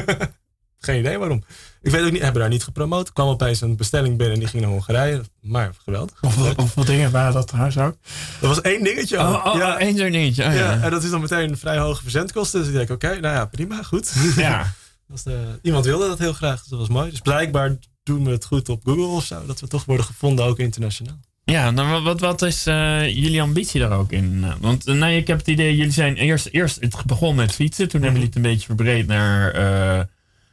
Geen 0.78 0.98
idee 0.98 1.18
waarom. 1.18 1.44
Ik 1.82 1.90
weet 1.90 2.04
ook 2.04 2.12
niet, 2.12 2.22
hebben 2.22 2.40
daar 2.40 2.50
niet 2.50 2.64
gepromoot. 2.64 3.06
Er 3.06 3.12
kwam 3.12 3.28
opeens 3.28 3.60
een 3.60 3.76
bestelling 3.76 4.16
binnen 4.16 4.34
en 4.34 4.40
die 4.40 4.48
ging 4.48 4.62
naar 4.62 4.72
Hongarije. 4.72 5.22
Maar 5.40 5.74
geweldig. 5.84 6.22
of, 6.22 6.56
of 6.56 6.74
wat 6.74 6.86
dingen 6.86 7.10
waren 7.10 7.32
dat 7.32 7.48
trouwens 7.48 7.78
ook? 7.78 7.96
Dat 8.40 8.48
was 8.48 8.60
één 8.60 8.84
dingetje. 8.84 9.18
Oh, 9.18 9.46
oh, 9.46 9.54
ja, 9.56 9.74
oh, 9.74 9.80
één 9.80 9.96
zo'n 9.96 10.10
dingetje. 10.10 10.44
Oh, 10.44 10.54
ja. 10.54 10.58
ja. 10.72 10.80
en 10.82 10.90
dat 10.90 11.02
is 11.02 11.10
dan 11.10 11.20
meteen 11.20 11.50
een 11.50 11.58
vrij 11.58 11.78
hoge 11.78 12.02
verzendkosten. 12.02 12.58
Dus 12.60 12.68
ik 12.68 12.74
denk, 12.74 12.90
oké, 12.90 13.20
nou 13.20 13.34
ja, 13.34 13.44
prima, 13.46 13.82
goed. 13.82 14.12
Ja. 14.36 14.72
Was 15.06 15.22
de- 15.22 15.58
iemand 15.62 15.84
wilde 15.84 16.08
dat 16.08 16.18
heel 16.18 16.32
graag, 16.32 16.60
dus 16.60 16.68
dat 16.68 16.78
was 16.78 16.88
mooi. 16.88 17.10
Dus 17.10 17.20
blijkbaar 17.20 17.76
doen 18.02 18.24
we 18.24 18.30
het 18.30 18.44
goed 18.44 18.68
op 18.68 18.84
Google 18.84 19.04
of 19.04 19.24
zo. 19.24 19.46
Dat 19.46 19.60
we 19.60 19.66
toch 19.68 19.84
worden 19.84 20.06
gevonden, 20.06 20.44
ook 20.44 20.58
internationaal. 20.58 21.20
Ja, 21.52 21.70
nou, 21.70 22.02
wat- 22.02 22.20
wat, 22.20 22.42
is 22.42 22.66
eh, 22.66 23.08
jullie 23.08 23.42
ambitie 23.42 23.80
daar 23.80 23.92
ook 23.98 24.12
in? 24.12 24.44
Want 24.60 24.84
nou, 24.84 25.12
ik 25.12 25.26
heb 25.26 25.38
het 25.38 25.46
idee, 25.48 25.76
jullie 25.76 25.92
zijn 25.92 26.16
eerst, 26.16 26.46
eerst 26.50 26.80
het 26.80 27.04
begon 27.06 27.34
met 27.34 27.52
fietsen. 27.52 27.88
Toen 27.88 28.02
hebben 28.02 28.20
jullie 28.20 28.34
het 28.34 28.44
een 28.44 28.50
beetje 28.52 28.66
verbreed 28.66 29.06
naar 29.06 29.50
eh, 29.50 30.04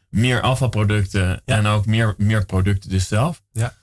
meer 0.10 0.42
afvalproducten 0.42 1.42
en 1.46 1.66
ook 1.66 1.86
meer, 1.86 2.14
meer 2.18 2.46
producten 2.46 2.90
dus 2.90 3.08
zelf. 3.08 3.42
Ja. 3.52 3.74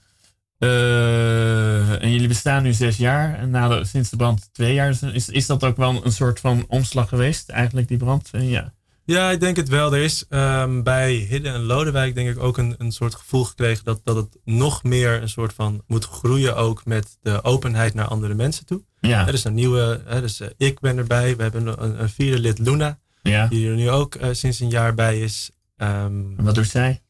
En 2.01 2.13
jullie 2.13 2.29
bestaan 2.29 2.63
nu 2.63 2.73
zes 2.73 2.97
jaar 2.97 3.39
en 3.39 3.51
na 3.51 3.69
de, 3.69 3.85
sinds 3.85 4.11
de 4.11 4.17
brand 4.17 4.49
twee 4.53 4.75
jaar. 4.75 4.97
Is, 5.13 5.29
is 5.29 5.47
dat 5.47 5.65
ook 5.65 5.77
wel 5.77 6.05
een 6.05 6.13
soort 6.13 6.41
van 6.41 6.65
omslag 6.69 7.09
geweest, 7.09 7.49
eigenlijk, 7.49 7.89
die 7.89 7.97
brand? 7.97 8.29
Ja. 8.33 8.73
Ja, 9.07 9.31
ik 9.31 9.41
denk 9.41 9.57
het 9.57 9.69
wel. 9.69 9.95
Er 9.95 10.03
is 10.03 10.25
ehm, 10.29 10.83
bij 10.83 11.13
Hidden 11.15 11.55
en 11.55 11.63
Lodewijk 11.63 12.15
denk 12.15 12.29
ik 12.29 12.39
ook 12.43 12.59
een, 12.59 12.75
een 12.79 12.93
soort 12.93 13.15
gevoel 13.15 13.45
gekregen 13.45 13.85
dat, 13.85 14.01
dat 14.05 14.17
het 14.17 14.37
nog 14.45 14.83
meer 14.83 15.23
een 15.23 15.29
soort 15.29 15.53
van 15.53 15.83
moet 15.87 16.05
groeien 16.05 16.57
ook 16.57 16.85
met 16.85 17.19
de 17.21 17.45
openheid 17.45 17.95
naar 17.95 18.07
andere 18.09 18.35
mensen 18.35 18.67
toe. 18.67 18.85
Ja. 19.01 19.27
Er 19.27 19.35
is 19.35 19.45
een 19.45 19.55
nieuwe, 19.55 20.03
hè, 20.05 20.21
dus 20.21 20.41
eh, 20.41 20.49
ik 20.57 20.81
ben 20.81 20.99
erbij. 20.99 21.37
We 21.37 21.43
hebben 21.43 21.83
een, 21.83 22.01
een 22.03 22.09
vierde 22.09 22.39
lid, 22.39 22.59
Luna, 22.59 22.99
Ja. 23.23 23.47
die 23.47 23.69
er 23.69 23.75
nu 23.75 23.91
ook 23.91 24.15
eh, 24.15 24.29
sinds 24.33 24.61
een 24.61 24.71
jaar 24.71 24.95
bij 24.95 25.21
is. 25.21 25.51
Ehm 25.77 26.35
Wat 26.37 26.55
doet 26.55 26.69
zij? 26.69 27.03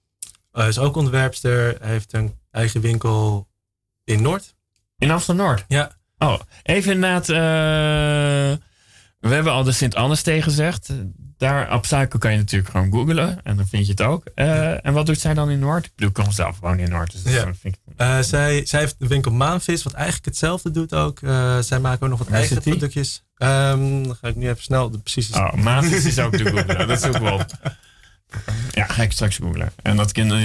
eh, 0.52 0.66
is 0.68 0.78
ook 0.78 0.96
ontwerpster, 0.96 1.76
heeft 1.80 2.12
een 2.12 2.34
eigen 2.50 2.80
winkel 2.80 3.48
in 4.04 4.22
Noord. 4.22 4.54
In 4.98 5.10
Amsterdam-Noord? 5.10 5.64
Ja. 5.68 5.96
Oh, 6.18 6.40
even 6.62 6.92
inderdaad. 6.92 7.26
we 9.20 9.28
hebben 9.28 9.52
al 9.52 9.64
de 9.64 9.72
Sint-Annes 9.72 10.22
gezegd. 10.24 10.90
Daar 11.38 11.74
op 11.74 11.86
Suiker 11.86 12.18
kan 12.18 12.32
je 12.32 12.36
natuurlijk 12.38 12.70
gewoon 12.70 12.92
googlen. 12.92 13.42
En 13.42 13.56
dan 13.56 13.66
vind 13.66 13.84
je 13.86 13.90
het 13.92 14.02
ook. 14.02 14.24
Eh, 14.34 14.86
En 14.86 14.92
wat 14.92 15.06
doet 15.06 15.20
zij 15.20 15.34
dan 15.34 15.50
in 15.50 15.58
Noord? 15.58 15.84
Ik 15.84 15.90
bedoel, 15.96 16.08
ik 16.08 16.14
kom 16.24 16.32
zelf 16.32 16.56
gewoon 16.58 16.78
in 16.78 16.90
Noord. 16.90 17.12
Dus 17.12 17.22
dat 17.22 17.56
vind 17.60 17.74
ik- 17.74 17.80
Eh, 17.96 18.18
zij, 18.20 18.66
zij 18.66 18.80
heeft 18.80 18.94
de 18.98 19.06
winkel 19.06 19.30
Maanvis, 19.32 19.82
wat 19.82 19.92
eigenlijk 19.92 20.24
hetzelfde 20.24 20.70
doet 20.70 20.94
ook. 20.94 21.20
Eh, 21.22 21.58
zij 21.58 21.80
maken 21.80 22.02
ook 22.02 22.08
nog 22.10 22.18
wat 22.18 22.28
eigen 22.28 22.56
productjes. 22.70 23.24
Ehm, 23.36 24.02
dan 24.02 24.16
ga 24.20 24.28
ik 24.28 24.36
nu 24.36 24.48
even 24.48 24.62
snel 24.62 24.90
de 24.90 24.98
precieze... 24.98 25.34
Oh, 25.34 25.52
Maanvis 25.52 26.04
is 26.04 26.18
ook 26.18 26.36
te 26.36 26.44
googlen. 26.44 26.78
Dat 26.88 26.90
is 26.90 27.04
ook 27.04 27.18
wel. 27.18 27.40
Ja, 28.70 28.84
ga 28.86 29.02
ik 29.02 29.12
straks 29.12 29.36
googlen. 29.36 29.72
En 29.82 29.96
dat 29.96 30.12
kind, 30.12 30.32
als 30.32 30.40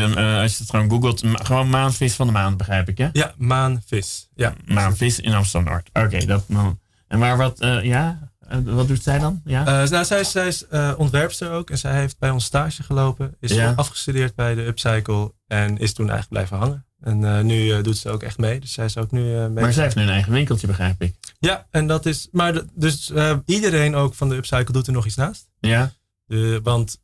je 0.57 0.57
het 0.59 0.69
gewoon 0.69 0.89
googelt, 0.89 1.23
gewoon 1.33 1.69
maanvis 1.69 2.13
van 2.13 2.27
de 2.27 2.33
maand, 2.33 2.57
begrijp 2.57 2.89
ik, 2.89 2.97
hè? 2.97 3.09
Ja, 3.13 3.33
Maanvis. 3.37 4.29
Ja. 4.35 4.53
Maanvis 4.65 5.19
in 5.19 5.33
Amsterdam-Noord. 5.33 5.89
Oké, 5.93 6.25
dat 6.25 6.43
dan. 6.47 6.79
En 7.07 7.19
waar 7.19 7.37
wat, 7.37 7.57
ja? 7.81 8.30
Eh, 8.51 8.73
wat 8.73 8.87
doet 8.87 9.03
zij 9.03 9.19
dan? 9.19 9.41
Ja? 9.45 9.65
Eh, 9.83 9.89
nou, 9.89 10.05
zij 10.05 10.19
is, 10.19 10.31
zij 10.31 10.47
is 10.47 10.67
eh, 10.67 10.93
ontwerpster 10.97 11.51
ook 11.51 11.69
en 11.69 11.77
zij 11.77 11.95
heeft 11.99 12.19
bij 12.19 12.29
ons 12.29 12.45
stage 12.45 12.83
gelopen. 12.83 13.35
Is 13.39 13.51
Ja. 13.51 13.73
afgestudeerd 13.75 14.35
bij 14.35 14.55
de 14.55 14.61
Upcycle 14.65 15.33
en 15.47 15.77
is 15.77 15.93
toen 15.93 16.09
eigenlijk 16.09 16.29
blijven 16.29 16.57
hangen. 16.57 16.85
En 17.01 17.25
eh, 17.37 17.43
nu 17.43 17.81
doet 17.81 17.97
ze 17.97 18.09
ook 18.09 18.23
echt 18.23 18.37
mee. 18.37 18.59
Dus 18.59 18.73
zij 18.73 18.85
is 18.85 18.97
ook 18.97 19.11
nu 19.11 19.33
eh, 19.35 19.39
mee. 19.39 19.49
maar 19.63 19.73
zij 19.73 19.83
heeft 19.83 19.95
nu 19.95 20.01
een 20.01 20.09
eigen 20.09 20.31
winkeltje, 20.31 20.67
begrijp 20.67 21.01
ik. 21.01 21.15
Ja, 21.39 21.67
en 21.71 21.87
dat 21.87 22.05
is. 22.05 22.27
Maar 22.31 22.53
de- 22.53 22.65
dus 22.73 23.11
eh, 23.11 23.37
iedereen 23.45 23.95
ook 23.95 24.13
van 24.13 24.29
de 24.29 24.35
Upcycle 24.35 24.73
doet 24.73 24.87
er 24.87 24.93
nog 24.93 25.05
iets 25.05 25.15
naast. 25.15 25.49
Ja? 25.59 25.91
Eh, 26.27 26.55
want 26.63 26.99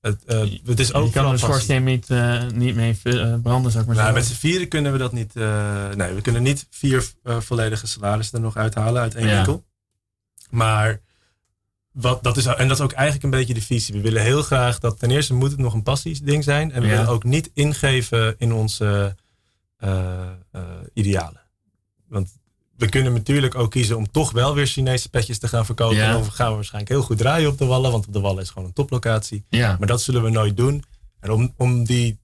het, 0.00 0.24
eh, 0.24 0.40
het 0.64 0.80
is 0.80 0.92
ook 0.92 1.06
je 1.06 1.12
kan 1.12 1.22
de 1.24 1.30
passie. 1.30 1.48
schoorsteen 1.48 1.84
niet, 1.84 2.10
eh, 2.10 2.42
niet 2.54 2.74
mee 2.74 2.98
eh, 3.02 3.34
branden, 3.42 3.70
zou 3.70 3.82
ik 3.82 3.88
maar 3.88 3.96
Nou, 3.96 3.96
zeggen. 3.96 4.14
met 4.14 4.24
z'n 4.24 4.34
vieren 4.34 4.68
kunnen 4.68 4.92
we 4.92 4.98
dat 4.98 5.12
niet. 5.12 5.36
eh, 5.36 5.88
nee, 5.96 6.12
we 6.12 6.20
kunnen 6.20 6.42
niet 6.42 6.66
vier 6.70 7.10
eh, 7.22 7.40
volledige 7.40 7.86
salarissen 7.86 8.38
er 8.38 8.44
nog 8.44 8.56
uithalen 8.56 9.02
uit 9.02 9.14
één 9.14 9.26
Ja. 9.28 9.44
Maar 10.50 11.00
wat, 11.92 12.22
dat 12.22 12.36
is, 12.36 12.46
en 12.46 12.68
dat 12.68 12.76
is 12.78 12.84
ook 12.84 12.92
eigenlijk 12.92 13.24
een 13.24 13.38
beetje 13.38 13.54
de 13.54 13.62
visie. 13.62 13.94
We 13.94 14.00
willen 14.00 14.22
heel 14.22 14.42
graag 14.42 14.78
dat 14.78 14.98
ten 14.98 15.10
eerste 15.10 15.34
moet 15.34 15.50
het 15.50 15.60
nog 15.60 15.74
een 15.74 15.82
passieding 15.82 16.44
zijn. 16.44 16.72
En 16.72 16.80
we 16.80 16.86
Ja. 16.86 16.92
willen 16.92 17.08
ook 17.08 17.24
niet 17.24 17.50
ingeven 17.54 18.34
in 18.38 18.52
onze 18.52 19.16
eh, 19.76 20.20
eh, 20.50 20.62
idealen. 20.94 21.40
Want 22.08 22.36
we 22.76 22.88
kunnen 22.88 23.12
natuurlijk 23.12 23.54
ook 23.54 23.70
kiezen 23.70 23.96
om 23.96 24.10
toch 24.10 24.30
wel 24.32 24.54
weer 24.54 24.66
Chinese 24.66 25.08
petjes 25.08 25.38
te 25.38 25.48
gaan 25.48 25.64
verkopen. 25.66 25.96
Ja. 25.96 26.06
En 26.06 26.12
dan 26.12 26.32
gaan 26.32 26.48
we 26.48 26.54
waarschijnlijk 26.54 26.92
heel 26.92 27.02
goed 27.02 27.18
draaien 27.18 27.48
op 27.50 27.58
de 27.58 27.64
Wallen. 27.64 27.90
Want 27.90 28.06
op 28.06 28.12
de 28.12 28.20
Wallen 28.20 28.42
is 28.42 28.50
gewoon 28.50 28.68
een 28.68 28.74
toplocatie. 28.74 29.44
Ja. 29.48 29.76
Maar 29.78 29.88
dat 29.88 30.02
zullen 30.02 30.22
we 30.22 30.30
nooit 30.30 30.56
doen. 30.56 30.84
En 31.20 31.30
om, 31.30 31.54
om 31.56 31.84
die, 31.84 32.18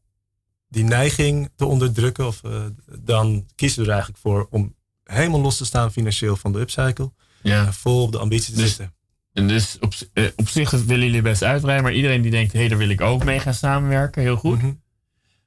die 0.69 0.85
neiging 0.85 1.51
te 1.57 1.65
onderdrukken, 1.67 2.27
of, 2.27 2.45
eh, 2.45 2.61
dan 3.01 3.47
kiezen 3.55 3.79
we 3.79 3.85
er 3.85 3.91
eigenlijk 3.93 4.21
voor 4.23 4.47
om 4.51 4.75
helemaal 5.05 5.41
los 5.41 5.57
te 5.57 5.65
staan 5.65 5.93
financieel 5.93 6.37
van 6.37 6.53
de 6.53 6.59
upcycle. 6.61 7.13
Ja. 7.43 7.73
Vol 7.73 8.03
op 8.03 8.13
de 8.13 8.19
ambitie 8.19 8.55
te 8.55 8.61
Dus- 8.61 8.69
zitten. 8.69 8.95
En 9.33 9.49
dus 9.49 9.77
op, 9.81 9.95
eh, 10.13 10.25
op 10.37 10.49
zich 10.49 10.71
willen 10.71 11.05
jullie 11.05 11.23
best 11.23 11.43
uitbreiden, 11.43 11.85
maar 11.85 11.95
iedereen 11.95 12.23
die 12.23 12.31
denkt, 12.31 12.53
hé, 12.53 12.59
hey, 12.59 12.69
daar 12.69 12.79
wil 12.79 12.89
ik 12.89 13.01
ook 13.01 13.25
mee 13.25 13.41
gaan 13.41 13.55
samenwerken, 13.55 14.23
heel 14.23 14.37
goed. 14.37 14.59
Mhm. 14.59 14.73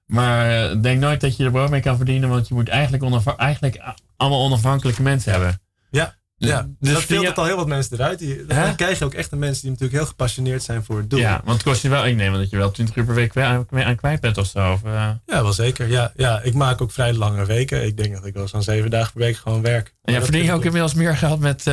Maar 0.05 0.69
eh, 0.71 0.81
denk 0.81 0.99
nooit 0.99 1.21
dat 1.21 1.37
je 1.37 1.43
er 1.43 1.51
brood 1.51 1.69
mee 1.69 1.81
kan 1.81 1.97
verdienen, 1.97 2.29
want 2.29 2.47
je 2.47 2.53
moet 2.53 2.69
eigenlijk, 2.69 3.03
eigenlijk 3.37 3.81
allemaal 4.17 4.41
onafhankelijke 4.41 5.01
mensen 5.01 5.31
hebben. 5.31 5.61
Ja, 5.89 6.15
Ja, 6.37 6.67
Dus 6.79 6.93
dat 6.93 7.01
filtert 7.01 7.37
al 7.37 7.45
heel 7.45 7.55
wat 7.55 7.67
mensen 7.67 7.97
eruit. 7.97 8.19
Die, 8.19 8.35
Hè? 8.47 8.63
dan 8.65 8.75
krijg 8.75 8.99
je 8.99 9.05
ook 9.05 9.13
echt 9.13 9.29
de 9.29 9.35
mensen 9.35 9.61
die 9.61 9.71
natuurlijk 9.71 9.97
heel 9.99 10.07
gepassioneerd 10.07 10.63
zijn 10.63 10.83
voor 10.83 10.97
het 10.97 11.09
doel. 11.09 11.19
Ja, 11.19 11.41
want 11.43 11.57
het 11.57 11.63
kost 11.63 11.81
je 11.81 11.89
wel, 11.89 12.05
ik 12.05 12.15
neem 12.15 12.33
aan 12.33 12.39
dat 12.39 12.49
je 12.49 12.57
wel 12.57 12.71
20 12.71 12.95
uur 12.95 13.05
per 13.05 13.15
week 13.15 13.37
aan, 13.37 13.67
aan 13.71 13.95
kwijt 13.95 14.19
bent 14.19 14.37
of 14.37 14.45
zo. 14.47 14.71
Of, 14.71 14.83
eh, 14.83 14.91
Ja, 15.25 15.41
wel 15.41 15.53
zeker. 15.53 15.87
Ja, 15.87 16.11
ja, 16.15 16.41
ik 16.41 16.53
maak 16.53 16.81
ook 16.81 16.91
vrij 16.91 17.13
lange 17.13 17.45
weken. 17.45 17.85
Ik 17.85 17.97
denk 17.97 18.13
dat 18.13 18.25
ik 18.25 18.33
wel 18.33 18.47
zo'n 18.47 18.63
zeven 18.63 18.89
dagen 18.89 19.11
per 19.13 19.21
week 19.21 19.35
gewoon 19.37 19.61
werk. 19.61 19.93
en 20.03 20.13
ja, 20.13 20.21
verdien 20.21 20.43
je 20.43 20.51
ook 20.53 20.63
inmiddels 20.65 20.93
meer 20.93 21.17
geld 21.17 21.39
met 21.39 21.59
eh, 21.59 21.65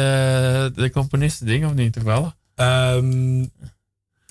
de 0.75 0.91
componisten 0.93 1.47
dingen 1.47 1.69
of 1.69 1.75
niet 1.75 1.93
toevallig? 1.93 2.35
Ehm, 2.55 3.45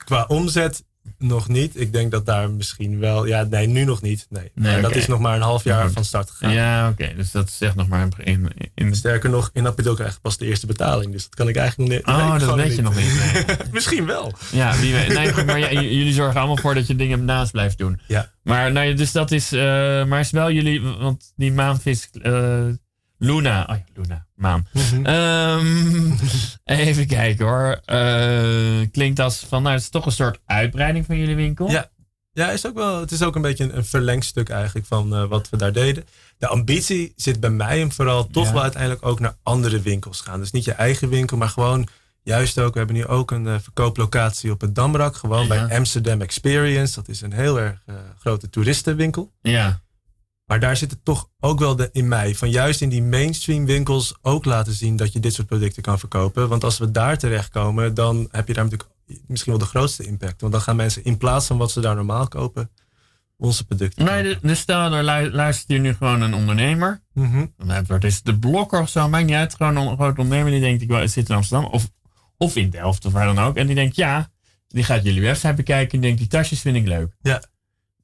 qua 0.06 0.26
omzet 0.28 0.84
nog 1.22 1.48
niet. 1.48 1.80
Ik 1.80 1.94
denk 1.94 2.12
dat 2.12 2.26
daar 2.26 2.52
misschien 2.52 3.00
wel... 3.00 3.26
Ja, 3.26 3.44
nee, 3.44 3.68
nu 3.68 3.84
nog 3.84 4.02
niet. 4.02 4.28
Nee. 4.30 4.82
Dat 4.82 4.96
is 4.96 5.08
nog 5.08 5.20
maar 5.20 5.36
een 5.36 5.42
half 5.42 5.64
jaar 5.64 5.84
Goed. 5.84 5.94
van 5.94 6.06
start 6.06 6.30
gegaan. 6.30 6.54
Ja, 6.54 6.90
oké. 6.90 7.14
Dus 7.16 7.32
dat 7.32 7.48
is 7.48 7.62
echt 7.62 7.76
nog 7.76 7.88
maar 7.88 8.08
in... 8.18 8.48
in 8.76 8.96
Sterker 8.96 9.30
nog, 9.30 9.50
in 9.54 9.68
april 9.68 9.96
krijg 9.96 10.14
ik 10.14 10.22
pas 10.22 10.38
de 10.38 10.46
eerste 10.46 10.66
betaling. 10.66 11.12
Dus 11.12 11.24
dat 11.24 11.36
kan 11.36 11.48
ik 11.48 11.56
eigenlijk 11.56 11.90
nog 11.90 11.98
niet. 11.98 12.16
oh, 12.16 12.40
dat 12.40 12.56
weet 12.56 12.76
je 12.76 12.82
nog 12.82 12.96
niet. 12.96 13.34
nee. 13.34 13.58
misschien 13.72 14.06
wel. 14.06 14.34
Ja, 14.52 14.76
wie 14.80 14.94
weet. 14.94 15.14
Nee, 15.14 15.34
goed, 15.34 15.46
maar 15.46 15.60
ja, 15.60 15.72
jullie 15.72 16.14
zorgen 16.14 16.40
allemaal 16.40 16.58
voor 16.58 16.76
dat 16.76 16.88
je 16.88 16.96
dingen 16.96 17.26
naast 17.26 17.52
blijft 17.52 17.78
doen. 17.78 18.00
Ja. 18.08 18.32
Maar, 18.44 18.72
nou, 18.72 18.94
dus 18.94 19.12
dat 19.12 19.32
is, 19.32 19.52
eh, 19.52 19.60
maar 20.06 20.20
is 20.20 20.32
wel 20.32 20.52
jullie, 20.52 20.82
want 20.82 21.34
die 21.36 21.52
maanvis, 21.52 22.10
eh, 22.22 22.66
Luna, 23.24 23.66
oh 23.70 23.76
ja, 23.76 23.84
Luna, 24.02 24.26
maan. 24.36 24.68
Mhm. 24.74 25.06
Ehm, 25.06 26.12
even 26.88 27.08
kijken 27.08 27.46
hoor. 27.46 27.80
Eh, 27.86 28.88
klinkt 28.92 29.20
als 29.20 29.46
van, 29.48 29.62
nou, 29.62 29.74
het 29.76 29.84
is 29.84 29.90
toch 29.90 30.06
een 30.06 30.12
soort 30.12 30.40
uitbreiding 30.46 31.06
van 31.06 31.18
jullie 31.18 31.36
winkel. 31.36 31.70
Ja. 31.70 31.90
Ja, 32.34 32.52
is 32.52 32.66
ook 32.68 32.76
wel, 32.76 33.00
het 33.00 33.12
is 33.12 33.24
ook 33.24 33.36
een 33.36 33.42
beetje 33.42 33.64
een, 33.64 33.78
een 33.78 33.86
verlengstuk 33.86 34.50
eigenlijk 34.50 34.86
van 34.86 35.16
eh, 35.16 35.26
wat 35.26 35.50
we 35.50 35.58
daar 35.58 35.74
deden. 35.74 36.04
De 36.38 36.48
ambitie 36.48 37.14
zit 37.16 37.40
bij 37.40 37.50
mij 37.50 37.82
en 37.82 37.92
vooral 37.92 38.28
toch 38.28 38.46
Ja. 38.46 38.54
wel 38.54 38.62
uiteindelijk 38.62 39.06
ook 39.06 39.20
naar 39.20 39.36
andere 39.44 39.82
winkels 39.82 40.22
gaan. 40.22 40.40
Dus 40.40 40.52
niet 40.52 40.64
je 40.64 40.72
eigen 40.72 41.10
winkel, 41.10 41.38
maar 41.38 41.50
gewoon 41.50 41.88
juist 42.24 42.60
ook. 42.60 42.72
We 42.74 42.78
hebben 42.78 42.96
nu 42.98 43.06
ook 43.06 43.32
een 43.32 43.48
eh, 43.48 43.56
verkooplocatie 43.60 44.52
op 44.52 44.62
het 44.62 44.76
Damrak. 44.76 45.16
Gewoon 45.16 45.48
Ja. 45.48 45.48
bij 45.68 45.78
Amsterdam 45.78 46.22
Experience. 46.22 46.96
Dat 46.96 47.08
is 47.08 47.22
een 47.22 47.34
heel 47.34 47.60
erg 47.60 47.84
grote 48.20 48.50
toeristenwinkel. 48.50 49.32
Ja. 49.42 49.82
Maar 50.52 50.60
daar 50.60 50.78
zit 50.78 50.92
het 50.92 51.06
toch 51.06 51.30
ook 51.40 51.60
wel 51.60 51.76
de, 51.76 51.90
in 51.92 52.08
mij. 52.08 52.36
Van 52.36 52.50
juist 52.50 52.82
in 52.82 52.90
die 52.90 53.04
mainstream 53.04 53.66
winkels 53.66 54.16
ook 54.22 54.46
laten 54.46 54.74
zien 54.74 54.96
dat 54.96 55.14
je 55.14 55.20
dit 55.20 55.34
soort 55.34 55.48
producten 55.48 55.82
kan 55.82 56.00
verkopen. 56.00 56.50
Want 56.50 56.64
als 56.64 56.78
we 56.78 56.92
daar 56.92 57.18
terechtkomen, 57.18 57.94
dan 57.94 58.28
heb 58.32 58.48
je 58.48 58.54
daar 58.54 58.64
natuurlijk 58.64 58.90
misschien 59.28 59.52
wel 59.52 59.62
de 59.62 59.68
grootste 59.68 60.04
impact. 60.06 60.42
Want 60.42 60.54
dan 60.54 60.62
gaan 60.62 60.76
mensen 60.76 61.04
in 61.04 61.18
plaats 61.18 61.48
van 61.48 61.58
wat 61.58 61.72
ze 61.72 61.80
daar 61.80 61.96
normaal 61.96 62.28
kopen, 62.28 62.72
onze 63.38 63.66
producten 63.66 64.06
Nee, 64.06 64.24
kopen. 64.24 64.42
de- 64.42 64.48
dus 64.48 64.60
stel, 64.60 64.92
er 64.94 65.04
lu- 65.04 65.32
luistert 65.32 65.68
hier 65.68 65.80
nu 65.80 65.94
gewoon 65.94 66.22
een 66.22 66.34
ondernemer. 66.34 67.04
Mhm. 67.14 67.46
Dan 67.58 67.70
heb 67.70 67.88
je 67.88 68.08
is 68.08 68.22
de 68.22 68.40
blokker 68.40 68.82
of 68.82 68.90
zo, 68.90 69.10
maakt 69.10 69.26
niet 69.26 69.36
uit. 69.36 69.56
Gewoon 69.56 69.76
een 69.78 69.96
grote 69.98 70.22
ondernemer 70.22 70.52
die 70.52 70.62
denkt, 70.62 70.82
ik 70.82 70.88
wil- 70.88 71.08
zit 71.08 71.30
in 71.30 71.36
Amsterdam. 71.36 71.70
Of, 71.72 71.90
of 72.38 72.56
in 72.56 72.70
Delft 72.70 73.06
of 73.06 73.12
waar 73.14 73.26
dan 73.36 73.40
ook. 73.46 73.56
En 73.56 73.66
die 73.66 73.76
denkt, 73.76 73.96
ja, 73.96 74.30
die 74.68 74.84
gaat 74.84 75.04
jullie 75.04 75.22
website 75.22 75.54
bekijken. 75.54 75.94
En 75.96 76.02
denkt, 76.02 76.18
die 76.18 76.28
tasjes 76.28 76.62
vind 76.62 76.76
ik 76.76 76.88
leuk. 76.88 77.16
Ja. 77.22 77.42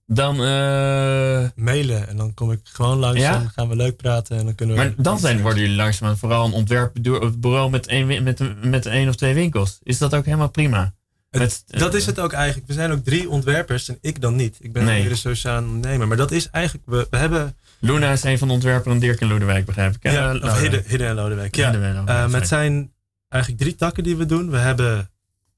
Dan, 0.10 0.36
eh, 0.44 1.48
Mailen 1.56 2.08
en 2.08 2.18
dan 2.18 2.34
kom 2.34 2.52
ik 2.52 2.60
gewoon 2.64 2.98
langs 2.98 3.20
Ja? 3.20 3.34
en 3.36 3.50
gaan 3.50 3.68
we 3.70 3.76
leuk 3.76 3.96
praten 3.98 4.38
en 4.38 4.46
dan 4.46 4.56
kunnen 4.56 4.76
we... 4.76 4.82
maar 4.82 4.94
dan 4.98 5.20
zijn, 5.20 5.42
worden 5.42 5.62
jullie 5.62 5.76
langzaam 5.76 6.18
vooral 6.18 6.46
een 6.46 6.52
ontwerpbureau 6.54 7.70
met 7.70 7.88
één, 7.88 8.24
met, 8.24 8.64
met 8.66 8.86
één 8.86 9.10
of 9.10 9.16
twee 9.16 9.34
winkels. 9.34 9.80
Is 9.84 9.98
dat 9.98 10.16
ook 10.16 10.26
helemaal 10.26 10.50
prima? 10.50 10.94
Met, 11.32 11.64
eh, 11.68 11.80
Dat 11.80 11.94
is 11.94 12.06
het 12.06 12.20
ook 12.20 12.32
eigenlijk. 12.34 12.68
We 12.68 12.74
zijn 12.74 12.92
ook 12.92 13.04
drie 13.04 13.30
ontwerpers 13.30 13.90
en 13.90 13.98
ik 14.02 14.22
dan 14.22 14.36
niet. 14.36 14.58
Ik 14.60 14.74
ben 14.74 14.84
Nee. 14.86 15.10
een 15.10 15.18
sociaal 15.18 15.64
ondernemer. 15.64 16.08
Maar 16.08 16.18
dat 16.18 16.32
is 16.32 16.50
eigenlijk... 16.50 16.86
We, 16.88 17.08
we 17.10 17.18
hebben... 17.18 17.56
Luna 17.80 18.12
is 18.12 18.24
een 18.24 18.38
van 18.38 18.48
de 18.48 18.54
ontwerpers 18.54 18.94
en 18.94 19.00
Dirk 19.00 19.22
en 19.22 19.28
Lodewijk, 19.28 19.66
begrijp 19.66 19.96
ik. 19.96 20.04
hè? 20.04 20.12
Ja, 20.12 20.28
of 20.28 20.34
Lodewijk. 20.34 20.60
Hidden, 20.62 20.84
Hidden 20.88 21.08
en 21.08 21.16
Lodewijk. 21.16 21.56
Ja. 21.56 21.66
En 21.68 21.74
Lodewijk, 21.74 22.08
Eh, 22.08 22.28
maar 22.28 22.40
het 22.40 22.48
zijn 22.48 22.94
eigenlijk 23.30 23.62
drie 23.62 23.76
takken 23.76 24.04
die 24.04 24.16
we 24.18 24.26
doen. 24.26 24.50
We 24.50 24.58
hebben 24.58 25.10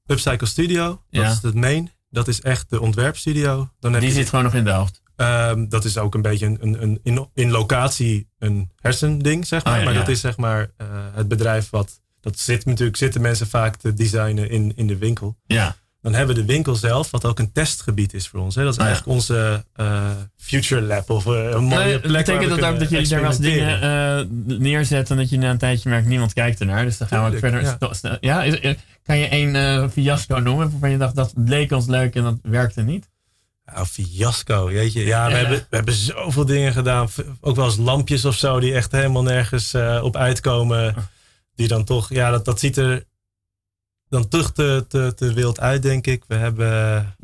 Upcycle 0.06 0.46
Studio. 0.46 0.86
Dat 1.10 1.22
Ja. 1.22 1.30
is 1.30 1.38
het 1.42 1.54
main. 1.54 1.90
Dat 2.10 2.28
is 2.28 2.40
echt 2.40 2.70
de 2.70 2.80
ontwerpstudio. 2.80 3.70
Dan 3.80 3.92
heb 3.92 4.00
Die 4.00 4.10
je, 4.10 4.16
zit 4.16 4.28
gewoon 4.28 4.44
nog 4.44 4.54
in 4.54 4.64
Delft. 4.64 5.02
ehm, 5.16 5.68
dat 5.68 5.84
is 5.84 5.98
ook 5.98 6.14
een 6.14 6.22
beetje 6.22 6.46
een, 6.46 6.58
een, 6.60 6.82
een, 6.82 7.00
in, 7.02 7.28
in 7.34 7.50
locatie 7.50 8.28
een 8.38 8.70
hersending, 8.76 9.46
zeg 9.46 9.64
maar. 9.64 9.72
Oh, 9.72 9.78
ja, 9.78 9.84
maar 9.84 9.92
ja. 9.94 9.98
dat 10.00 10.08
is 10.08 10.20
zeg 10.20 10.36
maar 10.36 10.70
eh, 10.76 10.86
het 11.12 11.28
bedrijf 11.28 11.70
wat... 11.70 12.00
Dat 12.20 12.38
zit 12.38 12.64
natuurlijk, 12.64 12.96
zitten 12.96 13.20
mensen 13.20 13.46
vaak 13.46 13.76
te 13.76 13.94
designen 13.94 14.50
in, 14.50 14.72
in 14.76 14.86
de 14.86 14.96
winkel. 14.98 15.36
Ja. 15.46 15.76
Dan 16.02 16.14
hebben 16.14 16.34
we 16.36 16.40
de 16.40 16.46
winkel 16.52 16.74
zelf, 16.74 17.10
wat 17.10 17.24
ook 17.24 17.38
een 17.38 17.52
testgebied 17.52 18.14
is 18.14 18.28
voor 18.28 18.40
ons. 18.40 18.54
Hè. 18.54 18.62
Dat 18.62 18.72
is 18.72 18.78
ja. 18.78 18.84
eigenlijk 18.84 19.14
onze 19.16 19.64
eh, 19.74 20.10
Future 20.36 20.80
Lab 20.80 21.10
of 21.10 21.26
eh, 21.26 21.32
een 21.50 21.64
mooie 21.64 21.84
Nee, 21.84 21.98
plek 22.00 22.26
waar 22.26 22.36
betekent 22.36 22.54
we 22.54 22.60
dat 22.60 22.72
ook 22.72 22.78
dat 22.78 22.90
jullie 22.90 23.08
daar 23.08 23.20
wel 23.20 23.30
eens 23.30 23.38
dingen 23.38 23.80
eh, 23.82 24.58
neerzetten 24.58 25.16
en 25.16 25.22
dat 25.22 25.30
je 25.30 25.38
na 25.38 25.50
een 25.50 25.58
tijdje 25.58 25.88
merkt 25.88 26.06
niemand 26.06 26.32
kijkt 26.32 26.60
ernaar. 26.60 26.84
Dus 26.84 26.98
dan 26.98 27.08
gaan 27.08 27.30
we 27.30 27.38
verder. 27.38 27.62
ja. 28.02 28.18
Ja, 28.20 28.42
is- 28.42 28.60
eh, 28.60 28.74
kan 29.02 29.18
je 29.18 29.28
één 29.28 29.56
eh, 29.56 29.88
fiasco 29.88 30.38
noemen 30.38 30.70
waarvan 30.70 30.90
je 30.90 30.96
dacht 30.96 31.14
dat 31.14 31.32
leek 31.36 31.72
ons 31.72 31.86
leuk 31.86 32.14
en 32.14 32.22
dat 32.22 32.36
werkte 32.42 32.82
niet? 32.82 33.08
Nou, 33.64 33.86
fiasco, 33.86 34.66
weet 34.66 34.92
je. 34.92 35.04
Ja, 35.04 35.24
we, 35.26 35.30
Ja. 35.30 35.36
Hebben, 35.36 35.66
we 35.70 35.76
hebben 35.76 35.94
zoveel 35.94 36.44
dingen 36.46 36.72
gedaan. 36.72 37.08
Ook 37.40 37.56
wel 37.56 37.64
eens 37.64 37.76
lampjes 37.76 38.24
of 38.24 38.34
zo 38.36 38.60
die 38.60 38.74
echt 38.74 38.92
helemaal 38.92 39.22
nergens 39.22 39.74
eh, 39.74 40.00
op 40.02 40.16
uitkomen. 40.16 40.94
Die 41.54 41.68
dan 41.68 41.84
toch, 41.84 42.08
ja, 42.12 42.30
dat, 42.30 42.44
dat 42.44 42.60
ziet 42.60 42.76
er 42.76 43.04
dan 44.10 44.28
toch 44.28 44.52
te, 44.52 44.84
te, 44.88 45.12
te 45.16 45.32
wild 45.32 45.60
uit, 45.60 45.82
denk 45.82 46.06
ik. 46.06 46.22
We 46.26 46.34
hebben... 46.34 47.14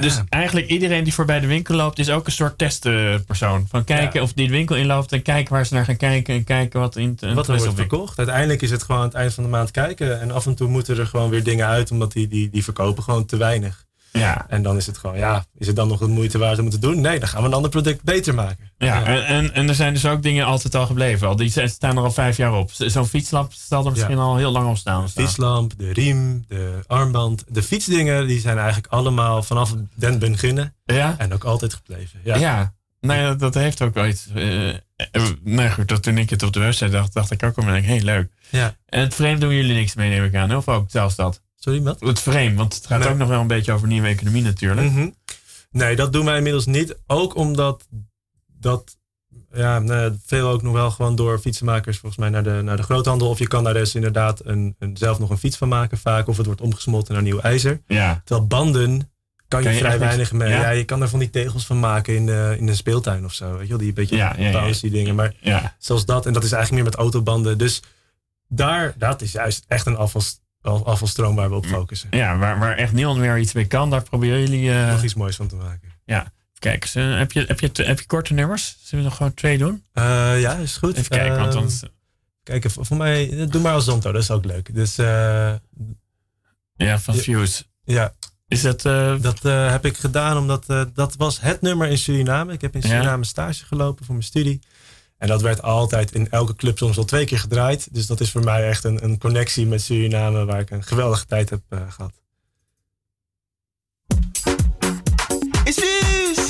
Dus 0.00 0.14
Ja. 0.14 0.24
eigenlijk 0.28 0.66
iedereen 0.68 1.04
die 1.04 1.14
voorbij 1.14 1.40
de 1.40 1.46
winkel 1.46 1.74
loopt 1.74 1.98
is 1.98 2.10
ook 2.10 2.26
een 2.26 2.32
soort 2.32 2.58
testpersoon. 2.58 3.66
Van 3.68 3.84
kijken 3.84 4.18
Ja. 4.18 4.22
of 4.22 4.32
die 4.32 4.46
de 4.46 4.52
winkel 4.52 4.76
inloopt 4.76 5.12
en 5.12 5.22
kijken 5.22 5.52
waar 5.52 5.66
ze 5.66 5.74
naar 5.74 5.84
gaan 5.84 5.96
kijken 5.96 6.34
en 6.34 6.44
kijken 6.44 6.80
wat 6.80 6.96
in 6.96 7.18
Wat 7.34 7.48
er 7.48 7.56
wordt 7.56 7.74
verkocht. 7.74 8.18
Uiteindelijk 8.18 8.62
is 8.62 8.70
het 8.70 8.82
gewoon 8.82 9.00
aan 9.00 9.06
het 9.06 9.16
eind 9.16 9.34
van 9.34 9.44
de 9.44 9.50
maand 9.50 9.70
kijken. 9.70 10.20
En 10.20 10.30
af 10.30 10.46
en 10.46 10.54
toe 10.54 10.68
moeten 10.68 10.98
er 10.98 11.06
gewoon 11.06 11.30
weer 11.30 11.42
dingen 11.44 11.66
uit, 11.66 11.90
omdat 11.90 12.12
die, 12.12 12.28
die, 12.28 12.50
die 12.50 12.64
verkopen 12.64 13.02
gewoon 13.02 13.26
te 13.26 13.36
weinig. 13.36 13.84
Ja, 14.12 14.44
En 14.48 14.62
dan 14.62 14.76
is 14.76 14.86
het 14.86 14.98
gewoon, 14.98 15.16
ja, 15.16 15.44
is 15.58 15.66
het 15.66 15.76
dan 15.76 15.88
nog 15.88 15.98
de 15.98 16.06
moeite 16.06 16.38
waard 16.38 16.58
om 16.58 16.64
het 16.64 16.74
te 16.74 16.80
doen? 16.80 17.00
Nee, 17.00 17.18
dan 17.18 17.28
gaan 17.28 17.40
we 17.42 17.48
een 17.48 17.54
ander 17.54 17.70
product 17.70 18.02
beter 18.02 18.34
maken. 18.34 18.70
ja. 18.78 19.04
En, 19.04 19.26
en, 19.26 19.54
en 19.54 19.68
er 19.68 19.74
zijn 19.74 19.92
dus 19.92 20.06
ook 20.06 20.22
dingen 20.22 20.44
altijd 20.46 20.74
al 20.74 20.86
gebleven. 20.86 21.28
Al. 21.28 21.36
Die 21.36 21.68
staan 21.68 21.96
er 21.96 22.02
al 22.02 22.10
vijf 22.12 22.36
jaar 22.36 22.52
op. 22.54 22.70
Zo'n 22.72 23.06
fietslamp 23.06 23.52
zal 23.52 23.84
er 23.84 23.90
misschien 23.90 24.18
al 24.18 24.36
heel 24.36 24.50
lang 24.52 24.68
op 24.68 24.76
staan. 24.76 25.04
De 25.04 25.10
fietslamp, 25.10 25.72
de 25.76 25.92
riem, 25.92 26.44
de 26.48 26.82
armband. 26.86 27.44
De 27.48 27.62
fietsdingen, 27.62 28.26
die 28.26 28.40
zijn 28.40 28.56
eigenlijk 28.58 28.92
allemaal 28.92 29.42
vanaf 29.42 29.74
den 29.94 30.18
beginnen 30.18 30.74
Ja? 30.84 31.14
en 31.18 31.32
ook 31.32 31.44
altijd 31.44 31.74
gebleven. 31.74 32.20
Ja. 32.24 32.36
Ja, 32.36 32.72
nee, 33.00 33.22
dat, 33.22 33.38
dat 33.38 33.54
heeft 33.54 33.82
ook 33.82 33.94
wel 33.94 34.06
iets. 34.06 34.26
eh, 34.34 35.22
nee, 35.42 35.70
goed, 35.70 35.88
dat 35.88 36.02
toen 36.02 36.18
ik 36.18 36.30
het 36.30 36.42
op 36.42 36.52
de 36.52 36.60
website 36.60 36.90
dacht, 36.90 37.14
dacht 37.14 37.30
ik 37.30 37.42
ook 37.42 37.56
al, 37.58 37.64
hé, 37.64 37.80
hey, 37.80 38.00
leuk. 38.00 38.30
Ja. 38.50 38.76
En 38.86 39.00
het 39.00 39.14
frame 39.14 39.38
doen 39.38 39.54
jullie 39.54 39.74
niks 39.74 39.94
mee, 39.94 40.10
neem 40.10 40.24
ik 40.24 40.34
aan, 40.34 40.56
of 40.56 40.68
ook 40.68 40.90
zelfs 40.90 41.14
dat? 41.16 41.41
Sorry, 41.62 41.82
wat? 41.82 42.00
Het 42.00 42.18
frame, 42.20 42.54
want 42.54 42.74
het 42.74 42.86
gaat 42.86 42.98
Nee. 43.00 43.08
ook 43.08 43.16
nog 43.16 43.28
wel 43.28 43.40
een 43.40 43.46
beetje 43.46 43.72
over 43.72 43.88
nieuwe 43.88 44.08
economie 44.08 44.42
natuurlijk. 44.42 44.90
Mhm. 44.90 45.08
Nee, 45.70 45.96
dat 45.96 46.12
doen 46.12 46.24
wij 46.24 46.36
inmiddels 46.36 46.66
niet. 46.66 46.96
Ook 47.06 47.36
omdat 47.36 47.86
dat 48.46 48.96
ja, 49.52 49.82
veel 50.26 50.48
ook 50.48 50.62
nog 50.62 50.72
wel 50.72 50.90
gewoon 50.90 51.16
door 51.16 51.38
fietsenmakers 51.38 51.98
volgens 51.98 52.20
mij 52.20 52.30
naar 52.30 52.42
de, 52.42 52.60
naar 52.62 52.76
de 52.76 52.82
groothandel. 52.82 53.28
Of 53.28 53.38
je 53.38 53.46
kan 53.48 53.64
daar 53.64 53.74
dus 53.74 53.94
inderdaad 53.94 54.44
een, 54.44 54.76
een, 54.78 54.96
zelf 54.96 55.18
nog 55.18 55.30
een 55.30 55.38
fiets 55.38 55.56
van 55.56 55.68
maken 55.68 55.98
vaak. 55.98 56.26
Of 56.28 56.36
het 56.36 56.46
wordt 56.46 56.60
omgesmolten 56.60 57.14
naar 57.14 57.22
nieuw 57.22 57.40
ijzer. 57.40 57.82
Ja, 57.86 58.20
Terwijl 58.24 58.46
banden 58.48 59.10
kan 59.48 59.60
je, 59.62 59.66
Kan 59.66 59.74
je 59.76 59.80
vrij 59.84 59.98
weinig 59.98 60.32
mee. 60.32 60.48
ja? 60.50 60.60
Ja? 60.60 60.70
je 60.70 60.84
kan 60.84 61.02
er 61.02 61.08
van 61.08 61.18
die 61.18 61.30
tegels 61.30 61.66
van 61.66 61.80
maken 61.80 62.14
in, 62.14 62.26
de, 62.26 62.54
in 62.58 62.68
een 62.68 62.76
speeltuin 62.76 63.24
of 63.24 63.32
zo. 63.32 63.52
Weet 63.52 63.62
je 63.62 63.68
wel, 63.68 63.78
die 63.78 63.92
beetje 63.92 64.16
Ja, 64.16 64.34
dingen. 64.80 65.14
Maar 65.14 65.34
ja. 65.40 65.76
zoals 65.78 66.04
dat. 66.04 66.26
En 66.26 66.32
dat 66.32 66.44
is 66.44 66.52
eigenlijk 66.52 66.82
meer 66.82 66.92
met 66.92 67.00
autobanden. 67.00 67.58
Dus 67.58 67.82
daar, 68.48 68.94
dat 68.98 69.22
is 69.22 69.32
juist 69.32 69.64
echt 69.68 69.86
een 69.86 69.96
afvals, 69.96 70.26
af- 70.26 70.40
afvalstroom 70.62 71.34
waar 71.34 71.48
we 71.48 71.54
op 71.54 71.66
focussen. 71.66 72.08
ja 72.10 72.38
waar, 72.38 72.58
waar 72.58 72.76
echt 72.76 72.92
niemand 72.92 73.18
meer 73.18 73.38
iets 73.38 73.52
mee 73.52 73.66
kan, 73.66 73.90
daar 73.90 74.02
proberen 74.02 74.38
jullie... 74.40 74.70
eh 74.72 74.90
Nog 74.90 75.02
iets 75.02 75.14
moois 75.14 75.36
van 75.36 75.46
te 75.48 75.56
maken. 75.56 75.90
Kijk, 76.58 76.82
eens, 76.82 76.94
eh, 76.94 77.18
heb, 77.18 77.32
je, 77.32 77.44
heb, 77.46 77.60
je, 77.60 77.70
heb 77.82 77.98
je 77.98 78.06
korte 78.06 78.34
nummers? 78.34 78.76
Zullen 78.82 79.04
we 79.04 79.10
nog 79.10 79.16
gewoon 79.18 79.34
twee 79.34 79.58
doen? 79.58 79.84
Eh, 79.92 80.40
ja, 80.40 80.54
is 80.54 80.76
goed. 80.76 80.96
Even 80.96 81.10
kijken, 81.10 81.38
want 81.38 81.52
dan... 81.52 81.62
Ehm, 81.62 81.90
Kijk, 82.42 82.70
voor 82.70 82.86
voor 82.86 82.96
mij, 82.96 83.46
doe 83.50 83.60
maar 83.62 83.72
als 83.72 83.84
Zonto, 83.84 84.12
dat 84.12 84.22
is 84.22 84.30
ook 84.30 84.44
leuk. 84.44 84.74
Dus 84.74 84.98
eh, 84.98 85.06
Ja, 86.76 86.98
van 86.98 87.14
Ja. 87.14 87.20
Fuse. 87.20 87.64
ja, 87.84 88.12
Is 88.48 88.60
dat... 88.62 88.84
eh, 88.84 89.14
dat 89.20 89.44
eh, 89.44 89.70
heb 89.70 89.84
ik 89.84 89.96
gedaan 89.96 90.36
omdat 90.36 90.64
eh, 90.68 90.82
dat 90.94 91.14
was 91.16 91.40
het 91.40 91.60
nummer 91.60 91.88
in 91.88 91.98
Suriname. 91.98 92.52
Ik 92.52 92.60
heb 92.60 92.74
in 92.74 92.80
Ja. 92.80 92.86
Suriname 92.88 93.24
stage 93.24 93.64
gelopen 93.64 94.04
voor 94.04 94.14
mijn 94.14 94.26
studie. 94.26 94.60
En 95.22 95.28
dat 95.28 95.42
werd 95.42 95.62
altijd 95.62 96.12
in 96.12 96.30
elke 96.30 96.54
club 96.54 96.78
soms 96.78 96.96
wel 96.96 97.04
twee 97.04 97.24
keer 97.24 97.38
gedraaid. 97.38 97.88
Dus 97.90 98.06
dat 98.06 98.20
is 98.20 98.30
voor 98.30 98.44
mij 98.44 98.68
echt 98.68 98.84
een, 98.84 99.04
een 99.04 99.18
connectie 99.18 99.66
met 99.66 99.82
Suriname 99.82 100.44
waar 100.44 100.60
ik 100.60 100.70
een 100.70 100.82
geweldige 100.82 101.26
tijd 101.26 101.50
heb 101.50 101.60
eh, 101.68 101.78
gehad. 101.88 102.12
It's 105.64 105.78
Fuse! 105.78 106.42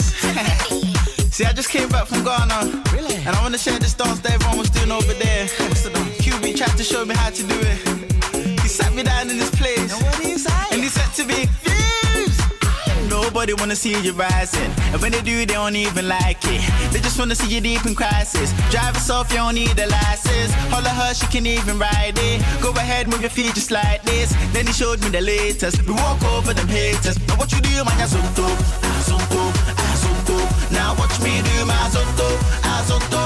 See, 1.34 1.46
I 1.46 1.52
just 1.54 1.68
came 1.68 1.86
back 1.86 2.06
from 2.06 2.24
Ghana. 2.24 2.60
Really? 2.92 3.26
And 3.26 3.36
I 3.36 3.40
want 3.40 3.52
to 3.54 3.60
share 3.60 3.78
this 3.78 3.96
dance 3.96 4.20
that 4.20 4.32
everyone 4.32 4.58
was 4.58 4.70
doing 4.70 4.92
over 4.92 5.18
there. 5.18 5.46
What's 5.58 5.82
the 5.82 5.90
dance? 5.90 6.16
QB 6.22 6.56
tried 6.56 6.76
to 6.76 6.84
show 6.84 7.04
me 7.04 7.14
how 7.14 7.30
to 7.30 7.42
do 7.42 7.58
it. 7.60 7.78
He 8.62 8.68
sat 8.68 8.94
me 8.94 9.02
down 9.02 9.30
in 9.30 9.38
this 9.38 9.50
place. 9.50 9.92
And 9.92 10.02
what? 10.02 10.72
And 10.72 10.82
he 10.82 10.88
said 10.88 11.12
to 11.16 11.24
me! 11.24 11.71
Nobody 13.32 13.54
wanna 13.54 13.74
see 13.74 13.98
you 14.04 14.12
rising. 14.12 14.70
And 14.92 15.00
when 15.00 15.10
they 15.10 15.22
do, 15.22 15.38
they 15.38 15.54
don't 15.54 15.74
even 15.74 16.06
like 16.06 16.44
it. 16.44 16.60
They 16.92 17.00
just 17.00 17.18
wanna 17.18 17.34
see 17.34 17.48
you 17.48 17.62
deep 17.62 17.86
in 17.86 17.94
crisis. 17.94 18.52
Drive 18.70 18.92
yourself, 18.92 19.30
you 19.30 19.38
don't 19.38 19.54
need 19.54 19.72
a 19.78 19.86
license. 19.86 20.52
Holla 20.68 20.90
her, 20.90 21.14
she 21.14 21.26
can 21.28 21.46
even 21.46 21.78
ride 21.78 22.18
it. 22.18 22.42
Go 22.60 22.72
ahead, 22.72 23.08
move 23.08 23.22
your 23.22 23.30
feet 23.30 23.54
just 23.54 23.70
like 23.70 24.02
this. 24.02 24.36
Then 24.52 24.66
he 24.66 24.72
showed 24.74 25.00
me 25.00 25.08
the 25.08 25.22
latest. 25.22 25.80
We 25.88 25.94
walk 25.94 26.22
over 26.24 26.52
them 26.52 26.68
haters. 26.68 27.16
Now 27.26 27.36
what 27.36 27.50
you 27.52 27.62
do, 27.62 27.72
man, 27.88 27.96
azonto, 28.04 28.44
azonto, 29.00 29.42
azonto. 29.88 30.36
Now 30.70 30.94
watch 30.98 31.18
me 31.24 31.40
do 31.40 31.64
my 31.64 31.72
azonto, 31.88 32.28
azonto, 32.68 33.22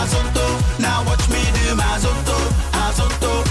azonto. 0.00 0.80
Now 0.80 1.04
watch 1.04 1.28
me 1.28 1.44
do 1.52 1.76
my 1.76 1.84
azonto, 2.00 2.36
azonto, 2.72 3.44
ah, 3.44 3.49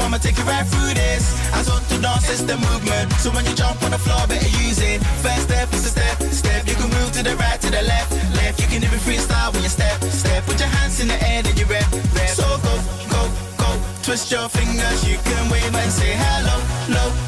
I'ma 0.00 0.18
take 0.18 0.38
you 0.38 0.44
right 0.44 0.66
through 0.66 0.94
this. 0.94 1.24
As 1.52 1.68
on 1.68 1.82
to 1.90 2.00
dance 2.00 2.28
is 2.30 2.44
the 2.46 2.56
movement. 2.56 3.12
So 3.22 3.30
when 3.30 3.44
you 3.44 3.54
jump 3.54 3.82
on 3.82 3.90
the 3.90 3.98
floor, 3.98 4.26
better 4.26 4.52
use 4.64 4.80
it. 4.80 5.02
First 5.24 5.48
step 5.48 5.72
is 5.72 5.86
a 5.86 5.90
step, 5.90 6.16
step. 6.32 6.66
You 6.68 6.74
can 6.74 6.90
move 6.90 7.12
to 7.12 7.22
the 7.22 7.36
right, 7.36 7.60
to 7.60 7.70
the 7.70 7.82
left, 7.82 8.12
left. 8.36 8.60
You 8.60 8.66
can 8.66 8.82
even 8.82 8.98
freestyle 8.98 9.52
when 9.52 9.62
you 9.62 9.68
step, 9.68 10.02
step. 10.04 10.44
Put 10.44 10.58
your 10.60 10.68
hands 10.68 11.00
in 11.00 11.08
the 11.08 11.18
air, 11.22 11.42
and 11.44 11.58
you 11.58 11.66
rep, 11.66 11.90
rep. 12.14 12.30
So 12.30 12.46
go, 12.62 12.74
go, 13.10 13.22
go. 13.58 13.68
Twist 14.02 14.30
your 14.30 14.48
fingers, 14.48 14.98
you 15.08 15.18
can 15.18 15.50
wave 15.50 15.74
and 15.74 15.92
say 15.92 16.12
hello, 16.16 16.56
low, 16.88 17.27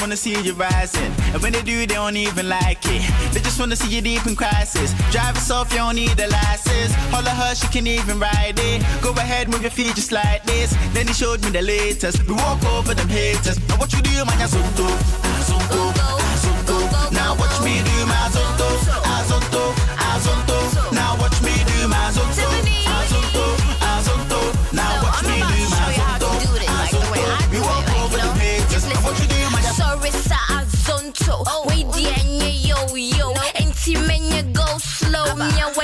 wanna 0.00 0.16
see 0.16 0.34
you 0.42 0.54
rising, 0.54 1.12
and 1.32 1.42
when 1.42 1.52
they 1.52 1.62
do, 1.62 1.78
they 1.86 1.94
don't 1.94 2.16
even 2.16 2.48
like 2.48 2.84
it. 2.84 3.02
They 3.32 3.40
just 3.40 3.58
wanna 3.58 3.76
see 3.76 3.94
you 3.94 4.02
deep 4.02 4.26
in 4.26 4.36
crisis. 4.36 4.94
Drive 5.10 5.34
yourself, 5.34 5.72
you 5.72 5.78
don't 5.78 5.96
need 5.96 6.18
a 6.18 6.28
license. 6.28 6.92
Holla 7.12 7.30
her, 7.30 7.54
she 7.54 7.68
can 7.68 7.86
even 7.86 8.18
ride 8.18 8.58
it. 8.58 8.82
Go 9.02 9.10
ahead, 9.12 9.48
move 9.48 9.62
your 9.62 9.70
feet 9.70 9.94
just 9.94 10.12
like 10.12 10.44
this. 10.44 10.74
Then 10.92 11.06
he 11.06 11.14
showed 11.14 11.42
me 11.44 11.50
the 11.50 11.62
latest. 11.62 12.26
We 12.28 12.34
walk 12.34 12.62
over 12.64 12.94
them 12.94 13.08
haters. 13.08 13.58
Now 13.68 13.76
what 13.76 13.92
you 13.92 14.02
do, 14.02 14.24
man, 14.24 14.38
azonto, 14.46 14.86
azonto. 15.38 15.82
Now 17.12 17.34
watch 17.34 17.56
me 17.64 17.82
do 17.88 18.06
my 18.06 18.14
azonto, 18.26 18.68
azonto. 19.14 19.64
Now 20.92 21.16
watch 21.20 21.40
me 21.42 21.54
do 21.70 21.88
my 21.88 21.96
azonto, 22.10 22.45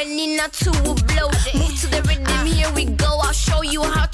Wani 0.02 0.34
na 0.36 0.48
to 0.48 0.70
blow. 1.06 1.30
Move 1.54 1.80
to 1.80 1.86
the 1.86 2.02
rhythm 2.08 2.46
here 2.46 2.68
we 2.74 2.86
go. 2.86 3.20
I'll 3.22 3.32
show 3.32 3.62
you 3.62 3.82
how 3.84 4.06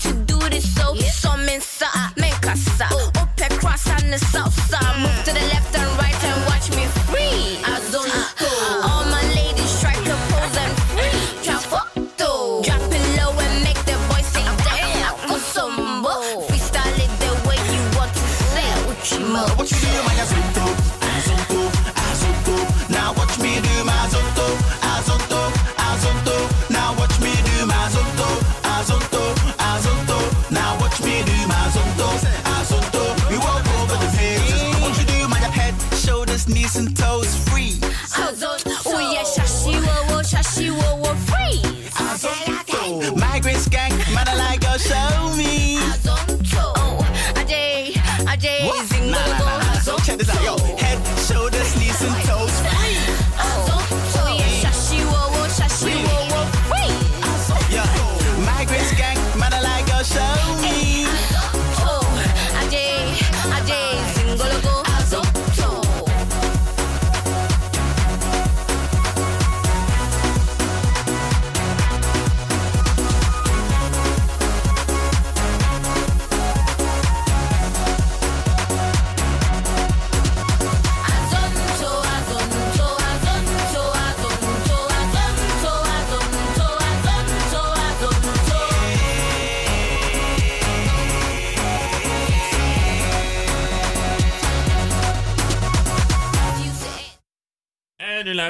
Migrant 43.18 43.70
gang, 43.70 43.92
man 44.14 44.28
alive. 44.28 44.47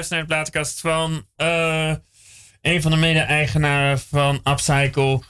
Naar 0.09 0.19
de 0.19 0.25
plaatkast 0.25 0.79
van 0.79 1.25
eh, 1.35 1.93
een 2.61 2.81
van 2.81 2.91
de 2.91 2.97
mede-eigenaren 2.97 3.99
van 3.99 4.41
Upcycle, 4.43 5.21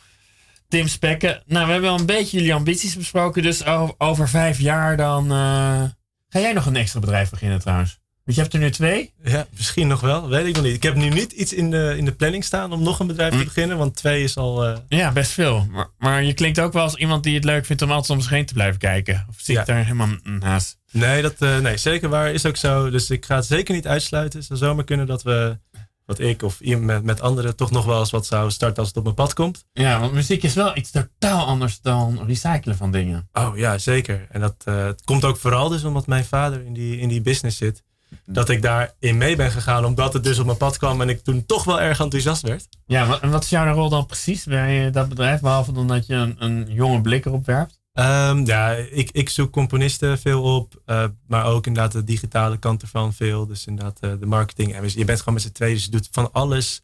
Tim 0.68 0.88
Spekken. 0.88 1.44
Nou, 1.46 1.66
we 1.66 1.72
hebben 1.72 1.90
al 1.90 2.00
een 2.00 2.06
beetje 2.06 2.38
jullie 2.38 2.54
ambities 2.54 2.96
besproken, 2.96 3.44
dus 3.44 3.66
over, 3.66 3.96
over 3.98 4.30
vijf 4.30 4.60
jaar 4.60 4.98
dan... 4.98 5.24
eh, 5.32 5.84
ga 6.30 6.40
jij 6.40 6.54
nog 6.54 6.66
een 6.66 6.76
extra 6.76 7.00
bedrijf 7.00 7.30
beginnen 7.30 7.60
trouwens? 7.60 8.00
Want 8.24 8.36
je 8.38 8.42
hebt 8.42 8.54
er 8.54 8.60
nu 8.60 8.72
twee. 8.72 9.14
Ja, 9.24 9.48
misschien 9.58 9.88
nog 9.88 10.00
wel. 10.02 10.28
Weet 10.30 10.46
ik 10.46 10.56
nog 10.56 10.64
niet. 10.64 10.74
Ik 10.76 10.84
heb 10.84 10.96
nu 10.96 11.10
niet 11.10 11.32
iets 11.32 11.54
in 11.54 11.72
de, 11.72 11.94
in 11.98 12.06
de 12.06 12.12
planning 12.12 12.44
staan 12.44 12.74
om 12.74 12.84
nog 12.84 13.00
een 13.00 13.08
bedrijf 13.08 13.38
te 13.38 13.44
beginnen. 13.44 13.78
Want 13.78 13.96
twee 13.96 14.24
is 14.24 14.38
al... 14.38 14.66
eh, 14.66 14.78
Ja, 14.88 15.12
best 15.12 15.32
veel. 15.32 15.68
Maar, 15.72 15.88
maar 15.98 16.24
je 16.24 16.34
klinkt 16.34 16.60
ook 16.60 16.74
wel 16.74 16.84
als 16.84 16.96
iemand 16.96 17.24
die 17.24 17.36
het 17.36 17.44
leuk 17.44 17.66
vindt 17.66 17.82
om 17.82 17.92
altijd 17.92 18.10
om 18.18 18.22
zich 18.22 18.32
heen 18.32 18.46
te 18.46 18.54
blijven 18.54 18.80
kijken. 18.80 19.26
Of 19.30 19.36
zie 19.38 19.54
ik 19.60 19.66
Ja. 19.66 19.74
daar 19.74 19.84
helemaal 19.84 20.10
naast? 20.24 20.79
Nee, 20.92 21.22
dat, 21.22 21.36
eh, 21.40 21.58
nee, 21.58 21.78
zeker 21.78 22.10
waar. 22.10 22.32
Is 22.32 22.46
ook 22.46 22.58
zo. 22.58 22.90
Dus 22.90 23.10
ik 23.10 23.26
ga 23.26 23.36
het 23.36 23.46
zeker 23.46 23.74
niet 23.74 23.88
uitsluiten. 23.88 24.40
Het 24.40 24.48
zou 24.48 24.60
zomaar 24.60 24.84
kunnen 24.84 25.08
dat 25.08 25.24
we, 25.24 25.58
wat 26.06 26.20
ik 26.20 26.42
of 26.42 26.60
iemand 26.60 26.86
met, 26.86 27.04
met 27.04 27.22
anderen, 27.22 27.56
toch 27.56 27.72
nog 27.72 27.86
wel 27.86 28.00
eens 28.00 28.12
wat 28.12 28.26
zou 28.26 28.52
starten 28.52 28.78
als 28.78 28.88
het 28.88 28.98
op 28.98 29.04
mijn 29.04 29.16
pad 29.16 29.34
komt. 29.34 29.66
Ja, 29.74 30.00
want 30.00 30.14
muziek 30.14 30.44
is 30.44 30.54
wel 30.54 30.78
iets 30.78 30.92
totaal 30.92 31.46
anders 31.46 31.82
dan 31.82 32.26
recyclen 32.28 32.78
van 32.78 32.92
dingen. 32.92 33.30
Oh 33.34 33.58
ja, 33.58 33.78
zeker. 33.78 34.28
En 34.30 34.42
dat 34.42 34.56
eh, 34.66 34.86
het 34.86 35.04
komt 35.04 35.26
ook 35.26 35.38
vooral 35.38 35.70
dus 35.70 35.84
omdat 35.84 36.08
mijn 36.08 36.26
vader 36.26 36.66
in 36.66 36.74
die, 36.74 37.00
in 37.00 37.10
die 37.10 37.22
business 37.22 37.58
zit. 37.58 37.84
Dat 38.26 38.50
ik 38.50 38.62
daarin 38.62 39.18
mee 39.18 39.36
ben 39.36 39.52
gegaan, 39.52 39.86
omdat 39.86 40.14
het 40.14 40.24
dus 40.24 40.40
op 40.40 40.46
mijn 40.46 40.58
pad 40.58 40.78
kwam 40.78 41.02
en 41.02 41.10
ik 41.10 41.24
toen 41.24 41.46
toch 41.46 41.64
wel 41.64 41.82
erg 41.82 42.00
enthousiast 42.00 42.42
werd. 42.42 42.68
Ja, 42.86 43.22
en 43.22 43.30
wat 43.30 43.44
is 43.44 43.50
jouw 43.50 43.74
rol 43.74 43.90
dan 43.90 44.06
precies 44.06 44.44
bij 44.44 44.92
dat 44.92 45.10
bedrijf? 45.10 45.42
Behalve 45.42 45.72
dan 45.72 45.88
dat 45.88 46.06
je 46.06 46.14
een, 46.14 46.36
een 46.38 46.66
jonge 46.70 47.02
blik 47.02 47.26
erop 47.26 47.46
werpt? 47.46 47.79
Ehm, 48.00 48.46
ja, 48.46 48.72
ik, 48.72 49.10
ik 49.12 49.30
zoek 49.30 49.52
componisten 49.52 50.20
veel 50.20 50.44
op, 50.44 50.82
eh, 50.86 51.06
maar 51.28 51.46
ook 51.46 51.68
inderdaad 51.68 51.92
de 51.92 52.04
digitale 52.04 52.58
kant 52.58 52.82
ervan 52.82 53.14
veel. 53.14 53.46
Dus 53.46 53.66
inderdaad 53.66 54.00
eh, 54.00 54.12
de 54.20 54.26
marketing. 54.26 54.74
En 54.74 54.84
je 54.86 55.06
bent 55.06 55.20
gewoon 55.20 55.34
met 55.34 55.44
z'n 55.44 55.52
tweeën, 55.52 55.74
dus 55.74 55.86
je 55.86 55.92
doet 55.92 56.08
van 56.12 56.32
alles. 56.32 56.82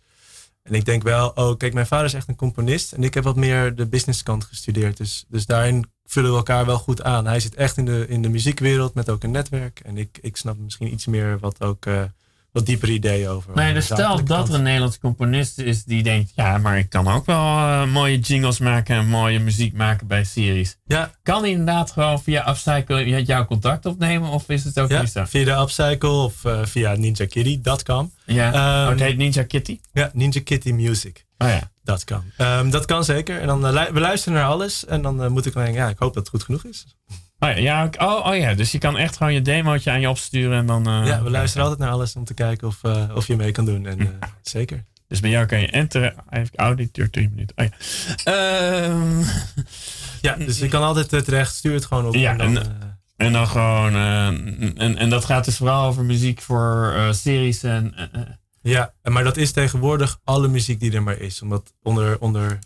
En 0.63 0.73
ik 0.73 0.85
denk 0.85 1.03
wel, 1.03 1.31
oh 1.35 1.57
kijk, 1.57 1.73
mijn 1.73 1.87
vader 1.87 2.05
is 2.05 2.13
echt 2.13 2.27
een 2.27 2.35
componist 2.35 2.93
en 2.93 3.03
ik 3.03 3.13
heb 3.13 3.23
wat 3.23 3.35
meer 3.35 3.75
de 3.75 3.85
business 3.85 4.23
kant 4.23 4.43
gestudeerd. 4.43 4.97
Dus, 4.97 5.25
dus 5.27 5.45
daarin 5.45 5.85
vullen 6.05 6.31
we 6.31 6.37
elkaar 6.37 6.65
wel 6.65 6.77
goed 6.77 7.03
aan. 7.03 7.27
Hij 7.27 7.39
zit 7.39 7.55
echt 7.55 7.77
in 7.77 7.85
de, 7.85 8.05
in 8.07 8.21
de 8.21 8.29
muziekwereld 8.29 8.93
met 8.93 9.09
ook 9.09 9.23
een 9.23 9.31
netwerk. 9.31 9.79
En 9.79 9.97
ik, 9.97 10.17
ik 10.21 10.37
snap 10.37 10.57
misschien 10.57 10.93
iets 10.93 11.05
meer 11.05 11.39
wat 11.39 11.61
ook, 11.61 11.85
eh, 11.85 12.03
wat 12.55 12.65
diepere 12.65 12.91
ideeën 12.91 13.27
over. 13.29 13.55
Nee, 13.55 13.73
dus 13.73 13.85
stel 13.85 14.15
dat 14.15 14.23
kant. 14.27 14.47
er 14.49 14.55
een 14.55 14.63
Nederlandse 14.63 14.99
componist 14.99 15.59
is 15.59 15.83
die 15.83 16.03
denkt... 16.03 16.31
Ja, 16.35 16.57
maar 16.57 16.77
ik 16.77 16.89
kan 16.89 17.07
ook 17.07 17.25
wel 17.25 17.37
eh, 17.57 17.85
mooie 17.85 18.19
jingles 18.19 18.59
maken 18.59 18.95
en 18.95 19.07
mooie 19.07 19.39
muziek 19.39 19.73
maken 19.73 20.07
bij 20.07 20.23
series. 20.23 20.77
Ja, 20.85 21.11
Kan 21.23 21.45
inderdaad 21.45 21.91
gewoon 21.91 22.21
via 22.21 22.49
Upcycle 22.49 23.23
jouw 23.23 23.45
contact 23.45 23.85
opnemen? 23.85 24.29
Of 24.29 24.49
is 24.49 24.63
het 24.63 24.79
ook 24.79 24.89
ja 24.89 25.01
niet 25.01 25.11
zo? 25.11 25.23
via 25.25 25.43
de 25.45 25.51
Upcycle 25.61 26.09
of 26.09 26.45
eh, 26.45 26.59
via 26.63 26.93
ninjakitty.com. 26.95 28.11
Ja, 28.25 28.53
Ehm, 28.53 28.83
oh, 28.83 28.89
het 28.89 28.99
heet 28.99 29.17
Ninja 29.17 29.43
Kitty? 29.43 29.79
Ja, 29.93 30.09
ninjakittymusic. 30.13 31.25
Oh 31.37 31.47
ja. 31.47 31.71
Dat 31.83 32.03
kan. 32.03 32.23
Ehm, 32.37 32.69
dat 32.69 32.85
kan 32.85 33.03
zeker. 33.03 33.39
En 33.41 33.47
dan 33.47 33.67
eh, 33.67 33.85
we 33.91 33.99
luisteren 33.99 34.39
naar 34.39 34.47
alles. 34.47 34.85
En 34.85 35.01
dan 35.01 35.31
moet 35.31 35.45
ik 35.45 35.55
alleen, 35.55 35.73
ja, 35.73 35.89
ik 35.89 35.99
hoop 35.99 36.13
dat 36.13 36.23
het 36.23 36.31
goed 36.31 36.43
genoeg 36.43 36.63
is. 36.65 36.85
Oh 37.39 37.49
ja, 37.49 37.55
ja, 37.57 37.89
oh, 37.97 38.25
oh 38.27 38.35
ja, 38.37 38.53
dus 38.53 38.71
je 38.71 38.77
kan 38.77 38.97
echt 38.97 39.17
gewoon 39.17 39.33
je 39.33 39.41
demootje 39.41 39.91
aan 39.91 40.01
je 40.01 40.09
opsturen 40.09 40.57
en 40.57 40.65
dan... 40.65 40.87
eh, 40.87 41.07
ja, 41.07 41.23
we 41.23 41.29
luisteren 41.29 41.63
altijd 41.67 41.83
naar 41.83 41.91
alles 41.95 42.15
om 42.15 42.23
te 42.23 42.33
kijken 42.33 42.67
of, 42.67 42.79
eh, 42.83 43.11
of 43.15 43.27
je 43.27 43.35
mee 43.35 43.51
kan 43.51 43.65
doen. 43.65 43.85
En, 43.85 43.99
eh, 43.99 44.29
zeker. 44.41 44.83
Dus 45.07 45.19
bij 45.19 45.29
jou 45.29 45.45
kan 45.45 45.59
je 45.59 45.67
enteren. 45.67 46.13
Even, 46.29 46.59
oh, 46.59 46.75
dit 46.75 46.93
duurt 46.93 47.11
drie 47.13 47.29
minuten. 47.29 47.55
Oh 47.57 47.65
ja. 47.65 47.71
Ehm, 48.83 49.23
Ja, 50.21 50.35
dus 50.35 50.59
je 50.59 50.67
kan 50.67 50.83
altijd 50.83 51.09
terecht. 51.25 51.55
Stuur 51.55 51.73
het 51.73 51.85
gewoon 51.85 52.05
op. 52.07 52.13
Ja, 52.15 52.31
en 52.31 52.37
dan, 52.37 52.57
en- 52.57 52.99
en 53.17 53.33
dan 53.33 53.47
gewoon... 53.47 53.95
en, 53.95 54.97
en 54.97 55.09
dat 55.09 55.25
gaat 55.25 55.45
dus 55.45 55.57
vooral 55.57 55.87
over 55.87 56.05
muziek 56.05 56.41
voor 56.41 56.95
series 57.11 57.63
en... 57.63 57.95
ja, 58.61 58.93
maar 59.03 59.23
dat 59.23 59.37
is 59.37 59.51
tegenwoordig 59.51 60.19
alle 60.23 60.47
muziek 60.47 60.79
die 60.79 60.91
er 60.93 61.03
maar 61.03 61.19
is. 61.19 61.41
Omdat 61.41 61.73
onder, 61.83 62.19
onder 62.19 62.59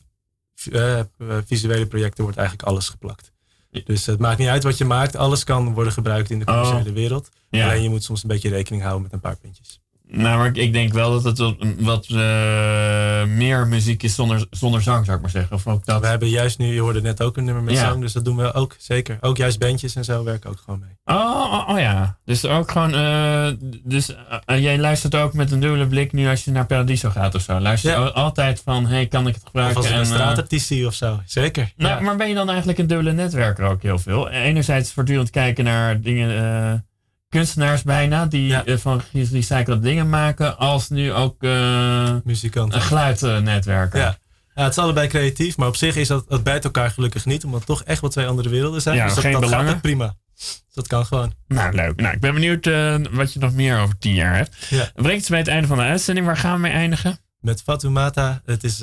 visuele 1.45 1.85
projecten 1.87 2.23
wordt 2.23 2.37
eigenlijk 2.37 2.67
alles 2.67 2.89
geplakt. 2.89 3.31
Dus 3.71 4.05
het 4.05 4.19
maakt 4.19 4.37
niet 4.37 4.47
uit 4.47 4.63
wat 4.63 4.77
je 4.77 4.85
maakt. 4.85 5.15
Alles 5.15 5.43
kan 5.43 5.73
worden 5.73 5.93
gebruikt 5.93 6.29
in 6.29 6.39
de 6.39 6.45
commerciële 6.45 6.91
wereld. 6.91 7.29
ja. 7.49 7.65
Alleen 7.69 7.83
je 7.83 7.89
moet 7.89 8.03
soms 8.03 8.23
een 8.23 8.29
beetje 8.29 8.49
rekening 8.49 8.81
houden 8.83 9.03
met 9.03 9.13
een 9.13 9.19
paar 9.19 9.37
puntjes. 9.37 9.81
Nou, 10.11 10.37
maar 10.37 10.47
ik, 10.47 10.55
ik 10.57 10.73
denk 10.73 10.93
wel 10.93 11.11
dat 11.11 11.23
het 11.23 11.37
wat, 11.37 11.55
wat 11.79 12.05
eh, 12.09 13.23
meer 13.25 13.67
muziek 13.67 14.03
is 14.03 14.15
zonder, 14.15 14.45
zonder 14.49 14.81
zang, 14.81 15.05
zou 15.05 15.15
ik 15.17 15.21
maar 15.23 15.31
zeggen. 15.31 15.55
Of 15.55 15.67
ook 15.67 15.85
dat. 15.85 16.01
We 16.01 16.07
hebben 16.07 16.29
juist 16.29 16.57
nu, 16.57 16.73
je 16.73 16.79
hoorde 16.81 17.01
net 17.01 17.21
ook 17.23 17.37
een 17.37 17.43
nummer 17.43 17.63
met 17.63 17.73
Ja. 17.73 17.79
zang. 17.79 18.01
Dus 18.01 18.13
dat 18.13 18.25
doen 18.25 18.35
we 18.35 18.53
ook 18.53 18.75
zeker. 18.79 19.17
Ook 19.21 19.37
juist 19.37 19.59
bandjes 19.59 19.95
en 19.95 20.03
zo 20.03 20.23
werken 20.23 20.49
ook 20.49 20.61
gewoon 20.65 20.79
mee. 20.79 21.17
Oh, 21.17 21.53
oh, 21.53 21.69
oh 21.69 21.79
ja. 21.79 22.17
Dus 22.25 22.45
ook 22.45 22.71
gewoon. 22.71 22.93
eh, 22.93 23.47
dus 23.83 24.15
eh, 24.45 24.59
jij 24.61 24.77
luistert 24.77 25.15
ook 25.15 25.33
met 25.33 25.51
een 25.51 25.59
dubbele 25.59 25.87
blik 25.87 26.11
nu 26.13 26.27
als 26.27 26.43
je 26.45 26.51
naar 26.51 26.65
Paradiso 26.65 27.09
gaat 27.09 27.35
of 27.35 27.41
zo. 27.41 27.59
Luister 27.59 27.91
je 27.91 27.97
Ja. 27.97 28.05
altijd 28.05 28.61
van: 28.65 28.85
hey, 28.85 29.07
kan 29.07 29.27
ik 29.27 29.33
het 29.33 29.43
Of 29.43 29.47
gebruiken? 29.47 29.77
als 29.77 29.85
ik 29.85 29.91
een 29.93 29.99
En, 29.99 30.05
straatartiest 30.05 30.85
of 30.85 30.93
zo. 30.93 31.19
Zeker. 31.25 31.73
nou, 31.75 31.95
ja. 31.95 32.01
Maar 32.01 32.15
ben 32.15 32.27
je 32.29 32.35
dan 32.35 32.47
eigenlijk 32.49 32.79
een 32.79 32.87
dubbele 32.87 33.11
netwerker 33.11 33.65
ook 33.65 33.81
heel 33.81 33.99
veel? 33.99 34.29
Enerzijds 34.29 34.91
voortdurend 34.93 35.29
kijken 35.29 35.63
naar 35.63 36.01
dingen. 36.01 36.83
Kunstenaars 37.29 37.83
bijna 37.83 38.25
die 38.25 38.47
Ja. 38.47 38.65
eh, 38.65 38.77
van 38.77 39.01
gerecyclede 39.01 39.79
dingen 39.79 40.09
maken, 40.09 40.57
als 40.57 40.89
nu 40.89 41.13
ook 41.13 41.43
eh, 41.43 42.15
Muzikant. 42.23 42.73
een 42.73 42.81
geluidnetwerker. 42.81 43.99
Ja. 43.99 44.17
ja, 44.55 44.63
het 44.63 44.71
is 44.71 44.77
allebei 44.77 45.07
creatief. 45.07 45.57
Maar 45.57 45.67
op 45.67 45.75
zich 45.75 45.95
is 45.95 46.07
dat, 46.07 46.25
dat 46.29 46.43
bijt 46.43 46.63
elkaar 46.63 46.91
gelukkig 46.91 47.25
niet. 47.25 47.43
Omdat 47.43 47.59
het 47.59 47.67
toch 47.67 47.83
echt 47.83 48.01
wel 48.01 48.09
twee 48.09 48.27
andere 48.27 48.49
werelden 48.49 48.81
zijn. 48.81 48.95
Ja, 48.95 49.05
dus 49.05 49.13
dat, 49.13 49.23
geen 49.23 49.41
dat 49.41 49.49
gaat 49.49 49.81
prima. 49.81 50.15
Dus 50.35 50.63
dat 50.73 50.87
kan 50.87 51.05
gewoon. 51.05 51.33
Nou, 51.47 51.73
leuk. 51.75 52.01
Nou, 52.01 52.13
ik 52.13 52.19
ben 52.19 52.33
benieuwd 52.33 52.67
eh, 52.67 52.95
wat 53.11 53.33
je 53.33 53.39
nog 53.39 53.53
meer 53.53 53.79
over 53.79 53.97
tien 53.97 54.13
jaar 54.13 54.35
hebt. 54.35 54.55
Ja. 54.69 54.89
Brengt 54.95 55.19
ons 55.19 55.29
bij 55.29 55.39
het 55.39 55.47
einde 55.47 55.67
van 55.67 55.77
de 55.77 55.83
uitzending. 55.83 56.25
Waar 56.25 56.37
gaan 56.37 56.53
we 56.53 56.59
mee 56.59 56.71
eindigen? 56.71 57.19
Met 57.39 57.61
Fatumata. 57.61 58.41
Het 58.45 58.63
is 58.63 58.79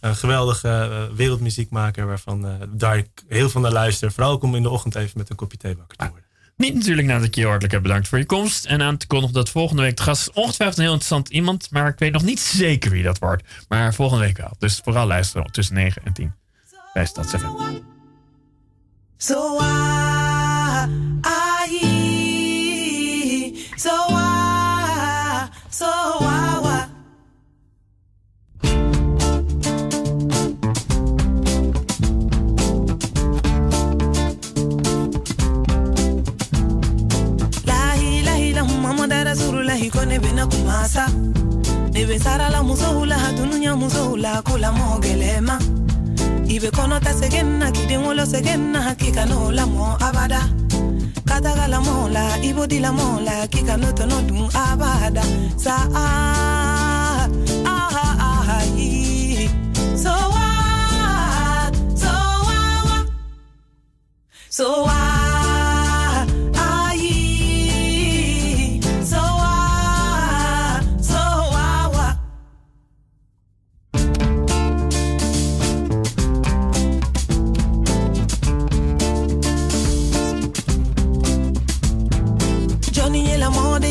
een 0.00 0.16
geweldige 0.16 1.08
wereldmuziekmaker. 1.14 2.06
Waarvan 2.06 2.46
daar 2.68 2.96
ik 2.98 3.08
heel 3.28 3.48
veel 3.50 3.60
naar 3.60 3.72
luister. 3.72 4.12
Vooral 4.12 4.32
ook 4.32 4.42
om 4.42 4.54
in 4.54 4.62
de 4.62 4.68
ochtend 4.70 4.94
even 4.94 5.12
met 5.18 5.30
een 5.30 5.36
kopje 5.36 5.58
thee 5.58 5.76
wakker 5.76 5.96
te 5.96 6.08
worden. 6.08 6.26
Niet 6.58 6.74
natuurlijk 6.74 7.06
nadat 7.06 7.26
ik 7.26 7.34
je 7.34 7.44
hartelijk 7.44 7.72
heb 7.72 7.82
bedankt 7.82 8.08
voor 8.08 8.18
je 8.18 8.26
komst. 8.26 8.64
En 8.64 8.82
aan 8.82 8.96
te 8.96 9.06
kondigen 9.06 9.34
dat 9.34 9.48
volgende 9.48 9.82
week 9.82 9.96
de 9.96 10.02
gast 10.02 10.32
ongetwijfeld 10.32 10.78
een 10.78 10.84
heel 10.84 10.92
interessant 10.92 11.28
iemand. 11.28 11.70
Maar 11.70 11.88
ik 11.88 11.98
weet 11.98 12.12
nog 12.12 12.22
niet 12.22 12.40
zeker 12.40 12.90
wie 12.90 13.02
dat 13.02 13.18
wordt. 13.18 13.42
Maar 13.68 13.94
volgende 13.94 14.24
week 14.24 14.36
wel. 14.36 14.54
Dus 14.58 14.80
vooral 14.84 15.06
luisteren 15.06 15.52
tussen 15.52 15.74
9 15.74 16.02
en 16.04 16.12
10. 16.12 16.34
Bij 16.92 17.06
Stads 17.06 17.30
FM. 17.30 17.46
So 19.16 19.58
bena 40.18 40.46
kumasa. 40.46 41.06
Hula 44.10 44.42
kula 44.42 44.72
mogelema. 44.72 45.58
Ibe 46.48 46.70
kono 46.70 47.00
ta 47.00 47.12
segenna 47.12 47.70
kiden 47.70 48.00
wolo 48.02 48.26
segenna 48.26 48.82
hakika 48.82 49.26
no 49.26 49.50
abada 50.00 50.48
kataga 51.24 51.68
la 51.68 51.80
mo 51.80 52.08
la 52.08 52.38
ibo 52.42 52.66
di 52.66 52.78
la 52.80 52.90
mo 52.92 53.20
la 53.20 53.46
kika 53.46 53.76
no 53.76 53.92
to 53.92 54.06
no 54.06 54.20
dun 54.22 54.48
abada. 54.52 55.22
Sa 55.56 55.76
ah 55.94 57.28
ah 57.66 58.16
ah 58.18 58.62
so 59.94 60.10
what 60.34 61.74
so 61.94 62.12
so 64.48 64.88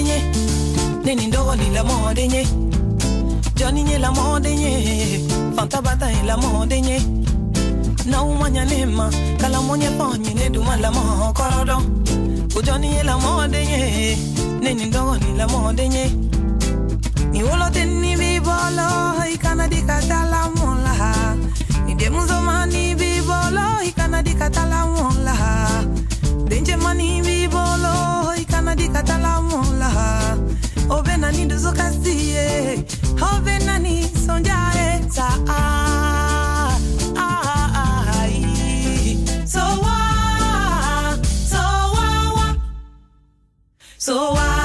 nye 0.03 0.21
Neni 1.03 1.27
ndogo 1.27 1.55
ni 1.55 1.69
la 1.69 1.83
mode 1.83 2.27
nye. 2.27 2.47
Nye 3.83 3.97
la 3.97 4.11
mode 4.11 4.55
nye. 4.55 5.21
Fanta 5.55 5.81
bata 5.81 6.11
nye 6.11 6.23
la 6.23 6.37
mode 6.37 6.81
nye. 6.81 7.01
Na 8.05 8.23
umanya 8.23 8.65
nema 8.65 9.11
Kala 9.37 9.61
monye 9.61 9.89
ponye 9.89 10.33
ne 10.33 10.49
duma 10.49 10.75
la 10.77 10.91
mo 10.91 11.33
korodo 11.33 11.81
Johnny 12.63 12.89
nye 12.89 13.03
la 13.03 13.17
mode 13.17 13.65
nye. 13.65 14.17
Neni 14.61 14.85
ndogo 14.85 15.17
ni 15.17 15.37
la 15.37 15.47
mode 15.47 15.89
nye. 15.89 16.11
Ni 17.31 17.43
wolo 17.43 17.69
teni 17.69 18.15
bi 18.17 18.39
bolo 18.39 19.23
Ikana 19.33 19.67
di 19.67 19.81
katala 19.81 20.49
mola 20.55 21.35
Ni 21.85 21.95
demuzo 21.95 22.41
mani 22.41 22.95
bi 22.95 23.21
bolo 23.21 23.83
Ikana 23.85 24.23
di 24.23 24.33
katala 24.33 24.85
mola 24.85 25.35
Denje 26.47 26.75
mani 26.77 27.21
bi 27.21 27.47
bolo 28.67 28.75
Ikana 28.75 28.75
di 28.75 28.87
katala 28.89 29.41
mola. 29.41 29.91
Obe 30.89 31.17
nani 31.17 31.45
duzo 31.47 31.71
kasiye 31.71 32.83
Obe 33.21 33.59
nani 33.65 34.03
sonjae 34.25 35.03
Sa 35.11 35.27
ah 35.47 36.77
ah 37.15 37.69
ah 37.73 38.21
ai. 38.21 39.17
So 39.45 39.59
wa 39.59 39.97
So 41.51 41.59
wa 41.95 42.07
wa. 42.35 42.47
So 43.97 44.15
wa 44.33 44.56